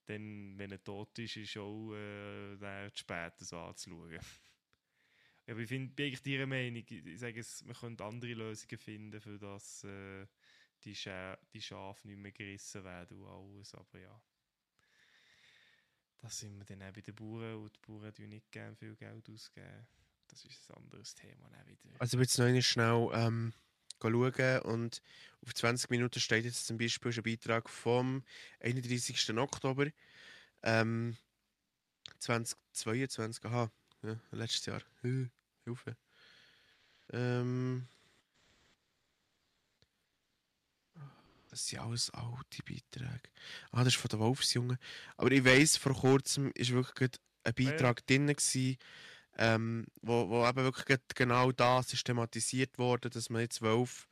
Dann, 0.05 0.57
wenn 0.57 0.71
er 0.71 0.83
tot 0.83 1.17
ist, 1.19 1.37
ist 1.37 1.57
auch 1.57 1.93
äh, 1.93 2.89
zu 2.91 2.97
spät, 2.99 3.33
das 3.39 3.53
anzuschauen. 3.53 4.19
Aber 5.47 5.59
ich 5.59 5.67
finde, 5.67 5.93
bin 5.93 6.05
eigentlich 6.07 6.23
deiner 6.23 6.45
Meinung, 6.45 6.83
ich 6.87 7.19
sage 7.19 7.39
es, 7.39 7.63
man 7.65 7.75
könnte 7.75 8.05
andere 8.05 8.33
Lösungen 8.33 8.77
finden, 8.77 9.19
für 9.19 9.37
das 9.37 9.83
äh, 9.83 10.25
die, 10.83 10.95
Scha 10.95 11.37
die 11.53 11.61
Schafe 11.61 12.07
nicht 12.07 12.19
mehr 12.19 12.31
gerissen 12.31 12.83
werden 12.83 13.21
und 13.21 13.27
alles, 13.27 13.73
aber 13.75 13.99
ja. 13.99 14.21
Da 16.19 16.29
sind 16.29 16.57
wir 16.57 16.63
dann 16.63 16.81
auch 16.83 16.93
bei 16.93 17.01
den 17.01 17.15
Bauern 17.15 17.55
und 17.55 17.75
die 17.75 17.79
Bauern 17.85 18.13
tun 18.13 18.29
nicht 18.29 18.49
gerne 18.51 18.75
viel 18.75 18.95
Geld 18.95 19.29
ausgeben. 19.29 19.85
Das 20.27 20.45
ist 20.45 20.71
ein 20.71 20.77
anderes 20.77 21.13
Thema 21.13 21.49
dann 21.49 21.67
wieder. 21.67 21.89
Also 21.99 22.17
jetzt 22.17 22.37
noch 22.37 22.61
schnell 22.61 23.09
ähm, 23.13 23.53
schauen 24.11 24.59
und 24.61 25.01
auf 25.41 25.53
20 25.53 25.89
Minuten 25.89 26.19
steht 26.19 26.45
jetzt 26.45 26.67
zum 26.67 26.77
Beispiel 26.77 27.11
ein 27.11 27.23
Beitrag 27.23 27.69
vom 27.69 28.23
31. 28.61 29.37
Oktober 29.37 29.87
ähm, 30.63 31.17
2022, 32.19 33.43
aha, 33.45 33.71
ja, 34.03 34.17
letztes 34.31 34.65
Jahr, 34.65 34.81
Hilfe. 35.65 35.97
Das 41.49 41.67
sind 41.67 41.79
alles 41.79 42.09
alte 42.09 42.63
Beiträge. 42.63 43.29
Ah, 43.71 43.83
das 43.83 43.93
ist 43.93 44.01
von 44.01 44.09
der 44.09 44.19
Wolfsjungen. 44.19 44.79
Aber 45.17 45.31
ich 45.31 45.45
weiss, 45.45 45.77
vor 45.77 45.93
kurzem 45.93 46.45
war 46.45 46.67
wirklich 46.69 47.11
ein 47.43 47.53
Beitrag 47.53 47.99
ja. 47.99 48.05
drin, 48.07 48.27
gewesen, 48.27 48.77
ähm, 49.37 49.85
wo, 50.01 50.29
wo 50.29 50.47
eben 50.47 50.63
wirklich 50.63 50.99
genau 51.15 51.51
das 51.51 51.89
systematisiert 51.89 52.77
wurde, 52.77 53.09
dass 53.09 53.29
man 53.29 53.41
jetzt 53.41 53.61
Wolf 53.61 54.07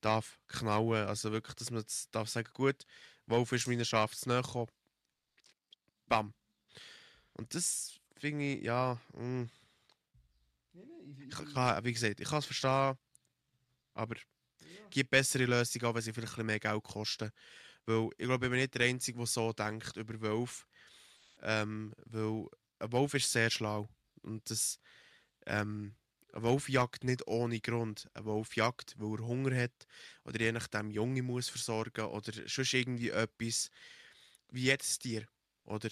darf 0.00 0.38
knallen. 0.48 1.06
Also 1.08 1.32
wirklich, 1.32 1.54
dass 1.56 1.70
man 1.70 1.80
jetzt 1.80 2.14
darf 2.14 2.28
sagen, 2.28 2.50
gut, 2.52 2.84
Wolf 3.26 3.52
ist 3.52 3.66
meiner 3.66 3.84
Schaft 3.84 4.20
gekommen. 4.22 4.70
Bam. 6.06 6.34
Und 7.34 7.54
das 7.54 7.98
finde 8.16 8.44
ich, 8.44 8.62
ja. 8.62 9.00
Mm. 9.14 9.44
Ich, 11.20 11.54
kann, 11.54 11.84
wie 11.84 11.92
gesagt, 11.92 12.20
ich 12.20 12.28
kann 12.28 12.38
es 12.38 12.44
verstehen, 12.44 12.96
aber 13.94 14.16
ja. 14.16 14.88
gibt 14.90 15.10
bessere 15.10 15.46
Lösungen, 15.46 15.86
auch 15.86 15.94
wenn 15.94 16.02
sie 16.02 16.12
vielleicht 16.12 16.38
ein 16.38 16.46
mehr 16.46 16.60
Geld 16.60 16.82
kosten. 16.82 17.30
Weil 17.86 18.10
ich 18.18 18.26
glaube, 18.26 18.46
ich 18.46 18.50
bin 18.50 18.60
nicht 18.60 18.74
der 18.74 18.86
Einzige, 18.86 19.18
der 19.18 19.26
so 19.26 19.52
denkt 19.52 19.96
über 19.96 20.20
Wolf. 20.20 20.66
Ähm, 21.42 21.94
weil 22.04 22.46
ein 22.78 22.92
Wolf 22.92 23.14
ist 23.14 23.32
sehr 23.32 23.50
schlau. 23.50 23.88
Und 24.22 24.50
das, 24.50 24.78
ähm, 25.46 25.94
ein 26.32 26.42
Wolf 26.42 26.68
jagt 26.68 27.04
nicht 27.04 27.26
ohne 27.26 27.60
Grund. 27.60 28.08
Ein 28.14 28.24
Wolf 28.24 28.56
jagt, 28.56 28.94
weil 28.98 29.18
er 29.18 29.26
Hunger 29.26 29.56
hat 29.56 29.86
oder 30.24 30.40
je 30.40 30.52
nachdem 30.52 30.90
Junge 30.90 31.22
muss 31.22 31.48
versorgen 31.48 32.04
oder 32.06 32.32
sonst 32.46 32.74
irgendwie 32.74 33.10
etwas. 33.10 33.70
Wie 34.50 34.62
jedes 34.62 34.98
Tier, 34.98 35.26
oder? 35.64 35.90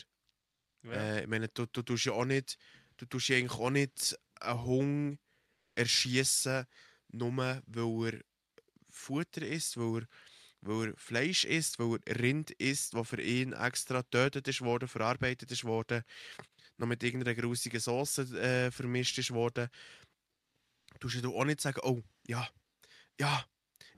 Ja. 0.82 0.92
Äh, 0.92 1.22
ich 1.22 1.26
meine, 1.26 1.48
du, 1.48 1.66
du 1.66 1.82
tust 1.82 2.04
ja 2.06 2.12
auch 2.12 2.24
nicht, 2.24 2.58
du 2.96 3.06
tust 3.06 3.30
eigentlich 3.30 3.52
auch 3.52 3.70
nicht 3.70 4.18
einen 4.40 4.62
Hund 4.64 5.18
erschießen, 5.74 6.66
nur 7.08 7.62
weil 7.66 8.14
er 8.14 8.20
Futter 8.90 9.42
isst, 9.42 9.76
weil 9.76 10.02
er, 10.02 10.08
weil 10.62 10.88
er 10.90 10.96
Fleisch 10.96 11.44
isst, 11.44 11.78
weil 11.78 11.98
er 12.04 12.18
Rind 12.18 12.50
isst, 12.52 12.94
das 12.94 13.08
für 13.08 13.20
ihn 13.20 13.52
extra 13.52 14.00
getötet 14.00 14.48
ist 14.48 14.62
worden, 14.62 14.88
verarbeitet 14.88 15.50
ist 15.50 15.64
worden, 15.64 16.02
noch 16.78 16.86
mit 16.86 17.02
irgendeiner 17.02 17.34
grusigen 17.34 17.80
Sauce 17.80 18.18
äh, 18.18 18.70
vermischt 18.70 19.18
ist 19.18 19.30
worden. 19.30 19.68
Du 21.00 21.08
musst 21.08 21.24
auch 21.24 21.44
nicht 21.44 21.60
sagen, 21.60 21.80
oh, 21.82 22.02
ja, 22.26 22.48
ja, 23.20 23.44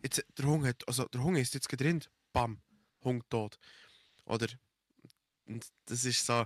jetzt, 0.03 0.25
der 0.37 0.63
hat, 0.63 0.87
also 0.87 1.07
der 1.07 1.23
Hund 1.23 1.39
ist 1.39 1.55
jetzt 1.55 1.69
drin, 1.69 2.03
bam, 2.33 2.61
Hund 3.03 3.29
tot. 3.31 3.59
Oder, 4.25 4.49
das 5.87 6.05
ist 6.05 6.27
so, 6.27 6.45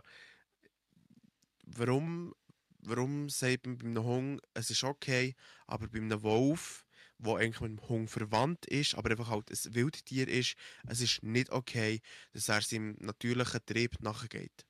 warum, 1.64 2.35
warum 2.80 3.28
sagt 3.28 3.66
man 3.66 3.78
bei 3.78 3.87
einem 3.87 4.05
Hund, 4.05 4.41
es 4.55 4.70
ist 4.70 4.85
okay, 4.85 5.35
aber 5.66 5.89
bei 5.89 5.99
einem 5.99 6.22
Wolf, 6.22 6.85
wo 7.18 7.37
eigentlich 7.37 7.61
mit 7.61 7.78
dem 7.78 7.89
Hund 7.89 8.11
verwandt 8.11 8.66
ist, 8.66 8.95
aber 8.95 9.11
einfach 9.11 9.28
halt 9.28 9.51
ein 9.51 9.74
Wildtier 9.74 10.28
ist, 10.28 10.55
es 10.87 11.01
ist 11.01 11.22
nicht 11.22 11.51
okay, 11.51 12.01
dass 12.33 12.49
er 12.49 12.62
seinem 12.62 12.97
natürlichen 13.01 13.61
Trieb 13.64 14.01
nachgeht. 14.01 14.66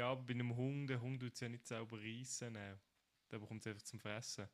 Ja, 0.00 0.14
bei 0.14 0.32
einem 0.32 0.56
Hund, 0.56 0.88
der 0.88 0.98
Hund 0.98 1.20
tut 1.20 1.34
es 1.34 1.40
ja 1.40 1.48
nicht 1.50 1.66
selber 1.66 2.00
reissen. 2.00 2.54
Der 2.54 3.38
bekommt 3.38 3.60
es 3.60 3.66
einfach 3.66 3.82
zum 3.82 4.00
Fressen. 4.00 4.48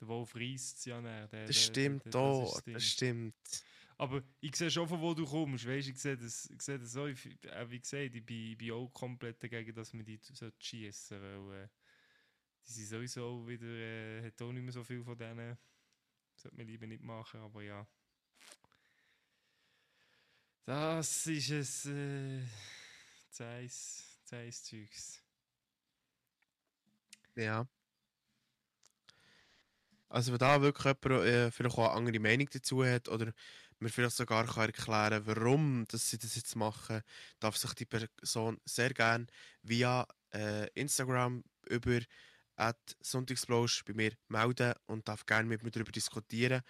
Der 0.00 0.08
Wolf 0.08 0.34
reißt 0.34 0.78
es 0.78 0.84
ja 0.86 1.00
nicht. 1.00 1.32
Der, 1.32 1.46
das 1.46 1.56
stimmt, 1.56 2.04
der, 2.06 2.10
der, 2.10 2.40
das, 2.40 2.54
das, 2.54 2.64
das 2.64 2.82
stimmt. 2.82 3.64
Aber 3.96 4.24
ich 4.40 4.56
sehe 4.56 4.72
schon, 4.72 4.88
von 4.88 5.00
wo 5.00 5.14
du 5.14 5.24
kommst. 5.24 5.68
Weißt, 5.68 5.88
ich 5.88 6.00
sehe 6.00 6.16
das, 6.16 6.50
ich 6.50 6.60
sehe 6.60 6.80
das 6.80 6.90
so. 6.90 7.06
Ich, 7.06 7.24
äh, 7.44 7.70
wie 7.70 7.78
gesagt, 7.78 8.16
ich 8.16 8.26
bin, 8.26 8.58
bin 8.58 8.72
auch 8.72 8.88
komplett 8.88 9.40
dagegen, 9.40 9.72
dass 9.72 9.92
man 9.92 10.04
die 10.04 10.18
schießen 10.58 11.22
weil 11.22 11.62
äh, 11.62 11.68
die 12.66 12.72
sind 12.72 12.86
sowieso 12.86 13.46
wieder, 13.46 13.68
äh, 13.68 14.26
hat 14.26 14.42
auch 14.42 14.50
nicht 14.50 14.64
mehr 14.64 14.72
so 14.72 14.82
viel 14.82 15.04
von 15.04 15.16
denen. 15.16 15.56
Sollte 16.34 16.56
man 16.56 16.66
lieber 16.66 16.88
nicht 16.88 17.04
machen, 17.04 17.38
aber 17.38 17.62
ja. 17.62 17.86
Das 20.64 21.24
ist 21.28 21.86
ein 21.86 22.42
äh, 22.42 22.46
Zeiss-Zeugs. 24.24 25.22
Ja. 27.36 27.66
Also 30.08 30.32
wenn 30.32 30.38
da 30.38 30.60
wirklich 30.62 30.94
jemand 31.02 31.26
äh, 31.26 31.50
vielleicht 31.50 31.76
auch 31.76 31.90
eine 31.90 31.96
andere 31.96 32.20
Meinung 32.20 32.48
dazu 32.52 32.84
hat 32.84 33.08
oder 33.08 33.32
mir 33.80 33.88
vielleicht 33.88 34.16
sogar 34.16 34.46
kann 34.46 34.66
erklären 34.66 35.26
warum 35.26 35.84
dass 35.88 36.08
sie 36.08 36.18
das 36.18 36.36
jetzt 36.36 36.56
machen, 36.56 37.02
darf 37.40 37.56
sich 37.56 37.74
die 37.74 37.86
Person 37.86 38.60
sehr 38.64 38.94
gerne 38.94 39.26
via 39.62 40.06
äh, 40.32 40.68
Instagram 40.74 41.42
über 41.68 42.00
Sonntagsblausch 43.00 43.84
bei 43.84 43.94
mir 43.94 44.12
melden 44.28 44.74
und 44.86 45.08
darf 45.08 45.26
gerne 45.26 45.48
mit 45.48 45.62
mir 45.62 45.70
darüber 45.70 45.92
diskutieren. 45.92 46.62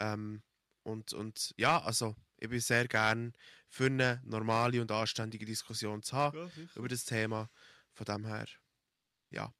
Ähm, 0.00 0.42
und, 0.82 1.12
und 1.12 1.54
ja, 1.56 1.80
also 1.82 2.16
ich 2.42 2.48
bin 2.48 2.58
sehr 2.58 2.88
gerne 2.88 3.32
für 3.68 3.86
eine 3.86 4.20
normale 4.24 4.80
und 4.80 4.90
anständige 4.90 5.46
Diskussion 5.46 6.02
zu 6.02 6.16
haben 6.16 6.36
ja, 6.36 6.50
über 6.74 6.88
das 6.88 7.04
Thema. 7.04 7.48
Von 7.92 8.04
dem 8.04 8.26
her, 8.26 8.46
ja. 9.30 9.54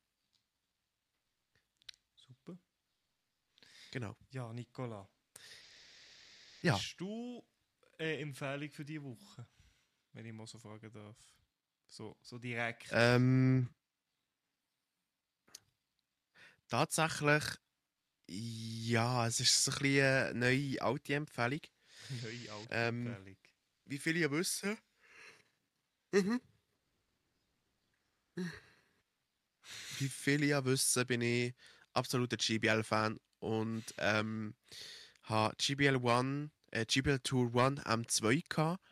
Genau. 3.93 4.17
Ja, 4.31 4.53
Nicola. 4.53 5.09
Ja. 6.63 6.75
Hast 6.75 6.97
du 6.99 7.45
eine 7.99 8.19
Empfehlung 8.19 8.71
für 8.71 8.85
diese 8.85 9.05
Woche? 9.05 9.47
Wenn 10.13 10.27
ich 10.27 10.33
mal 10.33 10.47
so 10.47 10.59
fragen 10.59 10.91
darf. 10.91 11.17
So, 11.87 12.17
so 12.21 12.39
direkt. 12.39 12.89
Ähm, 12.91 13.69
tatsächlich, 16.69 17.45
ja, 18.27 19.27
es 19.27 19.41
ist 19.41 19.63
so 19.63 19.71
ein 19.71 19.79
bisschen 19.79 20.05
eine 20.05 20.35
neue 20.35 20.83
alte 20.83 21.15
Empfehlung. 21.15 21.61
Neue 22.23 22.53
alte 22.53 22.69
ähm. 22.71 23.37
Wie 23.85 23.99
viele 23.99 24.21
ja 24.21 24.31
wissen. 24.31 24.79
Mhm. 26.13 26.41
Wie 29.99 30.09
viele 30.09 30.47
ja 30.47 30.65
wissen, 30.65 31.07
bin 31.07 31.21
ich 31.21 31.55
absoluter 31.93 32.37
GBL-Fan 32.37 33.19
und 33.39 33.85
ähm, 33.99 34.55
habe 35.25 35.55
GBL 35.57 35.97
One, 35.97 36.51
äh, 36.71 36.85
GBL 36.87 37.21
Tour 37.21 37.55
One 37.55 37.81
M2 37.83 38.43
gehabt. 38.49 38.83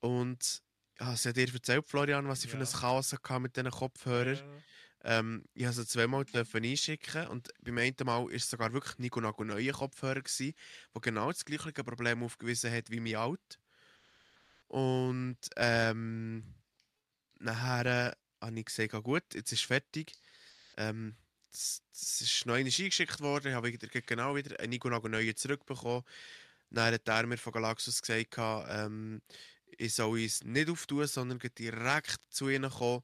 Und 0.00 0.62
ja, 1.00 1.16
sie 1.16 1.28
hat 1.28 1.36
dir 1.36 1.52
erzählt, 1.52 1.86
Florian, 1.86 2.28
was 2.28 2.44
ich 2.44 2.52
ja. 2.52 2.58
für 2.58 2.64
ein 2.64 2.80
Chaos 2.80 3.12
hatte 3.12 3.40
mit 3.40 3.56
diesen 3.56 3.70
Kopfhörern. 3.70 4.36
Ja. 4.36 4.62
Ähm, 5.04 5.44
ich 5.54 5.64
habe 5.64 5.74
sie 5.74 5.86
zweimal 5.86 6.24
einschicken 6.34 7.28
und 7.28 7.48
beim 7.62 7.78
einen 7.78 7.94
Mal 8.04 8.24
war 8.24 8.30
es 8.32 8.50
sogar 8.50 8.72
wirklich 8.72 8.98
Nico 8.98 9.20
Nago 9.20 9.44
neue 9.44 9.72
Kopfhörer, 9.72 10.20
gewesen, 10.20 10.54
der 10.94 11.00
genau 11.00 11.30
das 11.30 11.44
gleiche 11.44 11.72
Problem 11.84 12.22
aufgewiesen 12.22 12.72
hat 12.72 12.90
wie 12.90 13.00
mein 13.00 13.16
alt. 13.16 13.58
Und 14.66 15.38
ähm, 15.56 16.54
nachher 17.38 18.12
äh, 18.12 18.44
habe 18.44 18.58
ich 18.58 18.66
gesagt, 18.66 19.04
gut, 19.04 19.22
jetzt 19.34 19.52
ist 19.52 19.64
fertig. 19.64 20.12
Ähm, 20.76 21.16
das, 21.50 21.82
das 21.92 22.20
ist 22.20 22.46
neu 22.46 22.58
eingeschickt 22.58 23.20
worden. 23.20 23.48
Ich 23.48 23.54
habe 23.54 23.72
genau 23.72 24.36
wieder 24.36 24.58
einen 24.60 24.70
Nico 24.70 24.88
neuen 24.90 25.36
zurückbekommen. 25.36 26.04
Dann 26.70 26.92
hat 26.92 27.08
er 27.08 27.26
mir 27.26 27.38
von 27.38 27.52
Galaxus 27.52 28.02
gesagt, 28.02 28.36
ähm, 28.68 29.22
ich 29.78 29.94
soll 29.94 30.20
es 30.20 30.44
nicht 30.44 30.68
auftun, 30.68 31.06
sondern 31.06 31.38
direkt 31.38 32.20
zu 32.30 32.48
ihnen 32.48 32.70
kommen. 32.70 33.02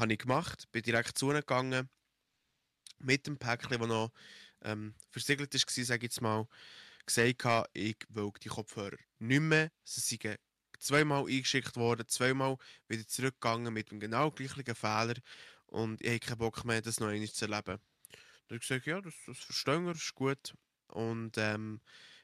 Habe 0.00 0.14
ich 0.14 0.18
gemacht, 0.18 0.64
bin 0.72 0.82
direkt 0.82 1.18
zu 1.18 1.30
ihnen 1.30 1.40
gegangen. 1.40 1.90
Mit 3.00 3.26
dem 3.26 3.36
Päckchen, 3.36 3.78
das 3.78 3.86
noch 3.86 4.10
ähm, 4.62 4.94
versiegelt 5.10 5.52
war, 5.52 5.84
sage 5.84 5.98
ich 5.98 6.02
jetzt 6.04 6.22
mal, 6.22 6.48
gesagt, 7.04 7.68
ich 7.74 7.98
will 8.08 8.30
die 8.42 8.48
Kopfhörer 8.48 8.96
nicht 9.18 9.40
mehr. 9.40 9.70
Sie 9.84 10.00
sind 10.00 10.38
zweimal 10.78 11.26
eingeschickt 11.26 11.76
worden, 11.76 12.08
zweimal 12.08 12.56
wieder 12.88 13.06
zurückgegangen 13.06 13.74
mit 13.74 13.90
dem 13.90 14.00
genau 14.00 14.30
gleichen 14.30 14.74
Fehler. 14.74 15.16
Und 15.66 16.00
ich 16.00 16.08
habe 16.08 16.18
keinen 16.20 16.38
Bock 16.38 16.64
mehr, 16.64 16.80
das 16.80 16.98
noch 16.98 17.08
einmal 17.08 17.28
zu 17.28 17.44
erleben. 17.44 17.76
Dann 17.76 17.78
habe 18.48 18.54
ich 18.54 18.60
gesagt, 18.62 18.86
ja, 18.86 19.02
das, 19.02 19.14
das 19.26 19.36
verstehen 19.36 19.84
wir, 19.84 19.92
ist 19.92 20.14
gut. 20.14 20.54
Und 20.88 21.36
ähm, 21.36 21.82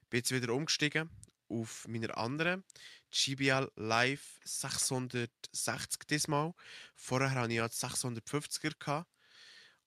bin 0.08 0.20
jetzt 0.20 0.32
wieder 0.32 0.54
umgestiegen 0.54 1.10
auf 1.48 1.86
meiner 1.88 2.16
anderen 2.16 2.64
GBL 3.10 3.70
Live 3.76 4.40
660 4.44 6.04
diesmal. 6.08 6.54
Vorher 6.94 7.30
hatte 7.30 7.50
ich 7.50 7.56
ja 7.56 7.66
650er. 7.66 8.78
Gehabt. 8.78 9.10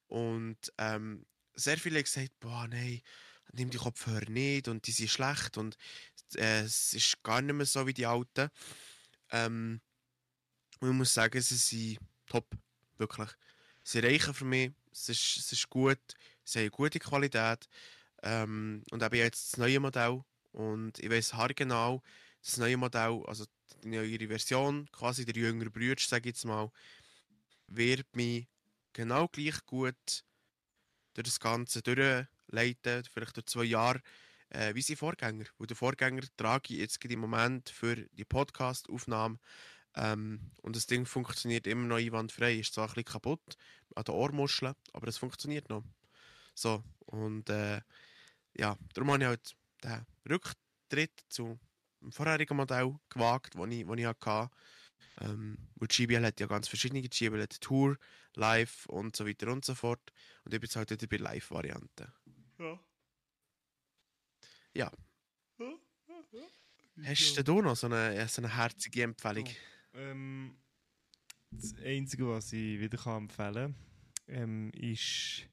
Und 0.08 0.58
ähm, 0.78 1.26
sehr 1.54 1.78
viele 1.78 1.98
haben 2.00 2.04
gesagt, 2.04 2.40
boah, 2.40 2.68
nein, 2.68 3.02
nimm 3.54 3.70
die 3.70 3.78
Kopfhörer 3.78 4.30
nicht 4.30 4.68
und 4.68 4.86
die 4.88 4.92
sind 4.92 5.10
schlecht 5.10 5.58
und 5.58 5.78
äh, 6.36 6.62
es 6.62 6.94
ist 6.94 7.22
gar 7.24 7.42
nicht 7.42 7.56
mehr 7.56 7.66
so 7.66 7.86
wie 7.86 7.94
die 7.94 8.06
alten. 8.06 8.50
Ähm, 9.32 9.82
und 10.80 10.90
ich 10.90 10.96
muss 10.96 11.14
sagen, 11.14 11.42
sie 11.42 11.56
sind 11.56 12.00
top, 12.26 12.48
wirklich. 12.98 13.30
Sie 13.84 14.00
reichen 14.00 14.34
für 14.34 14.46
mich, 14.46 14.72
es 14.92 15.10
ist, 15.10 15.38
es 15.38 15.52
ist 15.52 15.70
gut, 15.70 16.00
sie 16.44 16.60
haben 16.60 16.72
gute 16.72 17.00
Qualität. 17.00 17.68
Ähm, 18.22 18.84
und 18.92 19.04
eben 19.04 19.16
jetzt 19.16 19.54
das 19.54 19.58
neue 19.58 19.80
Modell. 19.80 20.24
Und 20.52 21.00
ich 21.00 21.10
weiß 21.10 21.34
haargenau, 21.34 22.02
das 22.42 22.58
neue 22.58 22.78
Modell, 22.78 23.24
also 23.28 23.46
die 23.84 23.90
neue 23.90 24.28
Version, 24.28 24.90
quasi 24.92 25.26
der 25.26 25.36
jüngere 25.36 25.70
Bruder, 25.70 25.96
sage 26.00 26.30
ich 26.30 26.36
jetzt 26.36 26.46
mal, 26.46 26.72
wird 27.68 28.16
mich 28.16 28.48
genau 28.94 29.28
gleich 29.28 29.66
gut 29.66 30.24
durch 31.14 31.26
das 31.26 31.40
Ganze 31.40 31.82
durchleiten, 31.82 33.04
vielleicht 33.12 33.36
durch 33.36 33.46
zwei 33.46 33.66
Jahre 33.66 34.02
äh, 34.50 34.74
wie 34.74 34.82
sein 34.82 34.98
Vorgänger. 34.98 35.46
Und 35.58 35.70
der 35.70 35.78
Vorgänger 35.78 36.24
trage 36.38 36.74
ich 36.74 36.80
jetzt 36.80 37.04
im 37.04 37.20
Moment 37.20 37.70
für 37.70 37.96
die 37.96 38.26
Podcast-Aufnahme. 38.26 39.40
Ähm, 39.96 40.52
und 40.62 40.76
das 40.76 40.86
Ding 40.86 41.06
funktioniert 41.06 41.68
immer 41.68 41.86
noch 41.86 41.98
einwandfrei. 41.98 42.56
Ist 42.56 42.74
zwar 42.74 42.88
ein 42.88 42.94
bisschen 42.94 43.06
kaputt 43.06 43.58
an 43.96 44.04
den 44.04 44.16
Ohrmuscheln, 44.16 44.76
aber 44.94 45.08
es 45.08 45.18
funktioniert 45.18 45.70
noch. 45.70 45.84
So, 46.54 46.84
und 47.06 47.50
äh, 47.50 47.82
ja, 48.58 48.78
darum 48.94 49.12
habe 49.12 49.24
ich 49.24 49.28
halt 49.28 49.56
den 49.84 50.06
Rücktritt 50.30 51.26
zu 51.30 51.60
dem 52.02 52.12
vorherigen 52.12 52.56
Modell 52.56 52.96
gewagt, 53.10 53.56
das 53.56 53.68
ich, 53.70 53.86
ich 53.88 54.06
hatte. 54.06 54.50
Ähm, 55.22 55.58
und 55.76 55.92
GBL 55.92 56.26
hat 56.26 56.40
ja 56.40 56.48
ganz 56.48 56.68
verschiedene. 56.68 57.02
GBL 57.02 57.42
hat 57.42 57.60
Tour, 57.62 57.98
Live 58.36 58.86
und 58.88 59.16
so 59.16 59.28
weiter 59.28 59.52
und 59.52 59.66
so 59.66 59.76
fort. 59.76 60.14
Und 60.44 60.54
ich 60.54 60.60
bin 60.60 60.68
jetzt 60.68 60.76
halt 60.76 60.92
wieder 60.92 61.08
bei 61.08 61.18
Live-Varianten. 61.18 62.14
Ja. 62.60 62.80
Ja. 64.74 64.92
Ja, 65.58 65.76
Hast 67.04 67.38
du 67.38 67.44
da 67.44 67.54
noch 67.54 67.76
so 67.76 67.88
eine, 67.88 68.28
so 68.28 68.42
eine 68.42 68.56
herzige 68.56 69.04
Empfehlung? 69.04 69.48
Ähm, 69.94 70.58
das 71.52 71.74
Einzige, 71.84 72.28
was 72.28 72.52
ich 72.54 72.80
wieder 72.80 72.98
kann 72.98 73.24
empfehlen 73.24 73.54
kann, 73.54 73.76
ähm, 74.28 74.72
ist 74.72 75.48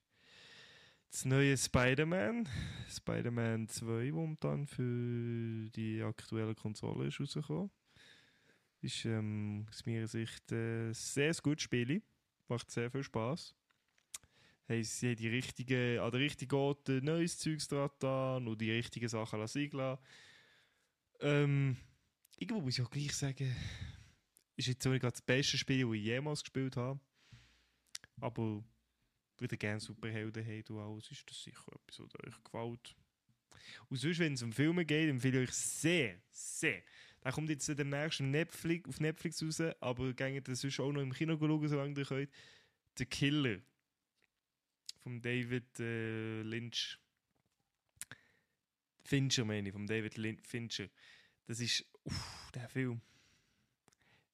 das 1.10 1.24
neue 1.24 1.56
Spider-Man. 1.56 2.48
Spider-Man 2.88 3.68
2, 3.68 4.12
momentan 4.12 4.66
für 4.66 5.70
die 5.70 6.02
aktuelle 6.02 6.54
Konsole 6.54 7.08
ist 7.08 7.20
rausgekommen. 7.20 7.70
Ist 8.82 9.04
ähm, 9.04 9.66
aus 9.68 9.86
meiner 9.86 10.06
Sicht 10.06 10.52
äh, 10.52 10.88
ein 10.88 10.94
sehr 10.94 11.34
gutes 11.42 11.64
Spiel. 11.64 12.02
Macht 12.48 12.70
sehr 12.70 12.90
viel 12.90 13.02
Spaß. 13.02 13.54
Hey, 14.68 14.82
sie 14.82 15.08
haben 15.08 15.16
die 15.16 15.28
richtige, 15.28 16.02
an 16.02 16.10
der 16.10 16.20
richtigen 16.20 16.54
Ort 16.54 16.88
äh, 16.88 17.00
neues 17.00 17.38
Zeugs 17.38 17.68
dran 17.68 18.46
und 18.46 18.60
die 18.60 18.72
richtigen 18.72 19.08
Sachen 19.08 19.38
lassen 19.38 19.70
lassen. 19.70 20.02
Ähm, 21.20 21.76
irgendwo 22.36 22.62
muss 22.62 22.78
ich 22.78 22.84
auch 22.84 22.90
gleich 22.90 23.14
sagen, 23.14 23.54
ist 24.56 24.68
jetzt 24.68 24.82
gerade 24.82 24.98
das 24.98 25.22
beste 25.22 25.56
Spiel, 25.56 25.86
das 25.86 25.94
ich 25.94 26.02
jemals 26.02 26.42
gespielt 26.42 26.76
habe. 26.76 26.98
Aber 28.20 28.64
würde 29.38 29.56
gerne 29.56 29.80
Superhelden 29.80 30.44
haben 30.44 30.64
und 30.68 30.78
alles, 30.78 31.10
ist 31.10 31.28
das 31.28 31.42
sicher 31.42 31.72
etwas, 31.72 32.00
was 32.00 32.26
euch 32.26 32.44
gefällt. 32.44 32.96
Und 33.88 33.96
sonst, 33.96 34.18
wenn 34.18 34.34
es 34.34 34.42
um 34.42 34.52
Filme 34.52 34.84
geht, 34.84 35.08
empfehle 35.08 35.42
ich 35.42 35.48
euch 35.48 35.54
sehr, 35.54 36.20
sehr. 36.30 36.82
Der 37.24 37.32
kommt 37.32 37.50
jetzt 37.50 37.68
demnächst 37.68 38.20
Netflix, 38.20 38.88
auf 38.88 39.00
Netflix 39.00 39.42
raus, 39.42 39.60
aber 39.80 40.12
geht 40.12 40.46
das 40.46 40.60
sonst 40.60 40.80
auch 40.80 40.92
noch 40.92 41.02
im 41.02 41.12
Kino 41.12 41.36
schauen, 41.36 41.68
solange 41.68 41.98
ihr 41.98 42.06
könnt. 42.06 42.30
The 42.98 43.06
Killer. 43.06 43.60
Von 45.02 45.20
David 45.20 45.78
äh, 45.80 46.42
Lynch. 46.42 46.98
Fincher 49.04 49.44
meine 49.44 49.68
ich, 49.68 49.72
von 49.72 49.86
David 49.86 50.16
Lin 50.16 50.38
Fincher. 50.40 50.88
Das 51.46 51.60
ist, 51.60 51.84
uff, 52.04 52.50
der 52.54 52.68
Film. 52.68 53.00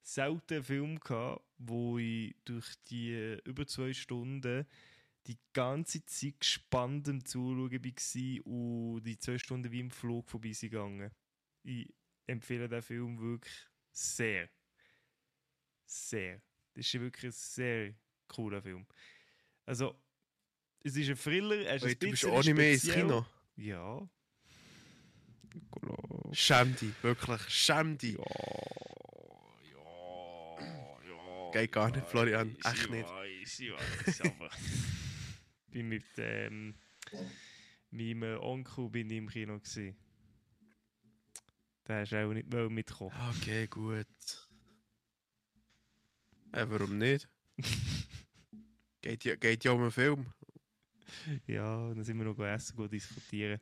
Selten 0.03 0.55
einen 0.55 0.65
Film 0.65 1.01
gehabt, 1.01 1.45
wo 1.59 1.99
ich 1.99 2.35
durch 2.45 2.75
die 2.91 3.13
äh, 3.13 3.41
über 3.45 3.67
zwei 3.67 3.93
Stunden 3.93 4.67
die 5.27 5.39
ganze 5.53 6.05
Zeit 6.05 6.41
gespannt 6.41 7.09
am 7.09 7.25
Zuschauen 7.25 7.71
war 7.73 8.47
und 8.47 9.05
die 9.05 9.19
zwei 9.19 9.39
Stunden 9.39 9.71
wie 9.71 9.81
im 9.81 9.91
Flug 9.91 10.29
vorbei 10.29 10.53
sind 10.53 10.71
gegangen. 10.71 11.11
Ich 11.63 11.93
empfehle 12.27 12.69
den 12.69 12.83
Film 12.83 13.19
wirklich 13.21 13.55
sehr. 13.93 14.49
Sehr. 15.85 16.41
Das 16.75 16.87
ist 16.87 17.01
wirklich 17.01 17.25
ein 17.25 17.33
sehr 17.33 17.95
cooler 18.29 18.63
Film. 18.63 18.87
Also, 19.67 19.95
es 20.81 20.97
ist 20.97 21.09
ein 21.11 21.17
Thriller, 21.17 21.57
er 21.67 21.77
ist 21.77 21.83
Ey, 21.85 21.93
ein 21.93 21.99
du 21.99 22.11
bist 22.11 22.23
bisschen 22.23 22.31
auch 22.31 22.43
nicht 22.45 22.57
mehr 22.57 22.73
ins 22.73 22.83
speziell. 22.83 23.03
Kino. 23.07 23.27
Ja. 23.57 24.09
Schäm 26.33 26.75
dich, 26.77 27.03
wirklich. 27.03 27.43
Schäm 27.49 27.99
dich. 27.99 28.15
Ja. 28.15 28.25
Ja. 29.71 30.57
Ja. 31.07 31.51
Geht 31.53 31.73
gar 31.73 31.91
nicht, 31.91 32.07
Florian, 32.07 32.57
Ich 32.59 32.65
echt 32.65 32.91
nicht. 32.91 33.09
Weiß, 33.09 33.61
ich 33.61 33.73
weiß, 33.73 34.21
aber. 34.23 34.51
bin 35.73 35.89
mit 35.89 36.05
ähm, 36.19 36.75
meinem 37.91 38.39
Onkel 38.41 38.89
bin 38.91 39.11
ich 39.11 39.17
im 39.17 39.29
Kino. 39.29 39.59
Gewesen. 39.59 39.97
Der 41.89 42.01
hast 42.01 42.15
auch 42.15 42.33
nicht 42.33 42.53
mitkommen. 42.71 43.13
Okay, 43.31 43.67
gut. 43.67 44.07
Äh, 46.53 46.67
warum 46.69 46.99
nicht? 46.99 47.29
geht, 49.01 49.25
ja, 49.25 49.35
geht 49.37 49.65
ja 49.65 49.73
um 49.73 49.83
einen 49.83 49.91
Film. 49.91 50.33
Ja, 51.47 51.89
dann 51.89 52.05
sind 52.05 52.19
wir 52.19 52.25
noch 52.25 52.39
essen, 52.39 52.77
go 52.77 52.87
diskutieren. 52.87 53.61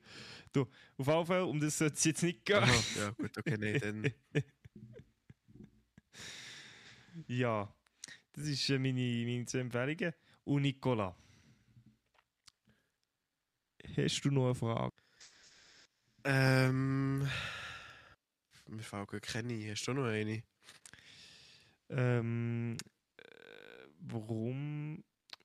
Du, 0.52 0.62
auf 0.98 1.06
jeden 1.06 1.26
Fall, 1.26 1.42
um 1.42 1.58
das 1.58 1.78
sollte 1.78 1.94
es 1.94 2.04
jetzt 2.04 2.22
nicht 2.22 2.44
gehen. 2.44 2.58
Aha, 2.58 2.84
ja, 2.98 3.10
gut, 3.10 3.36
okay, 3.38 3.56
nee, 3.58 3.78
dann. 3.78 4.12
ja, 7.26 7.74
das 8.32 8.46
ist 8.46 8.68
äh, 8.70 8.78
meine, 8.78 9.24
meine 9.24 9.46
zwei 9.46 9.60
Empfehlungen. 9.60 10.12
Und 10.44 10.62
Nicola, 10.62 11.16
hast 13.96 14.20
du 14.22 14.30
noch 14.30 14.46
eine 14.46 14.54
Frage? 14.54 14.96
Ähm. 16.24 17.28
Mir 18.68 18.82
fällt 18.82 19.22
keine. 19.22 19.54
ein. 19.54 19.70
Hast 19.70 19.86
du 19.86 19.92
noch 19.92 20.04
eine? 20.04 20.42
Ähm, 21.88 22.76
äh, 23.16 23.86
warum 24.00 25.02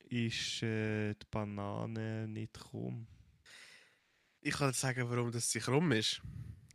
ist 0.10 0.62
äh, 0.62 1.14
die 1.16 1.26
Banane 1.32 2.28
nicht 2.28 2.54
krumm? 2.54 3.08
Ich 4.42 4.54
kann 4.54 4.70
dir 4.70 4.74
sagen, 4.76 5.10
warum 5.10 5.32
das 5.32 5.50
sich 5.50 5.68
rum 5.68 5.92
ist. 5.92 6.22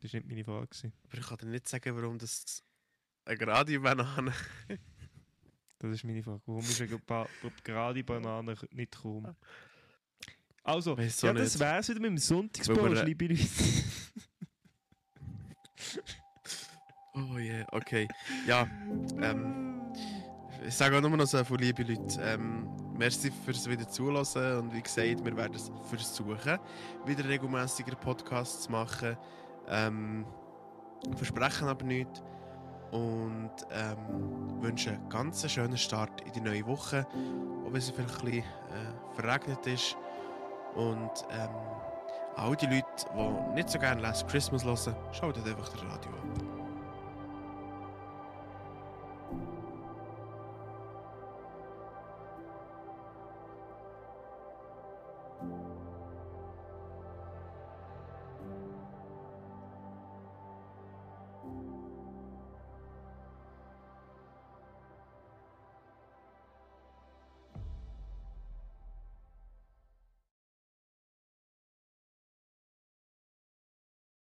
Das 0.00 0.12
war 0.12 0.20
nicht 0.20 0.28
meine 0.28 0.44
Frage. 0.44 0.66
gewesen. 0.66 0.92
Aber 1.04 1.18
ich 1.18 1.26
kann 1.26 1.38
dir 1.38 1.46
nicht 1.46 1.68
sagen, 1.68 1.94
warum 1.94 2.18
das 2.18 2.64
eine 3.24 3.38
gerade 3.38 3.78
Banane. 3.80 4.32
Das 5.82 5.92
ist 5.92 6.04
meine 6.04 6.22
Frage. 6.22 6.42
Warum 6.44 6.60
ist 6.60 6.78
eine 6.82 6.98
ba 6.98 7.26
gerade 7.64 8.04
Banane 8.04 8.54
nicht 8.70 8.92
krumm? 8.92 9.34
Also, 10.62 10.96
Weiss 10.96 11.22
auch 11.24 11.28
ja, 11.28 11.32
das 11.34 11.54
nicht. 11.54 11.60
wär's 11.60 11.88
wieder 11.88 12.00
mit 12.00 12.10
dem 12.10 12.14
Weil 12.14 12.20
Sonntagsbrot, 12.20 13.04
liebe 13.04 13.26
Leute. 13.26 13.42
Oh 17.14 17.38
yeah, 17.38 17.66
okay. 17.72 18.06
Ja, 18.46 18.66
ähm. 19.20 19.80
Ich 20.66 20.74
sage 20.74 20.96
auch 20.96 21.00
nur 21.00 21.16
noch 21.16 21.26
so 21.26 21.42
von 21.42 21.58
liebe 21.58 21.82
Leute. 21.82 22.20
Ähm, 22.20 22.68
merci 22.96 23.32
fürs 23.44 23.68
wieder 23.68 23.88
zulassen 23.88 24.58
und 24.58 24.74
wie 24.74 24.82
gesagt, 24.82 25.24
wir 25.24 25.36
werden 25.36 25.54
es 25.54 25.72
versuchen, 25.88 26.58
wieder 27.06 27.24
regelmäßiger 27.26 27.96
Podcasts 27.96 28.64
zu 28.64 28.72
machen. 28.72 29.16
Ähm, 29.68 30.26
versprechen 31.16 31.66
aber 31.66 31.84
nichts. 31.84 32.22
Und 32.90 33.52
ähm, 33.70 34.60
wünsche 34.60 34.90
einen 34.90 35.08
ganz 35.08 35.50
schönen 35.50 35.78
Start 35.78 36.20
in 36.22 36.32
die 36.32 36.40
neue 36.40 36.66
Woche, 36.66 37.06
auch 37.64 37.72
wenn 37.72 37.80
sie 37.80 37.92
vielleicht 37.92 38.18
ein 38.18 38.24
bisschen 38.26 38.42
äh, 38.42 39.14
verregnet 39.14 39.66
ist. 39.66 39.96
Und 40.80 41.26
ähm, 41.30 41.50
all 42.36 42.56
die 42.56 42.64
Leute, 42.64 42.86
die 43.14 43.54
nicht 43.54 43.68
so 43.68 43.78
gerne 43.78 44.00
Last 44.00 44.26
Christmas 44.28 44.64
hören, 44.64 44.96
schaltet 45.12 45.46
einfach 45.46 45.68
das 45.68 45.82
Radio 45.82 46.10
an. 46.10 46.49